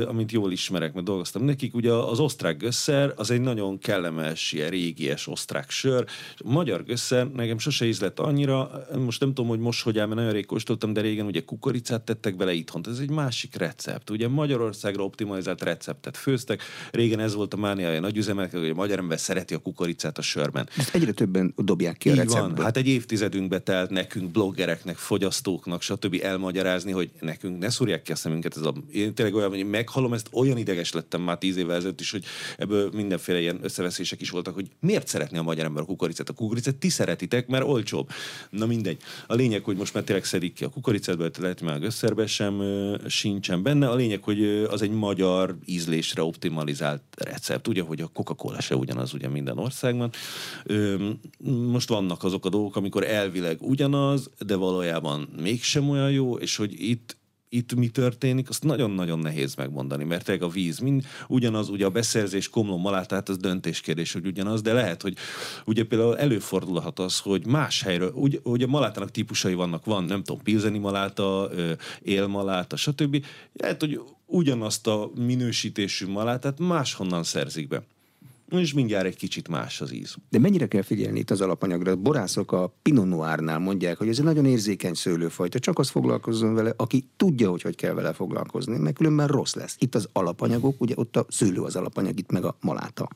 amit 0.07 0.33
jól 0.33 0.53
ismerek, 0.53 0.93
mert 0.93 1.07
dolgoztam 1.07 1.45
nekik, 1.45 1.75
ugye 1.75 1.93
az 1.93 2.19
osztrák 2.19 2.57
gösszer 2.57 3.13
az 3.17 3.31
egy 3.31 3.41
nagyon 3.41 3.79
kellemes, 3.79 4.53
ilyen 4.53 4.71
régies 4.71 5.27
osztrák 5.27 5.71
sör. 5.71 6.05
A 6.37 6.51
magyar 6.51 6.85
gösszer 6.85 7.31
nekem 7.31 7.59
sose 7.59 7.87
ízlett 7.87 8.21
annyira, 8.21 8.87
most 8.99 9.21
nem 9.21 9.29
tudom, 9.29 9.51
hogy 9.51 9.61
most 9.61 9.83
hogy 9.83 9.99
áll, 9.99 10.07
mert 10.07 10.19
nagyon 10.19 10.33
rég 10.33 10.47
kóstoltam, 10.47 10.93
de 10.93 11.01
régen 11.01 11.27
ugye 11.27 11.45
kukoricát 11.45 12.03
tettek 12.03 12.37
bele 12.37 12.53
itthon. 12.53 12.85
Ez 12.89 12.99
egy 12.99 13.11
másik 13.11 13.57
recept. 13.57 14.11
Ugye 14.11 14.29
Magyarországra 14.29 15.05
optimalizált 15.05 15.63
receptet 15.63 16.17
főztek, 16.17 16.63
régen 16.91 17.21
ez 17.21 17.35
volt 17.37 17.55
a 17.55 17.57
mániája 17.57 18.01
nagy 18.01 18.17
üzemek, 18.17 18.51
hogy 18.51 18.69
a 18.69 18.75
magyar 18.75 18.99
ember 18.99 19.19
szereti 19.19 19.55
a 19.55 19.59
kukoricát 19.59 20.19
a 20.19 20.23
sörben. 20.23 20.69
Ezt 20.77 20.95
egyre 20.95 21.13
többen 21.13 21.55
dobják 21.57 21.97
ki 21.97 22.11
a 22.11 22.15
receptből. 22.15 22.55
Van. 22.55 22.65
Hát 22.65 22.77
egy 22.77 22.89
évtizedünkbe 22.89 23.59
telt 23.59 23.91
nekünk, 23.91 24.31
bloggereknek, 24.31 24.97
fogyasztóknak, 24.97 25.83
stb. 25.83 26.21
elmagyarázni, 26.23 26.93
hogy 26.93 27.11
nekünk 27.21 27.59
ne 27.59 27.71
szúrják 27.71 28.03
ki 28.03 28.13
a 28.13 28.17
szemünket. 28.17 28.57
Ez 28.57 28.63
a, 28.63 28.75
én 28.93 29.15
tényleg 29.15 29.35
olyan, 29.35 29.49
hogy 29.49 29.67
meghalom 29.67 30.13
ezt, 30.13 30.29
olyan 30.33 30.59
ideges 30.59 30.93
lettem 30.93 31.23
már 31.23 31.39
tíz 31.39 31.57
évvel 31.57 31.77
ezelőtt 31.77 32.01
is, 32.01 32.11
hogy 32.11 32.25
ebből 32.59 32.91
mindenféle 32.95 33.41
ilyen 33.41 33.59
összeveszések 33.63 34.21
is 34.21 34.31
voltak, 34.31 34.55
hogy 34.55 34.67
miért 34.81 35.07
szeretné 35.07 35.39
a 35.39 35.43
magyar 35.43 35.65
ember 35.65 35.83
a 35.83 35.87
kukoricát. 35.87 36.29
A 36.29 36.33
kukoricát 36.33 36.77
ti 36.77 36.89
szeretitek, 36.89 37.47
mert 37.47 37.65
olcsóbb. 37.65 38.11
Na 38.51 38.67
mindegy. 38.67 39.01
A 39.27 39.35
lényeg, 39.35 39.65
hogy 39.65 39.77
most 39.77 39.95
már 39.95 40.03
tényleg 40.03 40.25
szedik 40.25 40.53
ki 40.53 40.65
a 40.65 40.69
kukoricát, 40.69 41.17
mert 41.17 41.37
lehet 41.37 41.61
már 41.61 41.83
összerbe 41.83 42.27
sem 42.27 42.63
sincsen 43.09 43.63
benne. 43.63 43.89
A 43.89 43.95
lényeg, 43.95 44.23
hogy 44.23 44.45
az 44.71 44.83
egy 44.83 44.91
magyar 44.91 45.57
ízlésre 45.65 46.23
optimalizált 46.23 47.03
recept. 47.17 47.69
Ugye, 47.69 47.83
hogy 47.83 48.01
a 48.01 48.07
Coca-Cola 48.07 48.61
se 48.61 48.77
ugyanaz 48.77 49.15
ugye 49.15 49.29
minden 49.29 49.59
országban. 49.59 50.11
Most 51.71 51.89
vannak 51.89 52.25
azok 52.25 52.47
a 52.47 52.49
dolgok, 52.49 52.77
amikor 52.77 53.05
elvileg 53.05 53.57
ugyanaz, 53.61 54.31
de 54.39 54.57
valójában 54.57 55.29
mégsem 55.43 55.91
olyan 55.91 56.11
jó, 56.11 56.37
és 56.37 56.57
hogy 56.57 56.81
itt 56.81 57.17
itt 57.49 57.75
mi 57.75 57.89
történik, 57.89 58.49
azt 58.49 58.65
nagyon-nagyon 58.65 59.19
nehéz 59.19 59.55
megmondani, 59.55 60.05
mert 60.05 60.29
a 60.29 60.49
víz 60.49 60.79
mind 60.79 61.05
ugyanaz, 61.29 61.69
ugye 61.69 61.85
a 61.85 61.91
beszerzés 61.91 62.49
komlom 62.49 62.81
malát, 62.81 63.09
tehát 63.09 63.29
az 63.29 63.37
döntéskérdés, 63.37 64.13
hogy 64.13 64.27
ugyanaz, 64.27 64.63
de 64.63 64.73
lehet, 64.73 65.03
hogy 65.03 65.17
ugye 65.65 65.85
például 65.85 66.19
előfordulhat 66.19 66.99
az, 66.99 67.19
hogy 67.19 67.47
más 67.47 67.83
helyről, 67.83 68.13
ugye, 68.15 68.39
ugye 68.43 68.67
malátának 68.67 69.11
típusai 69.11 69.55
vannak, 69.55 69.85
van, 69.85 70.05
nem 70.05 70.23
tudom, 70.23 70.43
pilzeni 70.43 70.79
maláta, 70.79 71.51
élmaláta, 72.03 72.77
stb. 72.77 73.25
Lehet, 73.53 73.81
hogy 73.81 74.01
ugyanazt 74.27 74.87
a 74.87 75.11
minősítésű 75.15 76.07
malátát 76.07 76.59
máshonnan 76.59 77.23
szerzik 77.23 77.69
be 77.69 77.83
és 78.51 78.73
mindjárt 78.73 79.07
egy 79.07 79.17
kicsit 79.17 79.49
más 79.49 79.81
az 79.81 79.93
íz. 79.93 80.15
De 80.31 80.39
mennyire 80.39 80.67
kell 80.67 80.83
figyelni 80.83 81.19
itt 81.19 81.31
az 81.31 81.41
alapanyagra? 81.41 81.91
A 81.91 81.97
borászok 81.97 82.53
a 82.53 82.75
Pinot 82.83 83.07
Noirnál 83.07 83.59
mondják, 83.59 83.99
hogy 83.99 84.09
ez 84.09 84.19
egy 84.19 84.25
nagyon 84.25 84.47
érzékeny 84.47 84.95
szőlőfajta, 84.95 85.59
csak 85.59 85.79
az 85.79 85.89
foglalkozzon 85.89 86.55
vele, 86.55 86.73
aki 86.77 87.09
tudja, 87.17 87.51
hogy 87.51 87.63
hogy 87.63 87.75
kell 87.75 87.93
vele 87.93 88.13
foglalkozni, 88.13 88.79
mert 88.79 88.97
különben 88.97 89.27
rossz 89.27 89.55
lesz. 89.55 89.77
Itt 89.79 89.95
az 89.95 90.09
alapanyagok, 90.13 90.81
ugye 90.81 90.95
ott 90.97 91.17
a 91.17 91.27
szőlő 91.29 91.61
az 91.61 91.77
alapanyag, 91.77 92.19
itt 92.19 92.31
meg 92.31 92.45
a 92.45 92.57
maláta. 92.61 93.09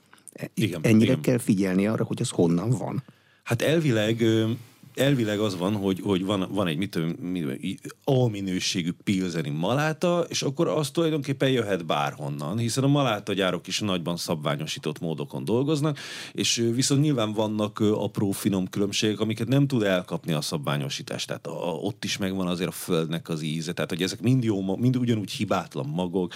Igen, 0.55 0.81
Ennyire 0.83 1.11
igen. 1.11 1.21
kell 1.21 1.39
figyelni 1.39 1.87
arra, 1.87 2.05
hogy 2.05 2.21
az 2.21 2.31
honnan 2.31 2.71
van. 2.71 3.03
Hát 3.43 3.63
elvileg 3.63 4.25
elvileg 4.95 5.39
az 5.39 5.59
van, 5.59 5.77
hogy, 5.77 6.01
hogy 6.03 6.25
van, 6.25 6.49
van 6.51 6.67
egy 6.67 6.77
mit, 6.77 7.21
mit, 7.21 7.97
A 8.05 8.29
minőségű 8.29 8.91
pilzeni 9.05 9.51
maláta, 9.51 10.25
és 10.29 10.43
akkor 10.43 10.69
az 10.69 10.91
tulajdonképpen 10.91 11.51
jöhet 11.51 11.87
bárhonnan, 11.87 12.59
hiszen 12.59 12.85
a 12.85 12.89
malátagyárok 12.89 13.67
is 13.67 13.81
nagyban 13.81 14.17
szabványosított 14.17 15.01
módokon 15.01 15.45
dolgoznak, 15.45 15.99
és 16.33 16.69
viszont 16.75 17.01
nyilván 17.01 17.33
vannak 17.33 17.79
apró 17.81 18.31
finom 18.31 18.69
különbségek, 18.69 19.21
amiket 19.21 19.49
nem 19.49 19.67
tud 19.67 19.83
elkapni 19.83 20.33
a 20.33 20.41
szabványosítás. 20.41 21.25
Tehát 21.25 21.47
a, 21.47 21.51
ott 21.61 22.05
is 22.05 22.17
megvan 22.17 22.47
azért 22.47 22.69
a 22.69 22.73
földnek 22.73 23.29
az 23.29 23.43
íze, 23.43 23.73
tehát 23.73 23.91
hogy 23.91 24.03
ezek 24.03 24.21
mind 24.21 24.45
jó, 24.45 24.77
mind 24.77 24.97
ugyanúgy 24.97 25.31
hibátlan 25.31 25.87
magok, 25.87 26.35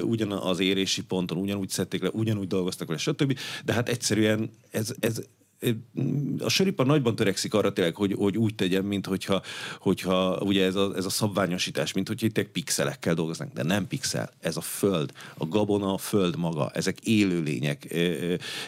ugyan 0.00 0.32
az 0.32 0.60
érési 0.60 1.02
ponton, 1.02 1.38
ugyanúgy 1.38 1.68
szedték 1.68 2.02
le, 2.02 2.08
ugyanúgy 2.12 2.46
dolgoztak 2.46 2.86
vele, 2.86 2.98
stb. 2.98 3.38
De 3.64 3.72
hát 3.72 3.88
egyszerűen 3.88 4.50
ez, 4.70 4.94
ez 5.00 5.22
a 6.38 6.48
söripar 6.48 6.86
nagyban 6.86 7.16
törekszik 7.16 7.54
arra 7.54 7.72
tényleg, 7.72 7.94
hogy, 7.94 8.14
hogy 8.18 8.36
úgy 8.36 8.54
tegyen, 8.54 8.84
mint 8.84 9.06
hogyha, 9.06 9.42
hogyha 9.78 10.40
ugye 10.40 10.64
ez 10.64 10.74
a, 10.74 10.92
ez 10.96 11.04
a 11.04 11.10
szabványosítás, 11.10 11.92
mint 11.92 12.08
hogy 12.08 12.22
itt 12.22 12.42
pixelekkel 12.42 13.14
dolgoznak, 13.14 13.52
de 13.52 13.62
nem 13.62 13.86
pixel, 13.88 14.30
ez 14.40 14.56
a 14.56 14.60
föld, 14.60 15.12
a 15.36 15.46
gabona 15.46 15.92
a 15.92 15.98
föld 15.98 16.36
maga, 16.36 16.70
ezek 16.70 17.00
élőlények, 17.00 17.84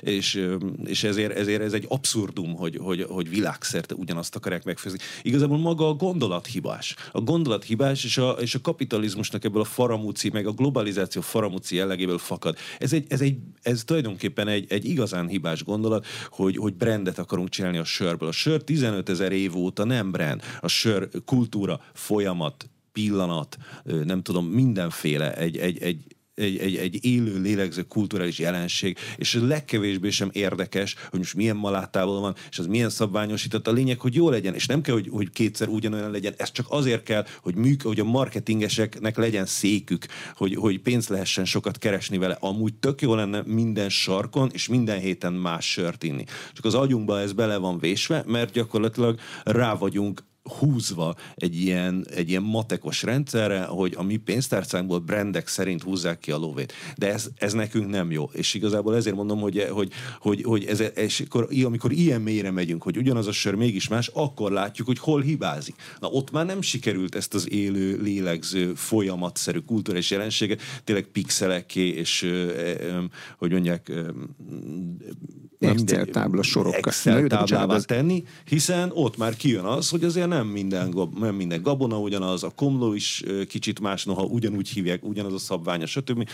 és, 0.01 0.47
és 0.85 1.05
ezért, 1.05 1.37
ezért 1.37 1.63
ez 1.63 1.73
egy 1.73 1.85
abszurdum, 1.89 2.55
hogy, 2.55 2.77
hogy, 2.77 3.07
hogy 3.09 3.29
világszerte 3.29 3.95
ugyanazt 3.95 4.37
akarják 4.37 4.65
megfőzni. 4.65 4.99
Igazából 5.23 5.59
maga 5.59 5.89
a 5.89 5.95
gondolat 5.95 6.47
hibás. 6.47 6.95
A 7.13 7.21
gondolat 7.21 7.65
hibás, 7.65 8.05
és 8.05 8.19
a, 8.19 8.31
és 8.31 8.55
a 8.55 8.61
kapitalizmusnak 8.61 9.45
ebből 9.45 9.61
a 9.61 9.65
faramúci, 9.65 10.31
meg 10.31 10.47
a 10.47 10.53
globalizáció 10.53 11.21
faramúci 11.21 11.77
jellegéből 11.77 12.19
fakad. 12.19 12.57
Ez, 12.79 12.93
egy, 12.93 13.05
ez, 13.09 13.21
egy, 13.21 13.39
ez 13.63 13.85
tulajdonképpen 13.85 14.49
egy, 14.49 14.67
egy 14.69 14.85
igazán 14.85 15.29
hibás 15.29 15.65
gondolat, 15.65 16.07
hogy, 16.31 16.57
hogy 16.57 16.73
brandet 16.87 17.19
akarunk 17.19 17.49
csinálni 17.49 17.79
a 17.79 17.85
sörből. 17.85 18.29
A 18.29 18.33
sör 18.33 18.63
15 18.63 19.09
ezer 19.09 19.33
év 19.33 19.57
óta 19.57 19.85
nem 19.85 20.11
brand. 20.11 20.43
A 20.61 20.69
sör 20.69 21.09
kultúra, 21.25 21.81
folyamat, 21.93 22.69
pillanat, 22.93 23.57
nem 24.05 24.23
tudom, 24.23 24.47
mindenféle 24.47 25.35
egy, 25.35 25.57
egy, 25.57 25.83
egy, 25.83 26.16
egy, 26.37 26.59
egy, 26.59 26.77
egy 26.77 27.05
élő, 27.05 27.41
lélegző 27.41 27.83
kulturális 27.83 28.39
jelenség, 28.39 28.99
és 29.17 29.35
ez 29.35 29.43
legkevésbé 29.43 30.11
sem 30.11 30.29
érdekes, 30.33 30.95
hogy 31.11 31.19
most 31.19 31.35
milyen 31.35 31.57
malátával 31.57 32.21
van, 32.21 32.35
és 32.51 32.59
az 32.59 32.67
milyen 32.67 32.91
szabványosított. 32.91 33.69
A 33.69 33.73
lényeg, 33.73 34.01
hogy 34.01 34.15
jó 34.15 34.31
legyen, 34.31 34.55
és 34.55 34.67
nem 34.67 34.81
kell, 34.81 34.95
hogy, 34.95 35.09
hogy 35.11 35.31
kétszer 35.31 35.69
ugyanolyan 35.69 36.11
legyen. 36.11 36.35
Ez 36.37 36.53
csak 36.53 36.67
azért 36.69 37.03
kell, 37.03 37.27
hogy 37.43 37.55
műk, 37.55 37.83
hogy 37.83 38.01
a 38.01 38.05
marketingeseknek 38.05 39.17
legyen 39.17 39.47
székük, 39.47 40.07
hogy, 40.35 40.55
hogy 40.55 40.81
pénzt 40.81 41.09
lehessen 41.09 41.45
sokat 41.45 41.79
keresni 41.79 42.19
vele. 42.19 42.37
Amúgy 42.41 42.75
tök 42.75 43.01
jó 43.01 43.15
lenne 43.15 43.43
minden 43.47 43.89
sarkon, 43.89 44.51
és 44.53 44.69
minden 44.69 44.99
héten 44.99 45.33
más 45.33 45.71
sört 45.71 46.03
inni. 46.03 46.25
Csak 46.53 46.65
az 46.65 46.75
agyunkba 46.75 47.21
ez 47.21 47.33
bele 47.33 47.57
van 47.57 47.79
vésve, 47.79 48.25
mert 48.27 48.53
gyakorlatilag 48.53 49.19
rá 49.45 49.75
vagyunk 49.75 50.25
húzva 50.59 51.15
egy 51.35 51.61
ilyen, 51.61 52.07
egy 52.15 52.29
ilyen 52.29 52.43
matekos 52.43 53.03
rendszerre, 53.03 53.65
hogy 53.65 53.95
a 53.97 54.03
mi 54.03 54.17
pénztárcánkból 54.17 54.99
brendek 54.99 55.49
szerint 55.49 55.83
húzzák 55.83 56.19
ki 56.19 56.31
a 56.31 56.37
lóvét. 56.37 56.73
De 56.97 57.13
ez, 57.13 57.29
ez 57.37 57.53
nekünk 57.53 57.91
nem 57.91 58.11
jó. 58.11 58.31
És 58.33 58.55
igazából 58.55 58.97
ezért 58.97 59.17
mondom, 59.17 59.41
hogy, 59.41 59.67
hogy, 59.71 59.93
hogy, 60.19 60.43
hogy 60.43 60.65
ez, 60.65 60.83
és 60.95 61.21
akkor, 61.21 61.49
amikor 61.65 61.93
ilyen 61.93 62.21
mélyre 62.21 62.51
megyünk, 62.51 62.83
hogy 62.83 62.97
ugyanaz 62.97 63.27
a 63.27 63.33
sör 63.33 63.55
mégis 63.55 63.89
más, 63.89 64.07
akkor 64.07 64.53
látjuk, 64.53 64.87
hogy 64.87 64.99
hol 64.99 65.21
hibázik. 65.21 65.75
Na 66.01 66.09
ott 66.09 66.31
már 66.31 66.47
nem 66.47 66.61
sikerült 66.61 67.15
ezt 67.15 67.35
az 67.35 67.51
élő, 67.51 68.01
lélegző, 68.03 68.75
folyamatszerű 68.75 69.59
kulturális 69.59 70.11
jelenséget 70.11 70.61
tényleg 70.85 71.05
pixeleké 71.05 71.89
és, 71.89 72.27
hogy 73.39 73.53
mondják, 73.53 73.93
Excel 75.59 76.05
tábla 76.05 76.43
sorokkal. 76.43 76.81
Excel 76.85 77.27
táblává 77.27 77.79
tenni, 77.79 78.25
hiszen 78.45 78.91
ott 78.95 79.17
már 79.17 79.37
kijön 79.37 79.65
az, 79.65 79.89
hogy 79.89 80.05
azért 80.05 80.29
nem 80.29 80.36
minden, 80.45 80.95
nem 81.15 81.35
minden 81.35 81.63
gabona 81.63 82.01
ugyanaz, 82.01 82.43
a 82.43 82.51
komló 82.51 82.95
is 82.95 83.25
kicsit 83.49 83.81
más, 83.81 84.05
noha 84.05 84.23
ugyanúgy 84.23 84.69
hívják, 84.69 85.05
ugyanaz 85.05 85.33
a 85.33 85.39
szabványa, 85.39 85.87
stb. 85.87 86.29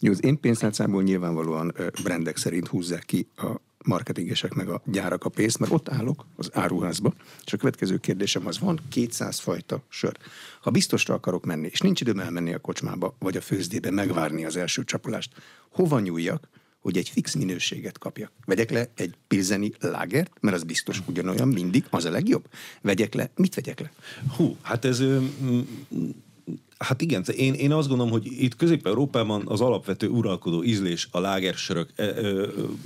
Jó, 0.00 0.10
az 0.10 0.24
én 0.24 0.40
pénztárcámból 0.40 1.02
nyilvánvalóan 1.02 1.74
brendek 2.02 2.36
szerint 2.36 2.68
húzzák 2.68 3.04
ki 3.04 3.28
a 3.36 3.60
marketingesek 3.84 4.54
meg 4.54 4.68
a 4.68 4.82
gyárak 4.84 5.24
a 5.24 5.28
pénzt, 5.28 5.58
mert 5.58 5.72
ott 5.72 5.88
állok 5.88 6.26
az 6.36 6.50
áruházba, 6.52 7.14
és 7.46 7.52
a 7.52 7.56
következő 7.56 7.96
kérdésem 7.96 8.46
az, 8.46 8.58
van 8.58 8.80
200 8.88 9.38
fajta 9.38 9.82
sör. 9.88 10.16
Ha 10.60 10.70
biztosra 10.70 11.14
akarok 11.14 11.44
menni, 11.44 11.68
és 11.72 11.80
nincs 11.80 12.00
időm 12.00 12.18
elmenni 12.18 12.54
a 12.54 12.58
kocsmába, 12.58 13.16
vagy 13.18 13.36
a 13.36 13.40
főzdébe 13.40 13.90
megvárni 13.90 14.44
az 14.44 14.56
első 14.56 14.84
csapolást, 14.84 15.30
hova 15.70 16.00
nyúljak, 16.00 16.48
hogy 16.86 16.96
egy 16.96 17.08
fix 17.08 17.34
minőséget 17.34 17.98
kapjak. 17.98 18.32
Vegyek 18.44 18.70
le 18.70 18.88
egy 18.94 19.14
pilzeni 19.28 19.72
lágert, 19.80 20.30
mert 20.40 20.56
az 20.56 20.62
biztos 20.62 21.02
ugyanolyan 21.06 21.48
mindig, 21.48 21.84
az 21.90 22.04
a 22.04 22.10
legjobb. 22.10 22.44
Vegyek 22.82 23.14
le, 23.14 23.30
mit 23.36 23.54
vegyek 23.54 23.80
le? 23.80 23.92
Hú, 24.36 24.56
hát 24.62 24.84
ez 24.84 25.02
Hát 26.78 27.02
igen, 27.02 27.24
én, 27.36 27.54
én 27.54 27.72
azt 27.72 27.88
gondolom, 27.88 28.12
hogy 28.12 28.26
itt 28.26 28.56
Közép-Európában 28.56 29.42
az 29.46 29.60
alapvető 29.60 30.08
uralkodó 30.08 30.64
ízlés 30.64 31.08
a 31.10 31.20
lágersörök, 31.20 31.88
e, 31.96 32.14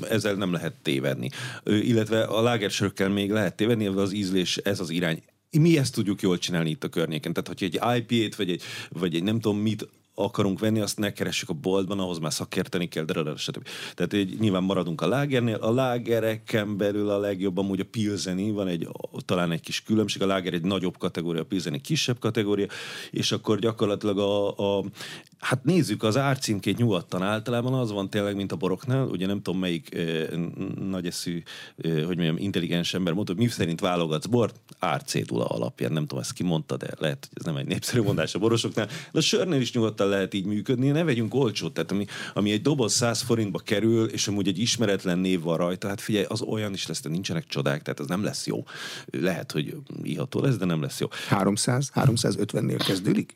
ezzel 0.08 0.34
nem 0.34 0.52
lehet 0.52 0.72
tévedni. 0.82 1.30
Illetve 1.64 2.22
a 2.22 2.42
lágersörökkel 2.42 3.08
még 3.08 3.30
lehet 3.30 3.56
tévedni, 3.56 3.88
de 3.88 4.00
az 4.00 4.12
ízlés, 4.12 4.56
ez 4.56 4.80
az 4.80 4.90
irány 4.90 5.22
mi 5.50 5.78
ezt 5.78 5.94
tudjuk 5.94 6.22
jól 6.22 6.38
csinálni 6.38 6.70
itt 6.70 6.84
a 6.84 6.88
környéken. 6.88 7.32
Tehát, 7.32 7.48
hogyha 7.48 7.92
egy 7.92 8.08
IPA-t, 8.08 8.36
vagy 8.36 8.50
egy, 8.50 8.62
vagy 8.88 9.14
egy 9.14 9.22
nem 9.22 9.40
tudom 9.40 9.58
mit 9.58 9.88
akarunk 10.24 10.58
venni, 10.58 10.80
azt 10.80 10.98
ne 10.98 11.12
keressük 11.12 11.48
a 11.48 11.52
boltban, 11.52 11.98
ahhoz 11.98 12.18
már 12.18 12.32
szakérteni 12.32 12.88
kell, 12.88 13.04
de 13.04 13.36
stb. 13.36 13.66
Tehát 13.94 14.12
így 14.12 14.40
nyilván 14.40 14.62
maradunk 14.62 15.00
a 15.00 15.08
lágernél. 15.08 15.54
A 15.54 15.72
lágereken 15.72 16.76
belül 16.76 17.08
a 17.10 17.18
legjobb 17.18 17.58
amúgy 17.58 17.80
a 17.80 17.84
pilzeni, 17.90 18.50
van 18.50 18.68
egy, 18.68 18.88
talán 19.24 19.52
egy 19.52 19.60
kis 19.60 19.82
különbség, 19.82 20.22
a 20.22 20.26
láger 20.26 20.54
egy 20.54 20.64
nagyobb 20.64 20.98
kategória, 20.98 21.40
a 21.40 21.44
pilzeni 21.44 21.80
kisebb 21.80 22.18
kategória, 22.18 22.66
és 23.10 23.32
akkor 23.32 23.58
gyakorlatilag 23.58 24.18
a, 24.18 24.56
a 24.78 24.84
hát 25.38 25.64
nézzük, 25.64 26.02
az 26.02 26.16
árcímkét 26.16 26.76
nyugodtan 26.76 27.22
általában 27.22 27.74
az 27.74 27.90
van 27.90 28.10
tényleg, 28.10 28.36
mint 28.36 28.52
a 28.52 28.56
boroknál, 28.56 29.06
ugye 29.06 29.26
nem 29.26 29.42
tudom 29.42 29.60
melyik 29.60 29.94
eh, 29.94 30.28
nagy 30.80 31.06
eszű, 31.06 31.42
eh, 31.76 31.92
hogy 31.92 32.16
mondjam, 32.16 32.36
intelligens 32.36 32.94
ember 32.94 33.12
mondta, 33.12 33.32
hogy 33.32 33.42
mi 33.42 33.48
szerint 33.48 33.80
válogatsz 33.80 34.26
bort, 34.26 34.60
árcédula 34.78 35.44
alapján, 35.44 35.92
nem 35.92 36.06
tudom, 36.06 36.18
ezt 36.18 36.32
ki 36.32 36.42
mondta, 36.42 36.76
de 36.76 36.88
lehet, 36.98 37.28
hogy 37.28 37.38
ez 37.38 37.44
nem 37.44 37.56
egy 37.56 37.66
népszerű 37.66 38.02
mondás 38.02 38.34
a 38.34 38.38
borosoknál, 38.38 38.86
de 38.86 39.18
a 39.18 39.20
sörnél 39.20 39.60
is 39.60 39.72
nyugodtan 39.72 40.08
lehet 40.10 40.34
így 40.34 40.44
működni, 40.44 40.88
ne 40.88 41.04
vegyünk 41.04 41.34
olcsót, 41.34 41.72
tehát 41.74 41.90
ami, 41.90 42.06
ami 42.34 42.50
egy 42.50 42.62
doboz 42.62 42.92
100 42.92 43.20
forintba 43.20 43.58
kerül, 43.58 44.08
és 44.08 44.28
amúgy 44.28 44.48
egy 44.48 44.58
ismeretlen 44.58 45.18
név 45.18 45.40
van 45.40 45.56
rajta, 45.56 45.88
hát 45.88 46.00
figyelj, 46.00 46.24
az 46.28 46.42
olyan 46.42 46.72
is 46.72 46.86
lesz, 46.86 47.00
de 47.02 47.08
nincsenek 47.08 47.46
csodák, 47.46 47.82
tehát 47.82 48.00
az 48.00 48.06
nem 48.06 48.22
lesz 48.22 48.46
jó. 48.46 48.64
Lehet, 49.10 49.52
hogy 49.52 49.76
iható 50.02 50.40
lesz, 50.40 50.56
de 50.56 50.64
nem 50.64 50.82
lesz 50.82 51.00
jó. 51.00 51.06
300, 51.28 51.90
350-nél 51.94 52.82
kezdődik? 52.86 53.32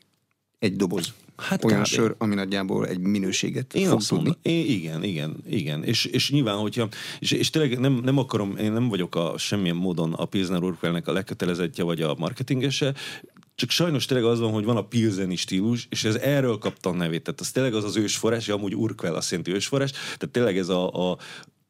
Egy 0.59 0.75
doboz. 0.75 1.13
Hát 1.37 1.63
olyan 1.63 1.81
kb. 1.81 1.85
sör, 1.85 2.15
ami 2.17 2.35
nagyjából 2.35 2.87
egy 2.87 2.99
minőséget 2.99 3.73
én 3.73 3.87
fog 3.87 4.01
tudni. 4.01 4.31
Én, 4.41 4.65
igen, 4.65 5.03
igen, 5.03 5.35
igen. 5.49 5.83
És, 5.83 6.05
és 6.05 6.31
nyilván, 6.31 6.57
hogyha, 6.57 6.87
és, 7.19 7.31
és 7.31 7.49
tényleg 7.49 7.79
nem, 7.79 7.93
nem 7.93 8.17
akarom, 8.17 8.57
én 8.57 8.71
nem 8.71 8.89
vagyok 8.89 9.15
a 9.15 9.37
semmilyen 9.37 9.75
módon 9.75 10.13
a 10.13 10.25
Pilsner 10.25 10.63
Urquellnek 10.63 11.07
a 11.07 11.11
legkötelezettje, 11.11 11.83
vagy 11.83 12.01
a 12.01 12.15
marketingese, 12.17 12.93
csak 13.55 13.69
sajnos 13.69 14.05
tényleg 14.05 14.27
az 14.27 14.39
van, 14.39 14.51
hogy 14.51 14.65
van 14.65 14.77
a 14.77 14.87
pilzeni 14.87 15.35
stílus, 15.35 15.87
és 15.89 16.03
ez 16.03 16.15
erről 16.15 16.57
kapta 16.57 16.89
a 16.89 16.93
nevét. 16.93 17.23
Tehát 17.23 17.39
az 17.39 17.51
tényleg 17.51 17.73
az 17.73 17.83
az 17.83 17.97
ősforrás, 17.97 18.49
amúgy 18.49 18.75
Urquell 18.75 19.15
azt 19.15 19.29
jelenti 19.29 19.51
ősforrás, 19.51 19.91
tehát 19.91 20.29
tényleg 20.31 20.57
ez 20.57 20.69
a, 20.69 21.09
a 21.11 21.17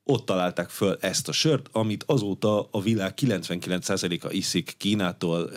ott 0.07 0.25
találták 0.25 0.69
föl 0.69 0.97
ezt 0.99 1.27
a 1.27 1.31
sört, 1.31 1.69
amit 1.71 2.03
azóta 2.07 2.67
a 2.71 2.81
világ 2.81 3.13
99%-a 3.21 4.31
iszik 4.31 4.73
Kínától 4.77 5.51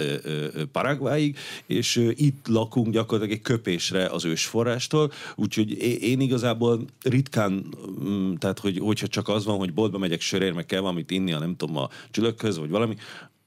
Paraguayig, 0.72 1.38
és 1.66 1.96
ö, 1.96 2.10
itt 2.14 2.46
lakunk 2.46 2.92
gyakorlatilag 2.92 3.38
egy 3.38 3.44
köpésre 3.44 4.06
az 4.06 4.24
ősforrástól, 4.24 5.12
úgyhogy 5.36 5.70
én 6.02 6.20
igazából 6.20 6.84
ritkán, 7.02 7.66
mm, 8.04 8.34
tehát 8.34 8.58
hogy, 8.58 8.78
hogyha 8.78 9.06
csak 9.06 9.28
az 9.28 9.44
van, 9.44 9.58
hogy 9.58 9.72
boltba 9.72 9.98
megyek 9.98 10.20
sörért, 10.20 10.54
meg 10.54 10.66
kell 10.66 10.80
valamit 10.80 11.10
inni, 11.10 11.32
a 11.32 11.38
nem 11.38 11.56
tudom, 11.56 11.76
a 11.76 11.88
csülökhöz, 12.10 12.58
vagy 12.58 12.70
valami, 12.70 12.96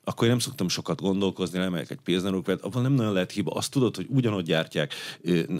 akkor 0.03 0.23
én 0.23 0.29
nem 0.29 0.39
szoktam 0.39 0.69
sokat 0.69 1.01
gondolkozni, 1.01 1.59
lemegyek 1.59 1.89
egy 1.89 1.99
pilsnerúkvet, 2.03 2.61
abban 2.61 2.81
nem 2.81 2.93
nagyon 2.93 3.13
lehet 3.13 3.31
hiba. 3.31 3.51
Azt 3.51 3.71
tudod, 3.71 3.95
hogy 3.95 4.05
ugyanott 4.09 4.45
gyártják, 4.45 4.93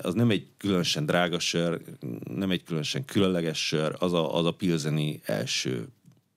az 0.01 0.13
nem 0.13 0.29
egy 0.29 0.47
különösen 0.57 1.05
drága 1.05 1.39
sör, 1.39 1.81
nem 2.23 2.51
egy 2.51 2.63
különösen 2.63 3.05
különleges 3.05 3.67
sör, 3.67 3.95
az 3.99 4.13
a, 4.13 4.37
az 4.37 4.45
a 4.45 4.51
pilzeni 4.51 5.21
első 5.25 5.87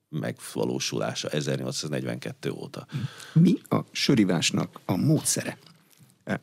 megvalósulása 0.08 1.28
1842 1.28 2.50
óta. 2.50 2.86
Mi 3.32 3.54
a 3.68 3.78
sörivásnak 3.90 4.80
a 4.84 4.96
módszere? 4.96 5.58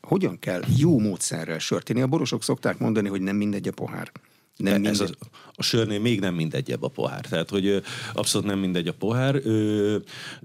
Hogyan 0.01 0.39
kell 0.39 0.61
jó 0.77 0.99
módszerrel 0.99 1.59
sört 1.59 1.89
A 1.89 2.07
borosok 2.07 2.43
szokták 2.43 2.77
mondani, 2.77 3.09
hogy 3.09 3.21
nem 3.21 3.35
mindegy 3.35 3.67
a 3.67 3.71
pohár. 3.71 4.11
Nem 4.57 4.73
mindegy. 4.73 4.91
Ez 4.91 4.99
a, 4.99 5.13
a 5.53 5.63
sörnél 5.63 5.99
még 5.99 6.19
nem 6.19 6.33
mindegy 6.33 6.77
a 6.79 6.87
pohár. 6.87 7.25
Tehát, 7.25 7.49
hogy 7.49 7.83
abszolút 8.13 8.47
nem 8.47 8.59
mindegy 8.59 8.87
a 8.87 8.93
pohár. 8.93 9.35
Ö, 9.43 9.97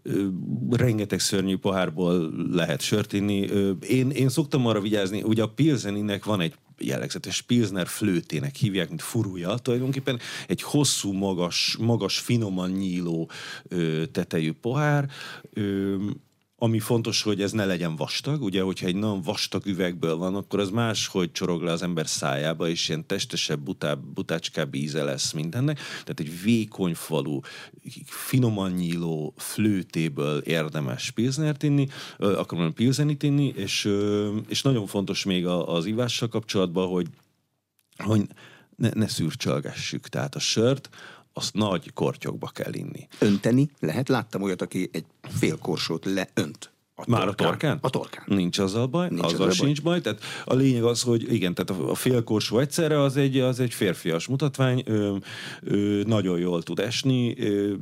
ö, 0.03 0.27
rengeteg 0.71 1.21
szörnyű 1.21 1.57
pohárból 1.57 2.33
lehet 2.53 2.81
sört 2.81 3.13
inni. 3.13 3.51
Ö, 3.51 3.71
én, 3.71 4.11
én 4.11 4.29
szoktam 4.29 4.67
arra 4.67 4.81
vigyázni, 4.81 5.23
ugye 5.23 5.43
a 5.43 5.49
Pilzeninek 5.49 6.25
van 6.25 6.41
egy 6.41 6.55
jellegzetes 6.79 7.43
Pilsner 7.43 7.87
flőtének 7.87 8.55
hívják, 8.55 8.89
mint 8.89 9.03
furúja, 9.03 9.59
tulajdonképpen 9.59 10.21
egy 10.47 10.63
hosszú, 10.63 11.13
magas, 11.13 11.77
magas 11.81 12.19
finoman 12.19 12.71
nyíló 12.71 13.31
ö, 13.69 14.03
tetejű 14.13 14.53
pohár, 14.53 15.11
ö, 15.53 15.97
ami 16.59 16.79
fontos, 16.79 17.23
hogy 17.23 17.43
ez 17.43 17.53
ne 17.53 17.65
legyen 17.65 17.97
vastag. 17.97 18.43
Ugye, 18.43 18.63
hogyha 18.63 18.87
egy 18.87 18.95
nagyon 18.95 19.23
vastag 19.23 19.67
üvegből 19.67 20.17
van, 20.17 20.35
akkor 20.35 20.61
az 20.61 20.71
más, 20.71 21.07
hogy 21.07 21.33
csorog 21.33 21.63
le 21.63 21.73
az 21.73 21.83
ember 21.83 22.09
szájába, 22.09 22.69
és 22.69 22.89
ilyen 22.89 23.07
testesebb, 23.07 23.61
butább, 23.61 24.05
butácskább 24.05 24.75
íze 24.75 25.05
lesz 25.05 25.33
mindennek. 25.33 25.77
Tehát 25.77 26.21
egy 26.21 26.43
vékony 26.43 26.95
falú, 26.95 27.41
finoman 28.05 28.73
nyíló 28.73 29.35
flőtéből 29.37 30.39
érdemes 30.39 31.11
pilznert 31.11 31.63
inni, 31.63 31.89
akkor 32.19 32.59
mondom 32.59 32.75
pilzenit 32.75 33.23
inni, 33.23 33.53
és, 33.57 33.89
és 34.49 34.63
nagyon 34.63 34.87
fontos 34.87 35.25
még 35.25 35.47
az 35.47 35.87
ivással 35.87 36.29
kapcsolatban, 36.29 36.89
hogy, 36.89 37.07
hogy 37.97 38.27
ne, 38.77 38.91
ne 38.95 39.09
szürcsölgessük. 39.09 40.09
Tehát 40.09 40.35
a 40.35 40.39
sört, 40.39 40.89
azt 41.37 41.55
nagy 41.55 41.93
kortyokba 41.93 42.47
kell 42.47 42.75
inni. 42.75 43.09
Önteni 43.19 43.71
lehet? 43.79 44.09
Láttam 44.09 44.43
olyat, 44.43 44.63
aki 44.63 44.89
egy 44.93 45.05
fél 45.21 45.59
korsót 45.59 46.05
leönt. 46.05 46.71
A 46.99 47.05
Már 47.07 47.29
a 47.29 47.35
torkán? 47.35 47.79
A 47.81 47.91
torkán. 47.91 48.25
Nincs 48.27 48.59
azzal 48.59 48.87
baj, 48.87 49.09
Nincs 49.09 49.23
azzal, 49.23 49.49
azzal 49.49 49.51
sincs 49.67 49.83
baj. 49.83 49.93
baj. 49.93 50.01
Tehát 50.01 50.21
a 50.45 50.55
lényeg 50.55 50.85
az, 50.85 51.03
hogy 51.03 51.33
igen, 51.33 51.55
tehát 51.55 51.83
a 51.91 51.95
félkorsó 51.95 52.59
egyszerre 52.59 53.01
az 53.01 53.17
egy, 53.17 53.39
az 53.39 53.61
egy 53.61 53.75
férfias 53.75 54.27
mutatvány, 54.27 54.83
ö, 54.87 55.17
ö, 55.63 56.03
nagyon 56.07 56.39
jól 56.39 56.63
tud 56.63 56.79
esni, 56.79 57.35
ö, 57.39 57.73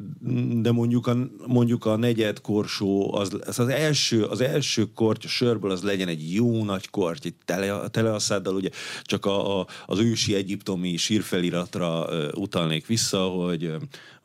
de 0.61 0.73
mondjuk 0.73 1.07
a, 1.07 1.17
mondjuk 1.47 1.85
a 1.87 1.97
negyed 1.97 2.41
korsó, 2.41 3.15
az, 3.15 3.39
az, 3.47 3.59
az 3.59 3.69
első, 3.69 4.25
az 4.25 4.41
első 4.41 4.93
korty 4.95 5.25
a 5.25 5.29
sörből 5.29 5.71
az 5.71 5.83
legyen 5.83 6.09
egy 6.09 6.35
jó 6.35 6.65
nagy 6.65 6.91
korty, 6.91 7.29
tele, 7.45 7.89
tele 7.89 8.13
a 8.13 8.19
száddal, 8.19 8.55
ugye 8.55 8.69
csak 9.03 9.27
a, 9.27 9.61
a, 9.61 9.67
az 9.87 9.99
ősi 9.99 10.35
egyiptomi 10.35 10.97
sírfeliratra 10.97 12.07
ö, 12.11 12.29
utalnék 12.33 12.87
vissza, 12.87 13.19
hogy 13.19 13.73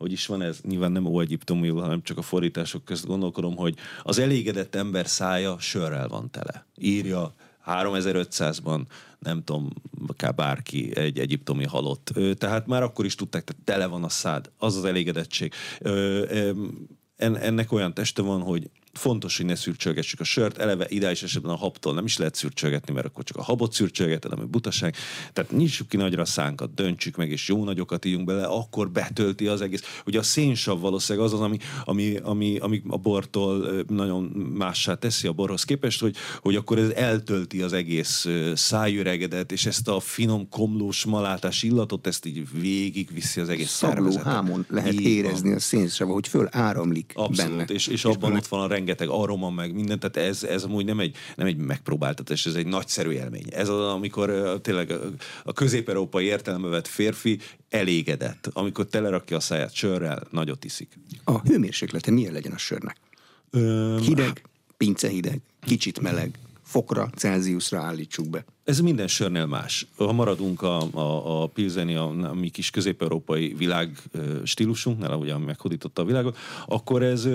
hogy 0.00 0.12
is 0.12 0.26
van 0.26 0.42
ez, 0.42 0.60
nyilván 0.62 0.92
nem 0.92 1.06
óegyiptomi, 1.06 1.68
hanem 1.68 2.02
csak 2.02 2.18
a 2.18 2.22
fordítások 2.22 2.84
közt 2.84 3.06
gondolkodom, 3.06 3.56
hogy 3.56 3.74
az 4.02 4.18
elégedett 4.18 4.74
ember 4.74 5.06
szája 5.06 5.58
sörrel 5.58 6.08
van 6.08 6.30
tele. 6.30 6.66
Írja 6.76 7.34
3500-ban, 7.66 8.80
nem 9.18 9.44
tudom, 9.44 9.68
akár 10.06 10.34
bárki, 10.34 10.96
egy 10.96 11.18
egyiptomi 11.18 11.64
halott. 11.64 12.12
Tehát 12.38 12.66
már 12.66 12.82
akkor 12.82 13.04
is 13.04 13.14
tudták, 13.14 13.46
hogy 13.46 13.56
tele 13.64 13.86
van 13.86 14.04
a 14.04 14.08
szád, 14.08 14.50
az 14.58 14.76
az 14.76 14.84
elégedettség. 14.84 15.52
Ennek 17.16 17.72
olyan 17.72 17.94
teste 17.94 18.22
van, 18.22 18.40
hogy 18.40 18.70
fontos, 18.92 19.36
hogy 19.36 19.46
ne 19.46 19.54
szürcsölgessük 19.54 20.20
a 20.20 20.24
sört, 20.24 20.58
eleve 20.58 20.86
ideális 20.88 21.22
esetben 21.22 21.50
a 21.50 21.56
habtól 21.56 21.94
nem 21.94 22.04
is 22.04 22.16
lehet 22.16 22.34
szürcsölgetni, 22.34 22.94
mert 22.94 23.06
akkor 23.06 23.24
csak 23.24 23.36
a 23.36 23.42
habot 23.42 23.72
szürcsölgeted, 23.72 24.32
ami 24.32 24.44
butaság. 24.44 24.96
Tehát 25.32 25.50
nyissuk 25.50 25.88
ki 25.88 25.96
nagyra 25.96 26.22
a 26.22 26.24
szánkat, 26.24 26.74
döntsük 26.74 27.16
meg, 27.16 27.30
és 27.30 27.48
jó 27.48 27.64
nagyokat 27.64 28.04
íjunk 28.04 28.26
bele, 28.26 28.44
akkor 28.44 28.90
betölti 28.90 29.46
az 29.46 29.60
egész. 29.60 30.00
Ugye 30.06 30.18
a 30.18 30.22
szénsav 30.22 30.80
valószínűleg 30.80 31.26
az 31.26 31.32
az, 31.32 31.40
ami, 31.40 31.58
ami, 31.84 32.16
ami, 32.16 32.58
ami 32.58 32.82
a 32.88 32.96
bortól 32.96 33.84
nagyon 33.88 34.22
mássá 34.56 34.94
teszi 34.94 35.26
a 35.26 35.32
borhoz 35.32 35.64
képest, 35.64 36.00
hogy, 36.00 36.16
hogy 36.40 36.56
akkor 36.56 36.78
ez 36.78 36.88
eltölti 36.88 37.62
az 37.62 37.72
egész 37.72 38.26
szájüregedet, 38.54 39.52
és 39.52 39.66
ezt 39.66 39.88
a 39.88 40.00
finom 40.00 40.48
komlós 40.48 41.04
malátás 41.04 41.62
illatot, 41.62 42.06
ezt 42.06 42.26
így 42.26 42.60
végig 42.60 43.08
viszi 43.12 43.40
az 43.40 43.48
egész 43.48 43.68
Szagló 43.70 44.18
hámon 44.24 44.64
lehet 44.68 44.92
így 44.92 45.00
érezni 45.00 45.48
van. 45.48 45.56
a 45.56 45.60
szénsav, 45.60 46.08
hogy 46.08 46.28
föl 46.28 46.48
áramlik 46.50 47.12
Abszolút, 47.14 47.56
benne. 47.56 47.72
és, 47.72 47.86
és, 47.86 47.92
és 47.92 48.04
abban 48.04 48.36
ott 48.36 48.46
van 48.46 48.60
a 48.60 48.66
rengeteg 48.80 49.08
aroma, 49.08 49.50
meg 49.50 49.74
minden, 49.74 49.98
tehát 49.98 50.28
ez, 50.28 50.42
ez 50.42 50.64
amúgy 50.64 50.84
nem 50.84 51.00
egy, 51.00 51.16
nem 51.36 51.46
egy 51.46 51.56
megpróbáltatás, 51.56 52.46
ez 52.46 52.54
egy 52.54 52.66
nagyszerű 52.66 53.10
élmény. 53.10 53.46
Ez 53.50 53.68
az, 53.68 53.92
amikor 53.92 54.60
tényleg 54.62 54.92
a 55.44 55.52
közép-európai 55.52 56.24
értelembe 56.24 56.68
vett 56.68 56.86
férfi 56.86 57.38
elégedett, 57.68 58.50
amikor 58.52 58.86
telerakja 58.86 59.36
a 59.36 59.40
száját 59.40 59.74
sörrel, 59.74 60.22
nagyot 60.30 60.64
iszik. 60.64 60.98
A 61.24 61.40
hőmérséklete 61.40 62.10
milyen 62.10 62.32
legyen 62.32 62.52
a 62.52 62.58
sörnek? 62.58 62.96
Öm, 63.50 63.98
hideg, 63.98 64.44
pince 64.76 65.08
hideg, 65.08 65.40
kicsit 65.60 66.00
meleg, 66.00 66.38
fokra, 66.62 67.10
Celsiusra 67.16 67.80
állítsuk 67.80 68.28
be. 68.28 68.44
Ez 68.64 68.80
minden 68.80 69.06
sörnél 69.06 69.46
más. 69.46 69.86
Ha 69.96 70.12
maradunk 70.12 70.62
a, 70.62 70.80
a, 70.92 71.42
a 71.42 71.46
Pilzeni, 71.46 71.94
a, 71.94 72.08
a 72.08 72.34
mi 72.34 72.48
kis 72.48 72.70
közép-európai 72.70 73.54
világ 73.58 73.96
stílusunknál, 74.44 75.10
ahogy 75.10 75.34
meghódította 75.46 76.02
a 76.02 76.04
világot, 76.04 76.36
akkor 76.66 77.02
ez 77.02 77.28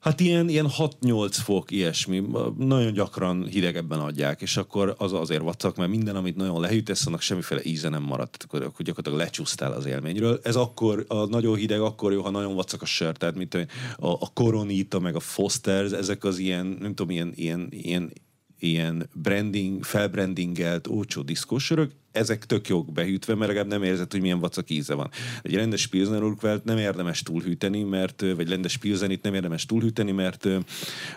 Hát 0.00 0.20
ilyen, 0.20 0.48
ilyen 0.48 0.68
6-8 0.78 1.28
fok, 1.30 1.70
ilyesmi. 1.70 2.22
Nagyon 2.58 2.92
gyakran 2.92 3.46
hidegebben 3.46 4.00
adják, 4.00 4.42
és 4.42 4.56
akkor 4.56 4.94
az 4.98 5.12
azért 5.12 5.42
vacak, 5.42 5.76
mert 5.76 5.90
minden, 5.90 6.16
amit 6.16 6.36
nagyon 6.36 6.60
lehűtesz, 6.60 7.06
annak 7.06 7.20
semmiféle 7.20 7.60
íze 7.64 7.88
nem 7.88 8.02
maradt, 8.02 8.42
akkor, 8.42 8.62
akkor 8.62 8.84
gyakorlatilag 8.84 9.18
lecsúsztál 9.26 9.72
az 9.72 9.86
élményről. 9.86 10.40
Ez 10.42 10.56
akkor, 10.56 11.04
a 11.08 11.26
nagyon 11.26 11.56
hideg 11.56 11.80
akkor 11.80 12.12
jó, 12.12 12.22
ha 12.22 12.30
nagyon 12.30 12.54
vacak 12.54 12.82
a 12.82 12.86
sör, 12.86 13.16
tehát 13.16 13.34
mint 13.34 13.54
a, 13.54 13.66
a 13.98 14.32
Coronita, 14.32 14.98
meg 14.98 15.14
a 15.14 15.20
Fosters, 15.20 15.92
ezek 15.92 16.24
az 16.24 16.38
ilyen, 16.38 16.66
nem 16.66 16.94
tudom, 16.94 17.10
ilyen, 17.10 17.32
ilyen, 17.34 17.68
ilyen 17.70 18.12
ilyen 18.58 19.08
branding, 19.12 19.84
felbrandingelt, 19.84 20.86
olcsó 20.86 21.22
diszkósörök, 21.22 21.90
ezek 22.12 22.46
tök 22.46 22.68
jók 22.68 22.92
behűtve, 22.92 23.34
mert 23.34 23.46
legalább 23.46 23.70
nem 23.70 23.82
érzed, 23.82 24.12
hogy 24.12 24.20
milyen 24.20 24.38
vacak 24.38 24.70
íze 24.70 24.94
van. 24.94 25.10
Egy 25.42 25.54
rendes 25.54 25.86
Pilsner 25.86 26.22
Urquell 26.22 26.60
nem 26.64 26.78
érdemes 26.78 27.22
túlhűteni, 27.22 27.82
mert, 27.82 28.20
vagy 28.20 28.48
rendes 28.48 28.76
Pilsenit 28.76 29.22
nem 29.22 29.34
érdemes 29.34 29.66
túlhűteni, 29.66 30.12
mert, 30.12 30.48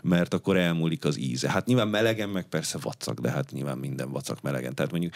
mert 0.01 0.33
akkor 0.33 0.57
elmúlik 0.57 1.05
az 1.05 1.19
íze. 1.19 1.49
Hát 1.49 1.65
nyilván 1.65 1.87
melegen 1.87 2.29
meg 2.29 2.47
persze 2.47 2.77
vacak, 2.81 3.19
de 3.19 3.31
hát 3.31 3.51
nyilván 3.51 3.77
minden 3.77 4.11
vacak 4.11 4.41
melegen. 4.41 4.75
Tehát 4.75 4.91
mondjuk, 4.91 5.13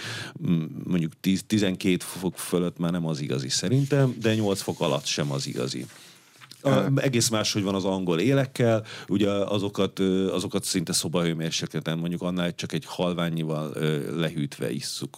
mondjuk 0.84 1.14
10, 1.20 1.44
12 1.48 1.98
fok 2.00 2.38
fölött 2.38 2.78
már 2.78 2.92
nem 2.92 3.06
az 3.06 3.20
igazi 3.20 3.50
szerintem, 3.50 4.16
de 4.22 4.36
8 4.36 4.62
fok 4.62 4.82
alatt 4.82 5.06
sem 5.06 5.32
az 5.32 5.48
igazi. 5.48 5.86
A, 6.66 6.92
egész 6.96 7.30
más, 7.30 7.54
hogy 7.54 7.64
van 7.64 7.76
az 7.76 7.86
angol 7.86 8.20
élekkel, 8.20 8.86
ugye 9.08 9.30
azokat, 9.30 10.00
azokat 10.00 10.64
szinte 10.64 10.94
szobahőmérsékleten, 10.94 11.98
mondjuk 11.98 12.22
annál 12.22 12.56
csak 12.56 12.72
egy 12.72 12.86
halványival 12.86 13.70
lehűtve 14.16 14.72
isszuk. 14.72 15.18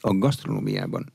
A 0.00 0.14
gasztronómiában 0.14 1.12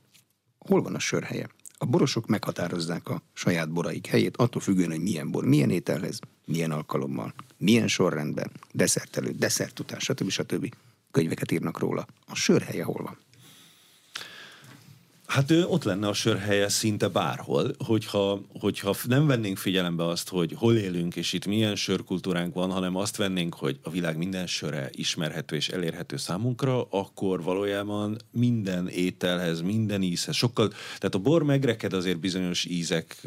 hol 0.58 0.82
van 0.82 0.94
a 0.94 0.98
sörhelye? 0.98 1.48
A 1.78 1.84
borosok 1.86 2.26
meghatározzák 2.26 3.08
a 3.08 3.22
saját 3.32 3.72
boraik 3.72 4.06
helyét, 4.06 4.36
attól 4.36 4.60
függően, 4.60 4.90
hogy 4.90 5.00
milyen 5.00 5.30
bor, 5.30 5.44
milyen 5.44 5.70
ételhez, 5.70 6.18
milyen 6.44 6.70
alkalommal, 6.70 7.34
milyen 7.58 7.88
sorrendben, 7.88 8.50
desszert 8.72 9.16
előtt, 9.16 9.38
desszert 9.38 9.80
után, 9.80 9.98
stb. 9.98 10.28
stb. 10.28 10.74
Könyveket 11.10 11.52
írnak 11.52 11.78
róla. 11.78 12.06
A 12.26 12.34
sörhelye 12.34 12.84
hol 12.84 13.02
van? 13.02 13.18
Hát 15.26 15.50
ő 15.50 15.64
ott 15.66 15.84
lenne 15.84 16.08
a 16.08 16.12
sörhelye 16.12 16.68
szinte 16.68 17.08
bárhol, 17.08 17.74
hogyha, 17.84 18.40
hogyha 18.60 18.94
nem 19.06 19.26
vennénk 19.26 19.56
figyelembe 19.56 20.06
azt, 20.06 20.28
hogy 20.28 20.52
hol 20.56 20.76
élünk, 20.76 21.16
és 21.16 21.32
itt 21.32 21.46
milyen 21.46 21.76
sörkultúránk 21.76 22.54
van, 22.54 22.70
hanem 22.70 22.96
azt 22.96 23.16
vennénk, 23.16 23.54
hogy 23.54 23.78
a 23.82 23.90
világ 23.90 24.16
minden 24.16 24.46
söre 24.46 24.88
ismerhető 24.92 25.56
és 25.56 25.68
elérhető 25.68 26.16
számunkra, 26.16 26.82
akkor 26.82 27.42
valójában 27.42 28.16
minden 28.30 28.88
ételhez, 28.88 29.60
minden 29.60 30.02
ízhez, 30.02 30.36
sokkal, 30.36 30.68
tehát 30.68 31.14
a 31.14 31.18
bor 31.18 31.42
megreked 31.42 31.92
azért 31.92 32.20
bizonyos 32.20 32.64
ízek 32.64 33.22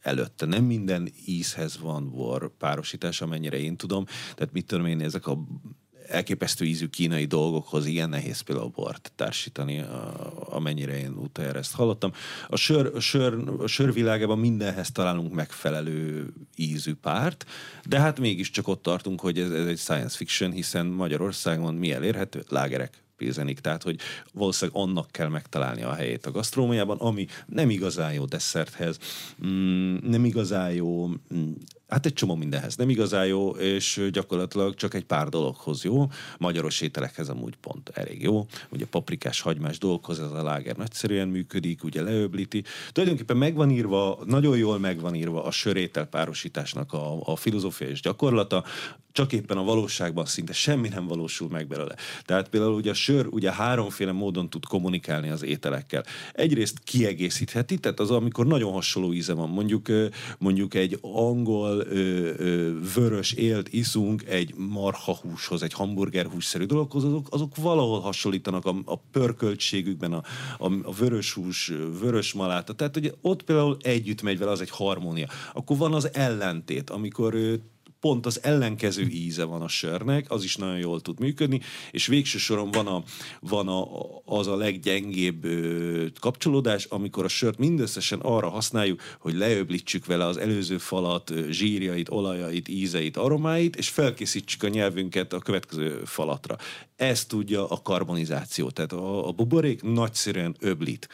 előtte. 0.00 0.46
Nem 0.46 0.64
minden 0.64 1.12
ízhez 1.26 1.78
van 1.78 2.10
bor 2.10 2.56
párosítás, 2.58 3.20
amennyire 3.20 3.58
én 3.58 3.76
tudom. 3.76 4.04
Tehát 4.34 4.52
mit 4.52 4.66
tudom 4.66 4.86
én, 4.86 5.00
ezek 5.00 5.26
a 5.26 5.38
elképesztő 6.08 6.64
ízű 6.64 6.86
kínai 6.86 7.24
dolgokhoz 7.24 7.86
ilyen 7.86 8.08
nehéz 8.08 8.40
például 8.40 8.68
bort 8.74 9.12
társítani, 9.16 9.84
amennyire 10.34 10.98
én 10.98 11.12
utájára 11.12 11.58
ezt 11.58 11.74
hallottam. 11.74 12.12
A 12.48 12.56
sör, 12.56 12.92
a 12.94 13.00
sör, 13.00 13.38
a 13.58 13.66
sör 13.66 13.92
világában 13.92 14.38
mindenhez 14.38 14.90
találunk 14.90 15.32
megfelelő 15.32 16.32
ízű 16.56 16.94
párt, 16.94 17.46
de 17.84 17.98
hát 17.98 18.20
mégiscsak 18.20 18.68
ott 18.68 18.82
tartunk, 18.82 19.20
hogy 19.20 19.38
ez, 19.38 19.50
ez 19.50 19.66
egy 19.66 19.78
science 19.78 20.16
fiction, 20.16 20.52
hiszen 20.52 20.86
Magyarországon 20.86 21.74
mi 21.74 21.92
elérhető? 21.92 22.44
Lágerek, 22.48 23.04
pilzenik, 23.16 23.60
tehát 23.60 23.82
hogy 23.82 24.00
valószínűleg 24.32 24.80
annak 24.80 25.10
kell 25.10 25.28
megtalálni 25.28 25.82
a 25.82 25.92
helyét 25.94 26.26
a 26.26 26.30
gasztrómiában, 26.30 26.96
ami 26.98 27.26
nem 27.46 27.70
igazán 27.70 28.12
jó 28.12 28.24
desszerthez, 28.24 28.98
mm, 29.46 29.96
nem 30.02 30.24
igazán 30.24 30.72
jó 30.72 31.08
mm, 31.08 31.52
Hát 31.94 32.06
egy 32.06 32.12
csomó 32.12 32.34
mindenhez 32.34 32.76
nem 32.76 32.90
igazán 32.90 33.26
jó, 33.26 33.50
és 33.50 34.08
gyakorlatilag 34.12 34.74
csak 34.74 34.94
egy 34.94 35.04
pár 35.04 35.28
dologhoz 35.28 35.84
jó. 35.84 36.06
Magyaros 36.38 36.80
ételekhez 36.80 37.28
amúgy 37.28 37.56
pont 37.56 37.88
elég 37.88 38.22
jó. 38.22 38.46
Ugye 38.70 38.86
paprikás, 38.86 39.40
hagymás 39.40 39.78
dolgokhoz 39.78 40.20
ez 40.20 40.30
a 40.30 40.42
láger 40.42 40.76
nagyszerűen 40.76 41.28
működik, 41.28 41.84
ugye 41.84 42.02
leöblíti. 42.02 42.64
Tulajdonképpen 42.92 43.36
megvan 43.36 43.70
írva, 43.70 44.18
nagyon 44.26 44.56
jól 44.56 44.78
megvan 44.78 45.14
írva 45.14 45.44
a 45.44 45.50
sörétel 45.50 46.04
párosításnak 46.06 46.92
a, 46.92 47.20
a 47.24 47.36
filozófia 47.36 47.88
és 47.88 48.00
gyakorlata, 48.00 48.64
csak 49.14 49.32
éppen 49.32 49.56
a 49.56 49.62
valóságban 49.62 50.26
szinte 50.26 50.52
semmi 50.52 50.88
nem 50.88 51.06
valósul 51.06 51.48
meg 51.48 51.66
belőle. 51.66 51.94
Tehát 52.24 52.48
például 52.48 52.74
ugye 52.74 52.90
a 52.90 52.94
sör 52.94 53.26
ugye 53.26 53.52
háromféle 53.52 54.12
módon 54.12 54.50
tud 54.50 54.66
kommunikálni 54.66 55.28
az 55.28 55.42
ételekkel. 55.42 56.04
Egyrészt 56.32 56.78
kiegészítheti, 56.84 57.78
tehát 57.78 58.00
az, 58.00 58.10
amikor 58.10 58.46
nagyon 58.46 58.72
hasonló 58.72 59.12
íze 59.12 59.32
van. 59.32 59.48
Mondjuk, 59.48 59.86
mondjuk 60.38 60.74
egy 60.74 60.98
angol 61.00 61.83
vörös 62.94 63.32
élt 63.32 63.72
iszunk 63.72 64.24
egy 64.26 64.54
marhahúshoz, 64.56 65.62
egy 65.62 65.72
hamburgerhússzerű 65.72 66.64
dologhoz, 66.64 67.04
azok, 67.04 67.26
azok 67.30 67.56
valahol 67.56 68.00
hasonlítanak 68.00 68.66
a, 68.66 68.74
a 68.84 68.96
pörköltségükben, 68.96 70.12
a, 70.12 70.22
a, 70.58 70.72
a 70.82 70.92
vörös 70.92 71.32
hús, 71.32 71.72
vörös 72.00 72.32
maláta. 72.32 72.72
Tehát 72.72 72.96
ugye 72.96 73.10
ott 73.20 73.42
például 73.42 73.76
együtt 73.80 74.22
megy 74.22 74.38
vele, 74.38 74.50
az 74.50 74.60
egy 74.60 74.70
harmónia. 74.70 75.28
Akkor 75.52 75.76
van 75.76 75.94
az 75.94 76.14
ellentét, 76.14 76.90
amikor 76.90 77.34
pont 78.04 78.26
az 78.26 78.40
ellenkező 78.42 79.02
íze 79.02 79.44
van 79.44 79.62
a 79.62 79.68
sörnek, 79.68 80.30
az 80.30 80.44
is 80.44 80.56
nagyon 80.56 80.78
jól 80.78 81.00
tud 81.00 81.20
működni, 81.20 81.60
és 81.90 82.06
végső 82.06 82.38
soron 82.38 82.70
van, 82.70 82.86
a, 82.86 83.02
van 83.40 83.68
a, 83.68 83.86
az 84.24 84.46
a 84.46 84.56
leggyengébb 84.56 85.44
ö, 85.44 86.06
kapcsolódás, 86.20 86.84
amikor 86.84 87.24
a 87.24 87.28
sört 87.28 87.58
mindösszesen 87.58 88.20
arra 88.20 88.48
használjuk, 88.48 89.00
hogy 89.18 89.34
leöblítsük 89.34 90.06
vele 90.06 90.26
az 90.26 90.36
előző 90.36 90.78
falat, 90.78 91.32
zsírjait, 91.50 92.10
olajait, 92.10 92.68
ízeit, 92.68 93.16
aromáit, 93.16 93.76
és 93.76 93.88
felkészítsük 93.88 94.62
a 94.62 94.68
nyelvünket 94.68 95.32
a 95.32 95.38
következő 95.38 96.02
falatra. 96.04 96.56
Ez 96.96 97.24
tudja 97.24 97.68
a 97.68 97.82
karbonizáció, 97.82 98.70
tehát 98.70 98.92
a, 98.92 99.28
a 99.28 99.32
buborék 99.32 99.82
nagyszerűen 99.82 100.56
öblít 100.60 101.08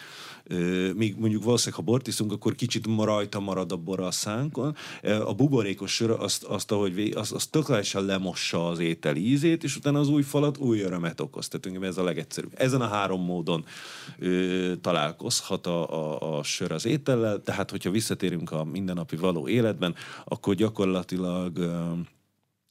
míg 0.96 1.14
mondjuk 1.18 1.44
valószínűleg, 1.44 1.84
ha 1.84 1.90
bort 1.90 2.06
iszunk, 2.06 2.32
akkor 2.32 2.54
kicsit 2.54 2.86
rajta 2.98 3.40
marad 3.40 3.72
a 3.72 3.76
bor 3.76 4.00
a 4.00 4.10
szánkon. 4.10 4.76
A 5.24 5.34
buborékos 5.34 5.94
sör 5.94 6.10
azt, 6.10 6.44
azt 6.44 6.72
ahogy 6.72 7.12
azt, 7.14 7.32
azt 7.32 7.50
tökéletesen 7.50 8.04
lemossa 8.04 8.68
az 8.68 8.78
étel 8.78 9.16
ízét, 9.16 9.64
és 9.64 9.76
utána 9.76 9.98
az 9.98 10.08
új 10.08 10.22
falat 10.22 10.58
új 10.58 10.80
örömet 10.80 11.20
okoz. 11.20 11.48
Tehát 11.48 11.84
ez 11.84 11.96
a 11.96 12.02
legegyszerűbb. 12.02 12.52
Ezen 12.54 12.80
a 12.80 12.88
három 12.88 13.24
módon 13.24 13.64
ö, 14.18 14.72
találkozhat 14.80 15.66
a, 15.66 15.90
a, 15.90 16.38
a 16.38 16.42
sör 16.42 16.72
az 16.72 16.86
étellel, 16.86 17.42
tehát 17.42 17.70
hogyha 17.70 17.90
visszatérünk 17.90 18.50
a 18.50 18.64
mindennapi 18.64 19.16
való 19.16 19.48
életben, 19.48 19.94
akkor 20.24 20.54
gyakorlatilag 20.54 21.58
ö, 21.58 21.92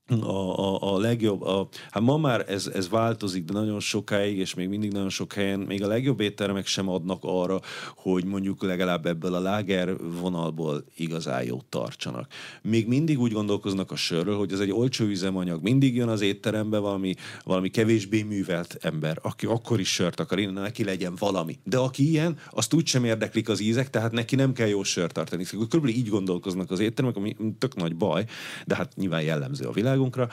a, 0.10 0.60
a, 0.60 0.93
a 0.93 0.97
legjobb, 0.97 1.41
a, 1.41 1.68
hát 1.91 2.03
ma 2.03 2.18
már 2.18 2.45
ez, 2.47 2.68
ez 2.68 2.89
változik, 2.89 3.45
de 3.45 3.53
nagyon 3.53 3.80
sokáig, 3.80 4.38
és 4.38 4.53
még 4.53 4.68
mindig 4.68 4.91
nagyon 4.91 5.10
sok 5.10 5.34
helyen, 5.34 5.60
még 5.60 5.84
a 5.84 5.88
legjobb 5.88 6.20
éttermek 6.20 6.66
sem 6.66 6.89
adnak 6.89 7.20
arra, 7.22 7.60
hogy 7.95 8.26
mondjuk 8.26 8.64
legalább 8.64 9.05
ebből 9.05 9.34
a 9.34 9.39
láger 9.39 9.95
vonalból 10.22 10.84
igazán 10.95 11.43
jót 11.43 11.66
tartsanak. 11.66 12.28
Még 12.62 12.88
mindig 12.88 13.20
úgy 13.20 13.32
gondolkoznak 13.32 13.91
a 13.91 13.95
sörről, 13.95 14.38
hogy 14.38 14.53
ez 14.53 14.60
egy 14.60 14.72
olcsó 14.72 15.05
üzemanyag, 15.05 15.62
mindig 15.62 15.95
jön 15.95 16.07
az 16.07 16.22
étterembe 16.22 16.78
valami, 16.78 17.16
valami 17.43 17.70
kevésbé 17.70 18.22
művelt 18.22 18.78
ember, 18.82 19.20
aki 19.22 19.45
akkor 19.45 19.80
is 19.80 19.93
sört 19.93 20.20
akar 20.20 20.39
inni, 20.39 20.53
neki 20.53 20.84
legyen 20.84 21.14
valami. 21.20 21.60
De 21.64 21.78
aki 21.78 22.10
ilyen, 22.10 22.38
azt 22.51 22.74
úgy 22.74 22.86
sem 22.86 23.05
érdeklik 23.05 23.49
az 23.49 23.60
ízek, 23.60 23.89
tehát 23.89 24.12
neki 24.12 24.36
nem 24.36 24.53
kell 24.53 24.68
jó 24.68 24.84
sört 24.84 25.14
tartani. 25.14 25.43
Körülbelül 25.43 25.95
így 25.95 26.10
gondolkoznak 26.10 26.72
az 26.72 26.80
éttermek, 26.80 27.16
ami 27.16 27.36
tök 27.57 27.76
nagy 27.76 27.95
baj, 27.95 28.26
de 28.66 28.76
hát 28.76 28.95
nyilván 28.95 29.22
jellemző 29.22 29.66
a 29.66 29.72
világ 29.72 29.98
országunkra, 29.99 30.29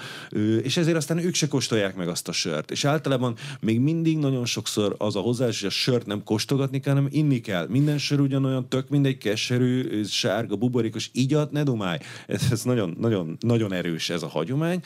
és 0.63 0.77
ezért 0.77 0.97
aztán 0.97 1.19
ők 1.19 1.35
se 1.35 1.49
kóstolják 1.49 1.97
meg 1.97 2.09
azt 2.09 2.29
a 2.29 2.33
sört. 2.33 2.71
És 2.71 2.85
általában 2.85 3.37
még 3.61 3.81
mindig 3.81 4.19
nagyon 4.19 4.45
sokszor 4.45 4.95
az 4.99 5.17
a 5.17 5.21
hozzáállás, 5.21 5.61
hogy 5.61 5.69
a 5.69 5.73
sört 5.73 6.07
nem 6.07 6.23
kóstolgatni 6.23 6.81
kell, 6.81 6.95
hanem 6.95 7.09
inni 7.13 7.41
kell. 7.41 7.67
Minden 7.69 7.99
sör 7.99 8.21
ugyanolyan, 8.21 8.69
tök 8.69 8.89
mindegy 8.89 9.19
keserű, 9.19 10.03
sárga, 10.05 10.57
buborékos, 10.57 11.11
igyat, 11.13 11.51
ne 11.51 11.63
dumálj. 11.63 11.99
Ez, 12.27 12.43
ez 12.51 12.63
nagyon, 12.63 12.97
nagyon, 13.01 13.37
nagyon 13.41 13.73
erős 13.73 14.11
ez 14.11 14.23
a 14.23 14.29
hagyomány, 14.29 14.81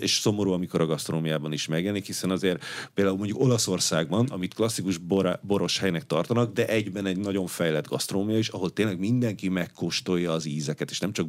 és 0.00 0.18
szomorú, 0.18 0.52
amikor 0.52 0.80
a 0.80 0.86
gasztronómiában 0.86 1.52
is 1.52 1.66
megjelenik, 1.66 2.06
hiszen 2.06 2.30
azért 2.30 2.64
például 2.94 3.16
mondjuk 3.16 3.40
Olaszországban, 3.40 4.26
amit 4.30 4.54
klasszikus 4.54 4.96
bora, 4.96 5.40
boros 5.42 5.78
helynek 5.78 6.06
tartanak, 6.06 6.52
de 6.52 6.66
egyben 6.66 7.06
egy 7.06 7.18
nagyon 7.18 7.46
fejlett 7.46 7.88
gasztronómia 7.88 8.38
is, 8.38 8.48
ahol 8.48 8.70
tényleg 8.70 8.98
mindenki 8.98 9.48
megkóstolja 9.48 10.32
az 10.32 10.46
ízeket, 10.46 10.90
és 10.90 11.00
nem 11.00 11.12
csak 11.12 11.26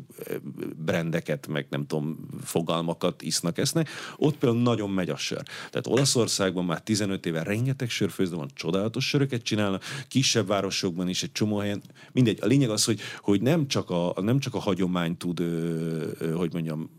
brendeket, 0.77 1.47
meg 1.47 1.67
nem 1.69 1.85
tudom, 1.85 2.27
fogalmakat 2.49 3.21
isznak, 3.21 3.57
esznek, 3.57 3.89
ott 4.17 4.37
például 4.37 4.61
nagyon 4.61 4.89
megy 4.89 5.09
a 5.09 5.17
sör. 5.17 5.41
Tehát 5.43 5.87
Olaszországban 5.87 6.65
már 6.65 6.81
15 6.81 7.25
éve 7.25 7.43
rengeteg 7.43 7.89
sörfőzde 7.89 8.35
van, 8.35 8.49
csodálatos 8.53 9.07
söröket 9.07 9.41
csinálnak, 9.41 9.83
kisebb 10.07 10.47
városokban 10.47 11.09
is 11.09 11.23
egy 11.23 11.31
csomó 11.31 11.57
helyen. 11.57 11.81
Mindegy, 12.11 12.37
a 12.41 12.45
lényeg 12.45 12.69
az, 12.69 12.85
hogy, 12.85 12.99
hogy 13.19 13.41
nem, 13.41 13.67
csak 13.67 13.89
a, 13.89 14.13
nem 14.21 14.39
csak 14.39 14.55
a 14.55 14.59
hagyomány 14.59 15.17
tud, 15.17 15.39
hogy 16.35 16.53
mondjam, 16.53 16.89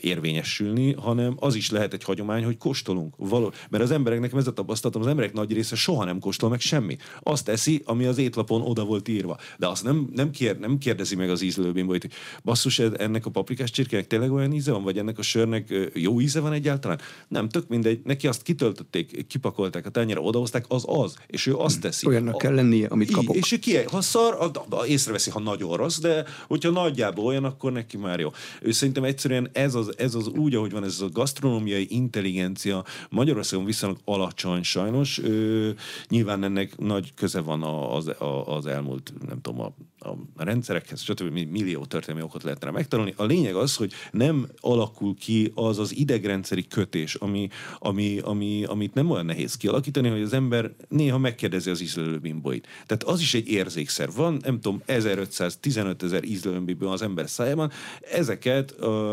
érvényesülni, 0.00 0.92
hanem 0.92 1.36
az 1.40 1.54
is 1.54 1.70
lehet 1.70 1.92
egy 1.92 2.04
hagyomány, 2.04 2.44
hogy 2.44 2.56
kóstolunk. 2.56 3.14
Való, 3.16 3.52
mert 3.70 3.84
az 3.84 3.90
emberek, 3.90 4.20
nekem 4.20 4.38
ez 4.38 4.46
a 4.46 4.52
tapasztalatom, 4.52 5.02
az 5.02 5.08
emberek 5.08 5.32
nagy 5.32 5.52
része 5.52 5.76
soha 5.76 6.04
nem 6.04 6.18
kóstol 6.18 6.50
meg 6.50 6.60
semmi. 6.60 6.96
Azt 7.22 7.48
eszi, 7.48 7.82
ami 7.84 8.04
az 8.04 8.18
étlapon 8.18 8.62
oda 8.62 8.84
volt 8.84 9.08
írva. 9.08 9.38
De 9.58 9.66
azt 9.66 9.84
nem, 9.84 10.08
nem, 10.14 10.30
kér, 10.30 10.58
nem 10.58 10.78
kérdezi 10.78 11.16
meg 11.16 11.30
az 11.30 11.42
ízlőbimbolyt, 11.42 12.02
hogy 12.02 12.12
basszus, 12.44 12.78
ennek 12.78 13.26
a 13.26 13.30
paprikás 13.30 13.70
csirkének 13.70 14.06
tényleg 14.06 14.32
olyan 14.32 14.52
íze 14.68 14.76
van, 14.76 14.84
vagy 14.84 14.98
ennek 14.98 15.18
a 15.18 15.22
sörnek 15.22 15.90
jó 15.94 16.20
íze 16.20 16.40
van 16.40 16.52
egyáltalán? 16.52 17.00
Nem, 17.28 17.48
tök 17.48 17.68
mindegy, 17.68 18.00
neki 18.04 18.26
azt 18.26 18.42
kitöltötték, 18.42 19.26
kipakolták 19.26 19.86
a 19.86 19.90
tányéra, 19.90 20.20
odahozták, 20.20 20.64
az 20.68 20.84
az, 20.86 21.16
és 21.26 21.46
ő 21.46 21.56
azt 21.56 21.80
teszi. 21.80 22.06
Olyannak 22.06 22.34
a, 22.34 22.36
kell 22.36 22.54
lennie, 22.54 22.88
amit 22.88 23.10
kapok. 23.10 23.36
És 23.36 23.52
ő 23.52 23.58
ki, 23.58 23.76
ha 23.76 24.00
szar, 24.00 24.34
a, 24.34 24.74
a, 24.74 24.86
észreveszi, 24.86 25.30
ha 25.30 25.40
nagyon 25.40 25.76
rossz, 25.76 25.98
de 25.98 26.24
hogyha 26.46 26.70
nagyjából 26.70 27.24
olyan, 27.24 27.44
akkor 27.44 27.72
neki 27.72 27.96
már 27.96 28.20
jó. 28.20 28.30
Ő 28.62 28.70
szerintem 28.70 29.04
egyszerűen 29.04 29.48
ez 29.52 29.74
az, 29.74 29.98
ez 29.98 30.14
az 30.14 30.26
úgy, 30.26 30.54
ahogy 30.54 30.70
van, 30.70 30.84
ez 30.84 31.00
a 31.00 31.08
gasztronómiai 31.08 31.86
intelligencia 31.90 32.84
Magyarországon 33.10 33.64
viszonylag 33.64 33.98
alacsony 34.04 34.62
sajnos. 34.62 35.18
Ő, 35.18 35.74
nyilván 36.08 36.44
ennek 36.44 36.78
nagy 36.78 37.14
köze 37.14 37.40
van 37.40 37.62
az, 37.62 38.10
az 38.44 38.66
elmúlt, 38.66 39.12
nem 39.28 39.40
tudom, 39.40 39.60
a 39.60 39.74
a 40.00 40.44
rendszerekhez, 40.44 41.02
stb. 41.02 41.32
millió 41.32 41.84
történelmi 41.84 42.26
okot 42.26 42.42
lehetne 42.42 42.70
megtanulni. 42.70 43.14
A 43.16 43.24
lényeg 43.24 43.54
az, 43.54 43.76
hogy 43.76 43.92
nem 44.10 44.48
alakul 44.60 45.14
ki 45.14 45.52
az 45.54 45.78
az 45.78 45.96
idegrendszeri 45.96 46.66
kötés, 46.66 47.14
ami, 47.14 47.48
ami, 47.78 48.18
ami, 48.18 48.64
amit 48.64 48.94
nem 48.94 49.10
olyan 49.10 49.24
nehéz 49.24 49.56
kialakítani, 49.56 50.08
hogy 50.08 50.22
az 50.22 50.32
ember 50.32 50.70
néha 50.88 51.18
megkérdezi 51.18 51.70
az 51.70 51.80
ízlelőbimbóit. 51.80 52.66
Tehát 52.86 53.02
az 53.02 53.20
is 53.20 53.34
egy 53.34 53.48
érzékszer. 53.48 54.12
Van, 54.12 54.38
nem 54.42 54.60
tudom, 54.60 54.82
1500-15 54.86 56.02
ezer 56.02 56.24
ízlelőbimbó 56.24 56.88
az 56.88 57.02
ember 57.02 57.28
szájában, 57.28 57.70
ezeket 58.12 58.70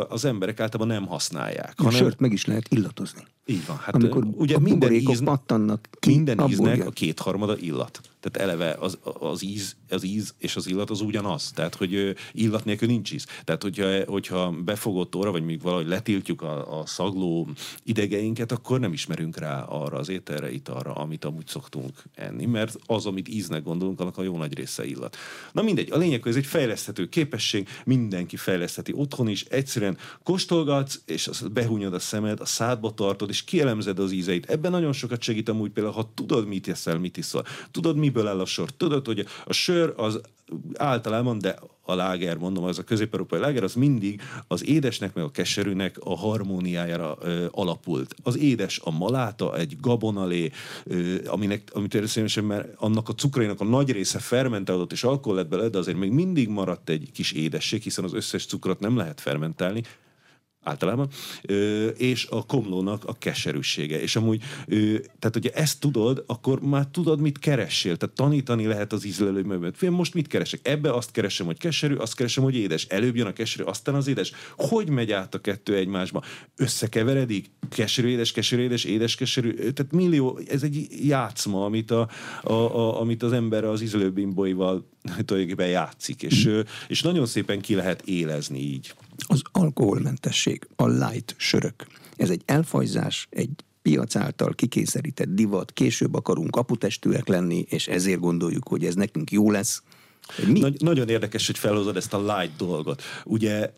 az 0.09 0.25
emberek 0.25 0.59
általában 0.59 0.95
nem 0.95 1.07
használják. 1.07 1.73
A 1.75 1.83
hanem... 1.83 1.99
sört 1.99 2.19
meg 2.19 2.31
is 2.31 2.45
lehet 2.45 2.67
illatozni. 2.69 3.21
Így 3.47 3.65
van. 3.65 3.77
Hát 3.77 3.95
Amikor 3.95 4.27
ugye 4.31 4.59
minden, 4.59 4.93
íz, 4.93 5.23
pattannak 5.23 5.87
ki, 5.99 6.09
minden 6.09 6.49
íznek 6.49 6.85
a 6.85 6.89
kétharmada 6.89 7.57
illat. 7.57 8.01
Tehát 8.19 8.49
eleve 8.49 8.75
az, 8.79 8.97
az, 9.19 9.43
íz, 9.43 9.75
az 9.89 10.03
íz 10.03 10.33
és 10.37 10.55
az 10.55 10.67
illat 10.67 10.74
az 10.89 11.01
ugyanaz. 11.01 11.51
Tehát, 11.51 11.75
hogy 11.75 12.15
illat 12.31 12.65
nélkül 12.65 12.87
nincs 12.87 13.11
íz. 13.11 13.25
Tehát, 13.43 13.61
hogyha, 13.61 14.05
hogyha 14.05 14.51
befogott 14.51 15.15
óra, 15.15 15.31
vagy 15.31 15.43
még 15.43 15.61
valahogy 15.61 15.87
letiltjuk 15.87 16.41
a, 16.41 16.79
a 16.79 16.85
szagló 16.85 17.49
idegeinket, 17.83 18.51
akkor 18.51 18.79
nem 18.79 18.93
ismerünk 18.93 19.37
rá 19.37 19.61
arra 19.61 19.97
az 19.97 20.09
ételre, 20.09 20.51
itt 20.51 20.69
arra, 20.69 20.93
amit 20.93 21.25
amúgy 21.25 21.47
szoktunk 21.47 22.03
enni, 22.15 22.45
mert 22.45 22.75
az, 22.85 23.05
amit 23.05 23.27
íznek 23.27 23.63
gondolunk, 23.63 23.99
annak 23.99 24.17
a 24.17 24.23
jó 24.23 24.37
nagy 24.37 24.53
része 24.53 24.85
illat. 24.85 25.17
Na 25.51 25.61
mindegy, 25.61 25.91
a 25.91 25.97
lényeg, 25.97 26.21
hogy 26.21 26.31
ez 26.31 26.37
egy 26.37 26.45
fejleszthető 26.45 27.09
képesség, 27.09 27.67
mindenki 27.85 28.35
fejlesztheti 28.35 28.93
otthon 28.95 29.27
is, 29.27 29.43
egyszerűen 29.43 29.97
kóstolgatsz, 30.23 31.01
és 31.05 31.29
behúnyod 31.53 31.93
a 31.93 31.99
szemed, 31.99 32.39
a 32.39 32.45
szádba 32.45 32.93
tartod, 32.93 33.29
és 33.29 33.43
kielemzed 33.43 33.99
az 33.99 34.11
ízeit. 34.11 34.49
Ebben 34.49 34.71
nagyon 34.71 34.93
sokat 34.93 35.21
segít 35.21 35.49
amúgy 35.49 35.71
például, 35.71 35.95
ha 35.95 36.11
tudod, 36.13 36.47
mit 36.47 36.67
eszel, 36.67 36.99
mit 36.99 37.17
iszol. 37.17 37.45
Tudod, 37.71 37.97
miből 37.97 38.27
áll 38.27 38.39
a 38.39 38.45
sor. 38.45 38.71
Tudod, 38.71 39.05
hogy 39.05 39.25
a 39.45 39.53
sör 39.53 39.93
az 39.97 40.21
általában, 40.73 41.39
de 41.39 41.55
a 41.85 41.95
láger, 41.95 42.37
mondom, 42.37 42.63
az 42.63 42.79
a 42.79 42.83
közép-európai 42.83 43.39
láger, 43.39 43.63
az 43.63 43.73
mindig 43.73 44.21
az 44.47 44.65
édesnek 44.67 45.13
meg 45.13 45.23
a 45.23 45.31
keserűnek 45.31 45.97
a 45.99 46.17
harmóniájára 46.17 47.17
ö, 47.21 47.45
alapult. 47.51 48.15
Az 48.23 48.37
édes 48.37 48.79
a 48.83 48.91
maláta, 48.91 49.57
egy 49.57 49.77
gabonalé, 49.81 50.51
ö, 50.83 51.15
aminek, 51.27 51.69
amit 51.73 51.89
természetesen 51.89 52.43
mert 52.43 52.73
annak 52.75 53.09
a 53.09 53.13
cukrainak 53.13 53.61
a 53.61 53.63
nagy 53.63 53.91
része 53.91 54.19
fermentálódott 54.19 54.91
és 54.91 55.03
alkohol 55.03 55.35
lett 55.35 55.49
bele, 55.49 55.69
de 55.69 55.77
azért 55.77 55.97
még 55.97 56.11
mindig 56.11 56.49
maradt 56.49 56.89
egy 56.89 57.09
kis 57.13 57.31
édesség, 57.31 57.81
hiszen 57.81 58.03
az 58.03 58.13
összes 58.13 58.45
cukrot 58.45 58.79
nem 58.79 58.97
lehet 58.97 59.21
fermentálni, 59.21 59.83
általában, 60.65 61.09
és 61.97 62.27
a 62.29 62.45
komlónak 62.45 63.05
a 63.05 63.13
keserűsége. 63.13 64.01
És 64.01 64.15
amúgy, 64.15 64.41
tehát 65.19 65.29
hogyha 65.31 65.49
ezt 65.49 65.79
tudod, 65.79 66.23
akkor 66.27 66.59
már 66.61 66.87
tudod, 66.91 67.19
mit 67.19 67.39
keressél. 67.39 67.97
Tehát 67.97 68.15
tanítani 68.15 68.65
lehet 68.65 68.93
az 68.93 69.05
ízlelőművet. 69.05 69.81
Most 69.89 70.13
mit 70.13 70.27
keresek? 70.27 70.59
Ebbe 70.63 70.93
azt 70.93 71.11
keresem, 71.11 71.45
hogy 71.45 71.57
keserű, 71.57 71.95
azt 71.95 72.15
keresem, 72.15 72.43
hogy 72.43 72.55
édes. 72.55 72.85
Előbb 72.85 73.15
jön 73.15 73.27
a 73.27 73.33
keserű, 73.33 73.63
aztán 73.63 73.95
az 73.95 74.07
édes. 74.07 74.31
Hogy 74.57 74.89
megy 74.89 75.11
át 75.11 75.35
a 75.35 75.41
kettő 75.41 75.75
egymásba? 75.75 76.23
Összekeveredik? 76.55 77.51
Keserű, 77.69 78.07
édes, 78.07 78.31
keserű, 78.31 78.61
édes, 78.61 78.83
édes, 78.83 79.15
keserű. 79.15 79.53
Tehát 79.53 79.91
millió, 79.91 80.39
ez 80.49 80.63
egy 80.63 80.87
játszma, 81.07 81.65
amit, 81.65 81.91
a, 81.91 82.09
a, 82.43 82.53
a, 82.53 83.01
amit 83.01 83.23
az 83.23 83.31
ember 83.31 83.63
az 83.63 83.81
ízlőbimbóival 83.81 84.89
tulajdonképpen 85.25 85.67
játszik, 85.67 86.23
és, 86.23 86.47
mm. 86.47 86.59
és 86.87 87.01
nagyon 87.01 87.25
szépen 87.25 87.61
ki 87.61 87.75
lehet 87.75 88.01
élezni 88.05 88.59
így. 88.59 88.93
Az 89.27 89.41
alkoholmentesség, 89.51 90.67
a 90.75 90.87
light 90.87 91.35
sörök, 91.37 91.87
ez 92.17 92.29
egy 92.29 92.41
elfajzás, 92.45 93.27
egy 93.29 93.49
piac 93.81 94.15
által 94.15 94.53
kikényszerített 94.53 95.33
divat, 95.33 95.71
később 95.71 96.13
akarunk 96.13 96.55
aputestűek 96.55 97.27
lenni, 97.27 97.65
és 97.69 97.87
ezért 97.87 98.19
gondoljuk, 98.19 98.67
hogy 98.67 98.85
ez 98.85 98.95
nekünk 98.95 99.31
jó 99.31 99.51
lesz. 99.51 99.83
Nagy, 100.47 100.81
nagyon 100.81 101.09
érdekes, 101.09 101.45
hogy 101.45 101.57
felhozod 101.57 101.97
ezt 101.97 102.13
a 102.13 102.37
light 102.37 102.55
dolgot. 102.57 103.01
Ugye 103.23 103.73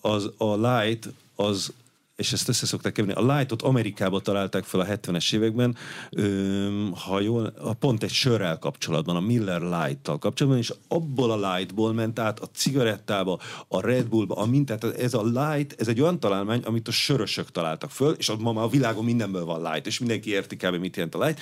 az, 0.00 0.30
a 0.36 0.68
light 0.68 1.08
az 1.34 1.72
és 2.18 2.32
ezt 2.32 2.48
össze 2.48 2.66
szokták 2.66 2.92
keverni. 2.92 3.22
A 3.22 3.34
Lightot 3.34 3.62
Amerikába 3.62 4.20
találták 4.20 4.64
fel 4.64 4.80
a 4.80 4.84
70-es 4.84 5.34
években, 5.34 5.76
öm, 6.10 6.92
ha 6.94 7.20
jól, 7.20 7.52
a 7.58 7.72
pont 7.72 8.02
egy 8.02 8.10
sörrel 8.10 8.58
kapcsolatban, 8.58 9.16
a 9.16 9.20
Miller 9.20 9.60
Light-tal 9.60 10.18
kapcsolatban, 10.18 10.60
és 10.60 10.72
abból 10.88 11.30
a 11.30 11.54
Lightból 11.54 11.92
ment 11.92 12.18
át 12.18 12.40
a 12.40 12.46
cigarettába, 12.46 13.38
a 13.68 13.80
Red 13.80 14.08
Bullba, 14.08 14.34
a 14.34 14.46
mintát. 14.46 14.84
Ez 14.84 15.14
a 15.14 15.22
Light, 15.22 15.74
ez 15.80 15.88
egy 15.88 16.00
olyan 16.00 16.20
találmány, 16.20 16.62
amit 16.64 16.88
a 16.88 16.92
sörösök 16.92 17.50
találtak 17.50 17.90
föl, 17.90 18.12
és 18.12 18.32
ma 18.38 18.52
már 18.52 18.64
a 18.64 18.68
világon 18.68 19.04
mindenből 19.04 19.44
van 19.44 19.72
Light, 19.72 19.86
és 19.86 19.98
mindenki 19.98 20.30
érti 20.30 20.56
kb. 20.56 20.74
mit 20.74 20.96
jelent 20.96 21.14
a 21.14 21.24
Light 21.24 21.40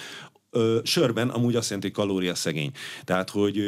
sörben 0.82 1.28
amúgy 1.28 1.56
azt 1.56 1.70
jelenti, 1.70 1.92
hogy 1.92 2.06
kalóriaszegény. 2.06 2.70
Tehát, 3.04 3.30
hogy 3.30 3.58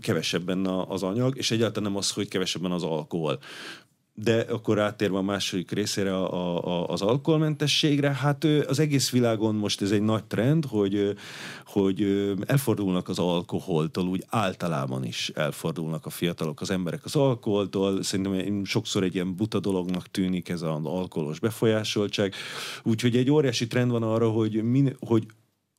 kevesebben 0.00 0.66
az 0.66 1.02
anyag, 1.02 1.36
és 1.36 1.50
egyáltalán 1.50 1.90
nem 1.90 1.98
az, 1.98 2.10
hogy 2.10 2.28
kevesebben 2.28 2.70
az 2.70 2.82
alkohol. 2.82 3.38
De 4.14 4.40
akkor 4.40 4.78
áttérve 4.78 5.16
a 5.16 5.22
második 5.22 5.70
részére 5.70 6.16
a, 6.16 6.64
a, 6.66 6.88
az 6.88 7.02
alkoholmentességre, 7.02 8.12
hát 8.12 8.44
az 8.44 8.78
egész 8.78 9.10
világon 9.10 9.54
most 9.54 9.82
ez 9.82 9.90
egy 9.90 10.02
nagy 10.02 10.24
trend, 10.24 10.64
hogy, 10.64 11.16
hogy 11.66 12.30
elfordulnak 12.46 13.08
az 13.08 13.18
alkoholtól, 13.18 14.08
úgy 14.08 14.24
általában 14.28 15.04
is 15.04 15.28
elfordulnak 15.34 16.06
a 16.06 16.10
fiatalok, 16.10 16.60
az 16.60 16.70
emberek 16.70 17.04
az 17.04 17.16
alkoholtól. 17.16 18.02
Szerintem 18.02 18.64
sokszor 18.64 19.02
egy 19.02 19.14
ilyen 19.14 19.36
buta 19.36 19.60
dolognak 19.60 20.06
tűnik 20.06 20.48
ez 20.48 20.62
az 20.62 20.84
alkoholos 20.84 21.38
befolyásoltság. 21.38 22.34
Úgyhogy 22.82 23.16
egy 23.16 23.30
óriási 23.30 23.66
trend 23.66 23.90
van 23.90 24.02
arra, 24.02 24.30
hogy, 24.30 24.62
min, 24.62 24.96
hogy 24.98 25.26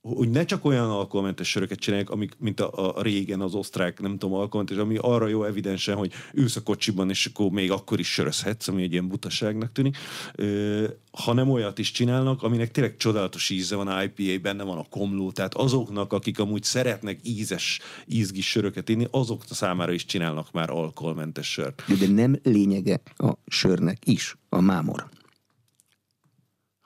hogy 0.04 0.30
ne 0.30 0.46
csak 0.46 0.66
olyan 0.66 0.90
alkoholmentes 0.90 1.50
söröket 1.50 1.80
csinálják, 1.80 2.10
amik, 2.10 2.32
mint 2.40 2.60
a, 2.60 2.96
a 2.98 3.02
régen 3.02 3.42
az 3.42 3.54
osztrák, 3.54 4.00
nem 4.00 4.18
tudom, 4.18 4.36
alkoholmentes, 4.36 4.78
ami 4.78 4.98
arra 5.02 5.28
jó 5.28 5.44
evidensen, 5.44 5.96
hogy 5.96 6.12
ülsz 6.34 6.56
a 6.56 6.64
kocsiban, 6.64 7.10
és 7.10 7.26
akkor 7.26 7.50
még 7.50 7.72
akkor 7.72 8.00
is 8.00 8.12
sörözhetsz, 8.12 8.68
ami 8.68 8.84
egy 8.84 8.92
ilyen 8.92 9.08
butaságnak 9.08 9.72
tűnik, 9.72 9.98
ö, 10.36 10.88
hanem 11.12 11.50
olyat 11.50 11.80
is 11.80 11.92
csinálnak, 11.92 12.44
aminek 12.44 12.72
tényleg 12.72 12.98
csodálatos 12.98 13.50
íze 13.50 13.76
van, 13.76 14.04
IPA, 14.04 14.42
benne 14.42 14.64
van 14.64 14.78
a 14.78 14.86
komló, 14.90 15.32
tehát 15.32 15.54
azoknak, 15.54 16.14
akik 16.14 16.40
amúgy 16.40 16.64
szeretnek 16.64 17.20
ízes, 17.24 17.80
ízgis 18.08 18.50
söröket 18.50 18.90
inni, 18.90 19.08
azok 19.12 19.44
számára 19.50 19.92
is 19.92 20.06
csinálnak 20.06 20.52
már 20.52 20.70
alkoholmentes 20.70 21.52
sört. 21.52 21.84
De 22.00 22.08
nem 22.08 22.40
lényege 22.44 23.02
a 23.18 23.34
sörnek 23.48 23.98
is 24.06 24.38
a 24.50 24.62
mámor. 24.62 25.10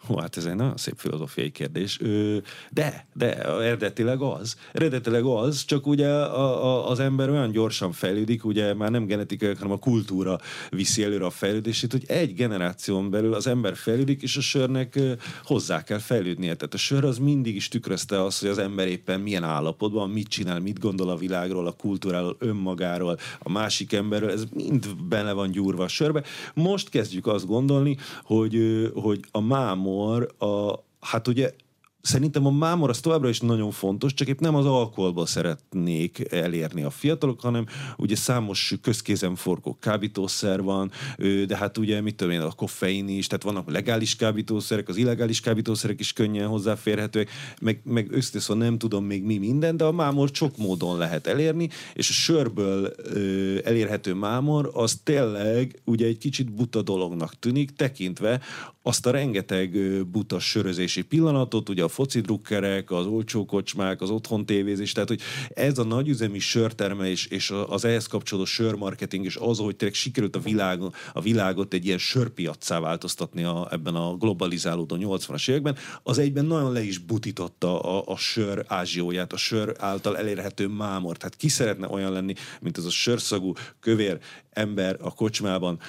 Hú, 0.07 0.15
hát 0.15 0.37
ez 0.37 0.45
egy 0.45 0.55
nagyon 0.55 0.77
szép 0.77 0.93
filozófiai 0.97 1.51
kérdés. 1.51 1.99
De, 2.71 3.07
de, 3.13 3.43
eredetileg 3.43 4.21
az. 4.21 4.55
Eredetileg 4.73 5.23
az, 5.23 5.65
csak 5.65 5.87
ugye 5.87 6.07
a, 6.09 6.65
a, 6.65 6.89
az 6.89 6.99
ember 6.99 7.29
olyan 7.29 7.51
gyorsan 7.51 7.91
fejlődik, 7.91 8.45
ugye 8.45 8.73
már 8.73 8.91
nem 8.91 9.05
genetikai, 9.05 9.53
hanem 9.53 9.71
a 9.71 9.77
kultúra 9.77 10.39
viszi 10.69 11.03
előre 11.03 11.25
a 11.25 11.29
fejlődését, 11.29 11.91
hogy 11.91 12.03
egy 12.07 12.33
generáción 12.33 13.09
belül 13.09 13.33
az 13.33 13.47
ember 13.47 13.75
fejlődik, 13.75 14.21
és 14.21 14.37
a 14.37 14.41
sörnek 14.41 14.99
hozzá 15.43 15.83
kell 15.83 15.99
fejlődnie. 15.99 16.55
Tehát 16.55 16.73
a 16.73 16.77
sör 16.77 17.03
az 17.03 17.17
mindig 17.17 17.55
is 17.55 17.67
tükrözte 17.67 18.23
azt, 18.23 18.39
hogy 18.39 18.49
az 18.49 18.57
ember 18.57 18.87
éppen 18.87 19.19
milyen 19.19 19.43
állapotban, 19.43 20.09
mit 20.09 20.27
csinál, 20.27 20.59
mit 20.59 20.79
gondol 20.79 21.09
a 21.09 21.15
világról, 21.15 21.67
a 21.67 21.71
kultúráról, 21.71 22.35
önmagáról, 22.39 23.17
a 23.39 23.51
másik 23.51 23.93
emberről, 23.93 24.31
ez 24.31 24.43
mind 24.53 24.95
benne 25.09 25.31
van 25.31 25.51
gyúrva 25.51 25.83
a 25.83 25.87
sörbe. 25.87 26.23
Most 26.53 26.89
kezdjük 26.89 27.27
azt 27.27 27.45
gondolni, 27.45 27.97
hogy, 28.23 28.89
hogy 28.93 29.19
a 29.31 29.41
mámor 29.41 29.95
mámor, 29.97 30.35
a, 30.39 30.83
hát 30.99 31.27
ugye 31.27 31.51
Szerintem 32.07 32.45
a 32.45 32.51
mámor 32.51 32.89
az 32.89 32.99
továbbra 32.99 33.29
is 33.29 33.39
nagyon 33.39 33.71
fontos, 33.71 34.13
csak 34.13 34.27
épp 34.27 34.39
nem 34.39 34.55
az 34.55 34.65
alkoholból 34.65 35.25
szeretnék 35.25 36.31
elérni 36.31 36.83
a 36.83 36.89
fiatalok, 36.89 37.41
hanem 37.41 37.65
ugye 37.97 38.15
számos 38.15 38.73
közkézen 38.81 39.35
forgó 39.35 39.77
kábítószer 39.79 40.61
van, 40.61 40.91
de 41.47 41.57
hát 41.57 41.77
ugye 41.77 42.01
mit 42.01 42.15
tudom 42.15 42.33
én, 42.33 42.39
a 42.39 42.51
koffein 42.51 43.07
is, 43.07 43.27
tehát 43.27 43.43
vannak 43.43 43.71
legális 43.71 44.15
kábítószerek, 44.15 44.89
az 44.89 44.97
illegális 44.97 45.39
kábítószerek 45.39 45.99
is 45.99 46.13
könnyen 46.13 46.47
hozzáférhetőek, 46.47 47.29
meg, 47.61 47.81
meg 47.83 48.11
összeszó 48.11 48.53
nem 48.53 48.77
tudom 48.77 49.05
még 49.05 49.23
mi 49.23 49.37
minden, 49.37 49.77
de 49.77 49.83
a 49.83 49.91
mámor 49.91 50.29
sok 50.33 50.57
módon 50.57 50.97
lehet 50.97 51.27
elérni, 51.27 51.69
és 51.93 52.09
a 52.09 52.13
sörből 52.13 52.93
ö, 52.97 53.57
elérhető 53.63 54.13
mámor 54.13 54.69
az 54.73 54.99
tényleg 55.03 55.81
ugye 55.83 56.05
egy 56.05 56.17
kicsit 56.17 56.51
buta 56.51 56.81
dolognak 56.81 57.39
tűnik, 57.39 57.71
tekintve 57.71 58.41
azt 58.87 59.05
a 59.05 59.11
rengeteg 59.11 59.77
buta 60.05 60.39
sörözési 60.39 61.01
pillanatot, 61.01 61.69
ugye 61.69 61.83
a 61.83 61.87
foci 61.97 62.21
drukkerek, 62.21 62.91
az 62.91 63.05
olcsó 63.05 63.45
kocsmák, 63.45 64.01
az 64.01 64.09
otthon 64.09 64.45
tévézés, 64.45 64.91
tehát 64.91 65.09
hogy 65.09 65.21
ez 65.49 65.77
a 65.77 65.83
nagyüzemi 65.83 66.39
sörtermelés 66.39 67.25
és 67.25 67.53
az 67.67 67.85
ehhez 67.85 68.07
kapcsolódó 68.07 68.45
sörmarketing, 68.45 69.25
és 69.25 69.35
az, 69.35 69.57
hogy 69.57 69.75
tényleg 69.75 69.97
sikerült 69.97 70.35
a, 70.35 70.39
világ, 70.39 70.81
a 71.13 71.21
világot 71.21 71.73
egy 71.73 71.85
ilyen 71.85 71.97
sörpiaccá 71.97 72.79
változtatni 72.79 73.43
a, 73.43 73.67
ebben 73.71 73.95
a 73.95 74.15
globalizálódó 74.15 74.95
80-as 74.99 75.49
években, 75.49 75.75
az 76.03 76.17
egyben 76.17 76.45
nagyon 76.45 76.71
le 76.71 76.83
is 76.83 76.97
butította 76.97 77.79
a, 77.79 78.03
a 78.13 78.17
sör 78.17 78.65
ázsióját, 78.67 79.33
a 79.33 79.37
sör 79.37 79.75
által 79.79 80.17
elérhető 80.17 80.67
mámor. 80.67 81.17
Tehát 81.17 81.35
ki 81.35 81.47
szeretne 81.47 81.87
olyan 81.87 82.11
lenni, 82.11 82.33
mint 82.61 82.77
az 82.77 82.85
a 82.85 82.89
sörszagú, 82.89 83.53
kövér 83.79 84.19
ember 84.49 84.97
a 85.01 85.13
kocsmában, 85.13 85.79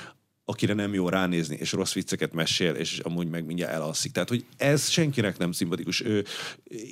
akire 0.51 0.75
nem 0.75 0.95
jó 0.95 1.09
ránézni, 1.09 1.57
és 1.61 1.73
rossz 1.73 1.93
vicceket 1.93 2.33
mesél, 2.33 2.75
és 2.75 2.99
amúgy 2.99 3.29
meg 3.29 3.47
mindjárt 3.47 3.73
elalszik. 3.73 4.13
Tehát, 4.13 4.29
hogy 4.29 4.45
ez 4.57 4.89
senkinek 4.89 5.39
nem 5.39 5.53
szimpatikus. 5.53 6.05
Ő 6.05 6.25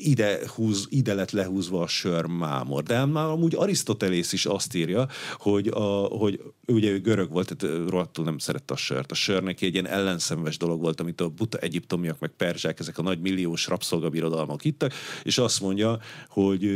ide, 0.02 0.38
húz, 0.54 0.86
ide 0.90 1.14
lett 1.14 1.30
lehúzva 1.30 1.82
a 1.82 1.86
sör 1.86 2.24
mámor. 2.24 2.82
De 2.82 3.04
már 3.04 3.26
amúgy 3.26 3.54
Arisztotelész 3.54 4.32
is 4.32 4.46
azt 4.46 4.74
írja, 4.74 5.09
hogy, 5.38 5.68
a, 5.68 5.80
hogy 6.04 6.40
ugye 6.67 6.91
ő 6.91 7.01
görög 7.01 7.31
volt, 7.31 7.57
tehát 7.57 7.89
rohadtul 7.89 8.25
nem 8.25 8.39
szerette 8.39 8.75
a 8.75 8.77
sört. 8.77 9.11
A 9.11 9.14
sör 9.14 9.43
neki 9.43 9.67
egy 9.67 9.73
ilyen 9.73 9.87
ellenszenves 9.87 10.57
dolog 10.57 10.81
volt, 10.81 11.01
amit 11.01 11.21
a 11.21 11.29
buta 11.29 11.59
egyiptomiak, 11.59 12.19
meg 12.19 12.31
perzsák, 12.31 12.79
ezek 12.79 12.99
a 12.99 13.03
nagy 13.03 13.21
milliós 13.21 13.67
rabszolgabirodalmak 13.67 14.62
hittek, 14.62 14.95
és 15.23 15.39
azt 15.39 15.61
mondja, 15.61 15.99
hogy, 16.29 16.71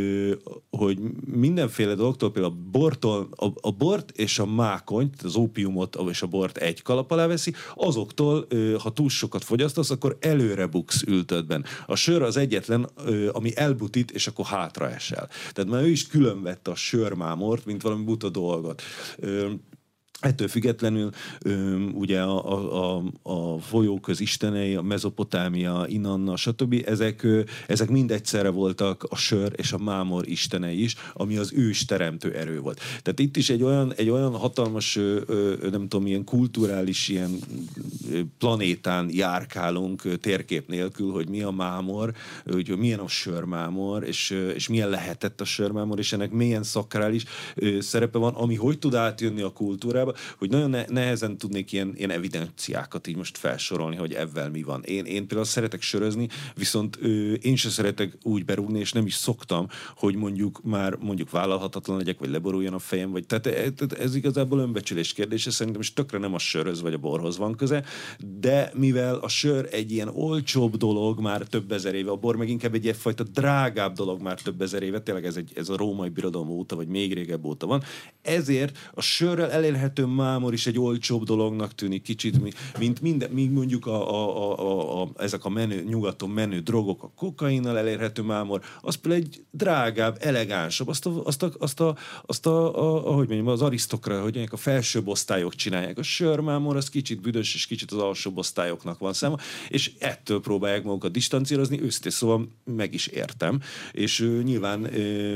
hogy 0.70 0.98
mindenféle 1.26 1.94
dologtól, 1.94 2.32
például 2.32 2.54
a 2.54 2.70
bortól, 2.70 3.28
a, 3.36 3.46
a 3.60 3.70
bort 3.70 4.10
és 4.10 4.38
a 4.38 4.46
mákonyt, 4.46 5.22
az 5.22 5.36
ópiumot 5.36 5.98
és 6.08 6.22
a 6.22 6.26
bort 6.26 6.56
egy 6.56 6.82
kalap 6.82 7.10
alá 7.10 7.26
veszi, 7.26 7.54
azoktól, 7.74 8.46
ha 8.78 8.92
túl 8.92 9.08
sokat 9.08 9.44
fogyasztasz, 9.44 9.90
akkor 9.90 10.16
előre 10.20 10.66
buksz 10.66 11.02
ültödben. 11.06 11.64
A 11.86 11.94
sör 11.94 12.22
az 12.22 12.36
egyetlen, 12.36 12.88
ami 13.32 13.56
elbutít, 13.56 14.10
és 14.10 14.26
akkor 14.26 14.44
hátra 14.44 14.90
esel. 14.90 15.28
Tehát 15.52 15.70
már 15.70 15.82
ő 15.82 15.88
is 15.88 16.06
különvette 16.06 16.70
a 16.70 16.74
sörmámort, 16.74 17.64
mint 17.64 17.82
valami 17.82 18.04
buta 18.04 18.28
dolgot. 18.28 18.82
Ettől 20.20 20.48
függetlenül 20.48 21.10
ugye 21.92 22.20
a, 22.20 22.96
a, 22.96 23.02
a, 23.22 23.58
folyóköz 23.58 24.20
istenei, 24.20 24.74
a 24.74 24.82
mezopotámia, 24.82 25.84
Inanna, 25.88 26.36
stb. 26.36 26.82
Ezek, 26.86 27.26
ezek 27.66 27.88
mind 27.88 28.10
egyszerre 28.10 28.48
voltak 28.48 29.06
a 29.08 29.16
sör 29.16 29.52
és 29.56 29.72
a 29.72 29.78
mámor 29.78 30.28
istenei 30.28 30.82
is, 30.82 30.96
ami 31.12 31.36
az 31.36 31.52
ős 31.54 31.84
teremtő 31.84 32.32
erő 32.32 32.60
volt. 32.60 32.80
Tehát 33.02 33.18
itt 33.18 33.36
is 33.36 33.50
egy 33.50 33.62
olyan, 33.62 33.94
egy 33.94 34.08
olyan 34.08 34.36
hatalmas, 34.36 34.98
nem 35.70 35.88
tudom, 35.88 36.06
ilyen 36.06 36.24
kulturális 36.24 37.08
ilyen 37.08 37.38
planétán 38.38 39.08
járkálunk 39.12 40.18
térkép 40.20 40.68
nélkül, 40.68 41.10
hogy 41.10 41.28
mi 41.28 41.42
a 41.42 41.50
mámor, 41.50 42.14
hogy 42.44 42.78
milyen 42.78 42.98
a 42.98 43.08
sörmámor, 43.08 44.04
és, 44.04 44.30
és 44.54 44.68
milyen 44.68 44.88
lehetett 44.88 45.40
a 45.40 45.44
sörmámor, 45.44 45.98
és 45.98 46.12
ennek 46.12 46.30
milyen 46.30 46.62
szakrális 46.62 47.24
szerepe 47.78 48.18
van, 48.18 48.34
ami 48.34 48.54
hogy 48.54 48.78
tud 48.78 48.94
átjönni 48.94 49.40
a 49.40 49.52
kultúrába, 49.52 50.09
Amerikában, 50.10 50.36
hogy 50.38 50.50
nagyon 50.50 50.70
ne- 50.70 50.86
nehezen 50.88 51.38
tudnék 51.38 51.72
ilyen, 51.72 51.92
ilyen 51.96 52.10
evidenciákat 52.10 53.06
így 53.06 53.16
most 53.16 53.38
felsorolni, 53.38 53.96
hogy 53.96 54.12
ebben 54.12 54.50
mi 54.50 54.62
van. 54.62 54.82
Én, 54.82 55.04
én 55.04 55.26
például 55.26 55.44
szeretek 55.44 55.82
sörözni, 55.82 56.28
viszont 56.54 56.98
ö, 57.00 57.32
én 57.32 57.56
sem 57.56 57.70
szeretek 57.70 58.18
úgy 58.22 58.44
berúgni, 58.44 58.78
és 58.78 58.92
nem 58.92 59.06
is 59.06 59.14
szoktam, 59.14 59.68
hogy 59.96 60.14
mondjuk 60.14 60.60
már 60.62 60.96
mondjuk 61.00 61.30
vállalhatatlan 61.30 61.96
legyek, 61.96 62.18
vagy 62.18 62.30
leboruljon 62.30 62.74
a 62.74 62.78
fejem, 62.78 63.10
vagy 63.10 63.26
tehát 63.26 63.46
ez, 63.46 63.98
ez 63.98 64.14
igazából 64.14 64.58
önbecsülés 64.58 65.12
kérdése, 65.12 65.50
szerintem 65.50 65.82
is 65.82 65.92
tökre 65.92 66.18
nem 66.18 66.34
a 66.34 66.38
sörhöz 66.38 66.80
vagy 66.80 66.94
a 66.94 66.98
borhoz 66.98 67.36
van 67.36 67.54
köze, 67.54 67.84
de 68.40 68.70
mivel 68.74 69.14
a 69.14 69.28
sör 69.28 69.68
egy 69.70 69.92
ilyen 69.92 70.08
olcsóbb 70.08 70.76
dolog 70.76 71.20
már 71.20 71.42
több 71.42 71.72
ezer 71.72 71.94
éve, 71.94 72.10
a 72.10 72.16
bor 72.16 72.36
meg 72.36 72.48
inkább 72.48 72.74
egy 72.74 72.96
fajta 72.96 73.22
drágább 73.22 73.94
dolog 73.94 74.20
már 74.20 74.40
több 74.40 74.62
ezer 74.62 74.82
éve, 74.82 75.00
tényleg 75.00 75.24
ez, 75.24 75.36
egy, 75.36 75.52
ez 75.54 75.68
a 75.68 75.76
római 75.76 76.08
birodalom 76.08 76.48
óta, 76.48 76.76
vagy 76.76 76.88
még 76.88 77.14
régebb 77.14 77.44
óta 77.44 77.66
van, 77.66 77.82
ezért 78.22 78.78
a 78.94 79.00
sörrel 79.00 79.50
elérhető 79.50 79.99
mámor 80.08 80.52
is 80.52 80.66
egy 80.66 80.78
olcsóbb 80.78 81.24
dolognak 81.24 81.74
tűnik 81.74 82.02
kicsit, 82.02 82.54
mint 82.78 83.00
minden, 83.00 83.30
mint 83.30 83.52
mondjuk 83.52 83.86
a, 83.86 84.10
a, 84.10 84.58
a, 84.58 85.02
a, 85.02 85.08
ezek 85.16 85.44
a 85.44 85.48
menő, 85.48 85.84
nyugaton 85.88 86.30
menő 86.30 86.58
drogok, 86.60 87.02
a 87.02 87.10
kokainnal 87.16 87.78
elérhető 87.78 88.22
mámor, 88.22 88.60
az 88.80 88.94
például 88.94 89.22
egy 89.22 89.44
drágább, 89.50 90.16
elegánsabb, 90.20 90.88
azt 90.88 91.06
a, 91.06 91.24
azt 91.24 91.42
a, 91.42 91.50
azt 91.58 91.80
a, 91.80 91.96
azt 92.26 92.46
a, 92.46 92.78
a 92.78 93.08
ahogy 93.08 93.26
mondjam, 93.26 93.48
az 93.48 93.62
arisztokra, 93.62 94.22
hogy 94.22 94.48
a 94.50 94.56
felsőbb 94.56 95.08
osztályok 95.08 95.54
csinálják. 95.54 95.98
A 95.98 96.02
sörmámor 96.02 96.76
az 96.76 96.88
kicsit 96.88 97.20
büdös, 97.20 97.54
és 97.54 97.66
kicsit 97.66 97.90
az 97.90 97.98
alsóbb 97.98 98.36
osztályoknak 98.36 98.98
van 98.98 99.12
száma, 99.12 99.36
és 99.68 99.92
ettől 99.98 100.40
próbálják 100.40 100.84
magukat 100.84 101.12
distancírozni, 101.12 101.82
őszintén 101.82 102.12
szóval 102.12 102.48
meg 102.64 102.94
is 102.94 103.06
értem, 103.06 103.60
és 103.92 104.20
uh, 104.20 104.42
nyilván 104.42 104.82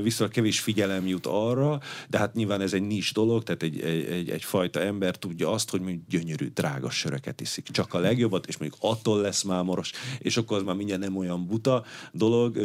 viszonylag 0.03 0.35
kevés 0.35 0.61
figyelem 0.61 1.07
jut 1.07 1.27
arra, 1.27 1.81
de 2.09 2.19
hát 2.19 2.35
nyilván 2.35 2.61
ez 2.61 2.73
egy 2.73 2.87
nis 2.87 3.13
dolog, 3.13 3.43
tehát 3.43 3.63
egy, 3.63 3.81
egy, 3.81 4.05
egy, 4.05 4.31
egy 4.31 4.45
fajta 4.55 4.81
ember 4.81 5.17
tudja 5.17 5.51
azt, 5.51 5.71
hogy 5.71 5.81
mondjuk 5.81 6.03
gyönyörű, 6.09 6.49
drága 6.49 6.91
söröket 6.91 7.41
iszik, 7.41 7.69
csak 7.71 7.95
a 7.95 7.99
legjobbat, 7.99 8.47
és 8.47 8.57
mondjuk 8.57 8.81
attól 8.83 9.21
lesz 9.21 9.43
mámoros, 9.43 9.93
és 10.19 10.37
akkor 10.37 10.57
az 10.57 10.63
már 10.63 10.75
mindjárt 10.75 11.01
nem 11.01 11.17
olyan 11.17 11.47
buta 11.47 11.85
dolog, 12.13 12.57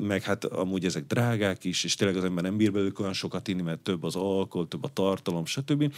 meg 0.00 0.22
hát 0.22 0.44
amúgy 0.44 0.84
ezek 0.84 1.06
drágák 1.06 1.64
is, 1.64 1.84
és 1.84 1.94
tényleg 1.94 2.16
az 2.16 2.24
ember 2.24 2.44
nem 2.44 2.56
bír 2.56 2.72
belőlük 2.72 3.00
olyan 3.00 3.12
sokat 3.12 3.48
inni, 3.48 3.62
mert 3.62 3.80
több 3.80 4.04
az 4.04 4.16
alkohol, 4.16 4.68
több 4.68 4.84
a 4.84 4.88
tartalom, 4.92 5.44
stb. 5.44 5.94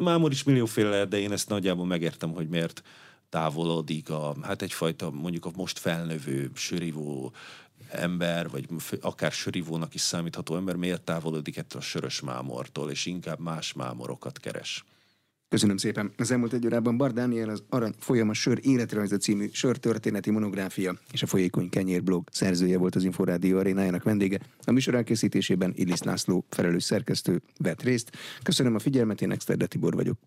Mámor 0.00 0.30
is 0.30 0.42
millióféle 0.42 0.88
lehet, 0.88 1.08
de 1.08 1.18
én 1.18 1.32
ezt 1.32 1.48
nagyjából 1.48 1.86
megértem, 1.86 2.32
hogy 2.32 2.48
miért 2.48 2.82
távolodik 3.28 4.10
a, 4.10 4.36
hát 4.42 4.62
egyfajta 4.62 5.10
mondjuk 5.10 5.44
a 5.44 5.50
most 5.56 5.78
felnövő 5.78 6.50
sörivó 6.54 7.32
ember, 7.90 8.48
vagy 8.48 8.66
akár 9.00 9.32
sörivónak 9.32 9.94
is 9.94 10.00
számítható 10.00 10.56
ember 10.56 10.76
miért 10.76 11.02
távolodik 11.02 11.56
ettől 11.56 11.80
a 11.80 11.84
sörös 11.84 12.20
mámortól, 12.20 12.90
és 12.90 13.06
inkább 13.06 13.40
más 13.40 13.72
mámorokat 13.72 14.38
keres. 14.38 14.84
Köszönöm 15.48 15.76
szépen. 15.76 16.12
Az 16.16 16.30
elmúlt 16.30 16.52
egy 16.52 16.66
órában 16.66 16.96
Bar 16.96 17.12
Dániel 17.12 17.48
az 17.48 17.62
Arany 17.68 17.94
Folyama 17.98 18.34
Sör 18.34 18.58
Életrajza 18.62 19.16
című 19.16 19.48
sörtörténeti 19.52 20.30
monográfia 20.30 20.98
és 21.12 21.22
a 21.22 21.26
Folyékony 21.26 21.68
Kenyér 21.68 22.02
blog 22.02 22.28
szerzője 22.30 22.78
volt 22.78 22.94
az 22.94 23.04
Inforádió 23.04 23.58
arénájának 23.58 24.02
vendége. 24.02 24.40
A 24.64 24.70
műsor 24.70 24.94
elkészítésében 24.94 25.72
Illis 25.76 26.02
László 26.02 26.44
felelős 26.48 26.84
szerkesztő 26.84 27.42
vett 27.58 27.82
részt. 27.82 28.16
Köszönöm 28.42 28.74
a 28.74 28.78
figyelmet, 28.78 29.22
én 29.22 29.30
Exterde 29.30 29.66
Tibor 29.66 29.94
vagyok. 29.94 30.18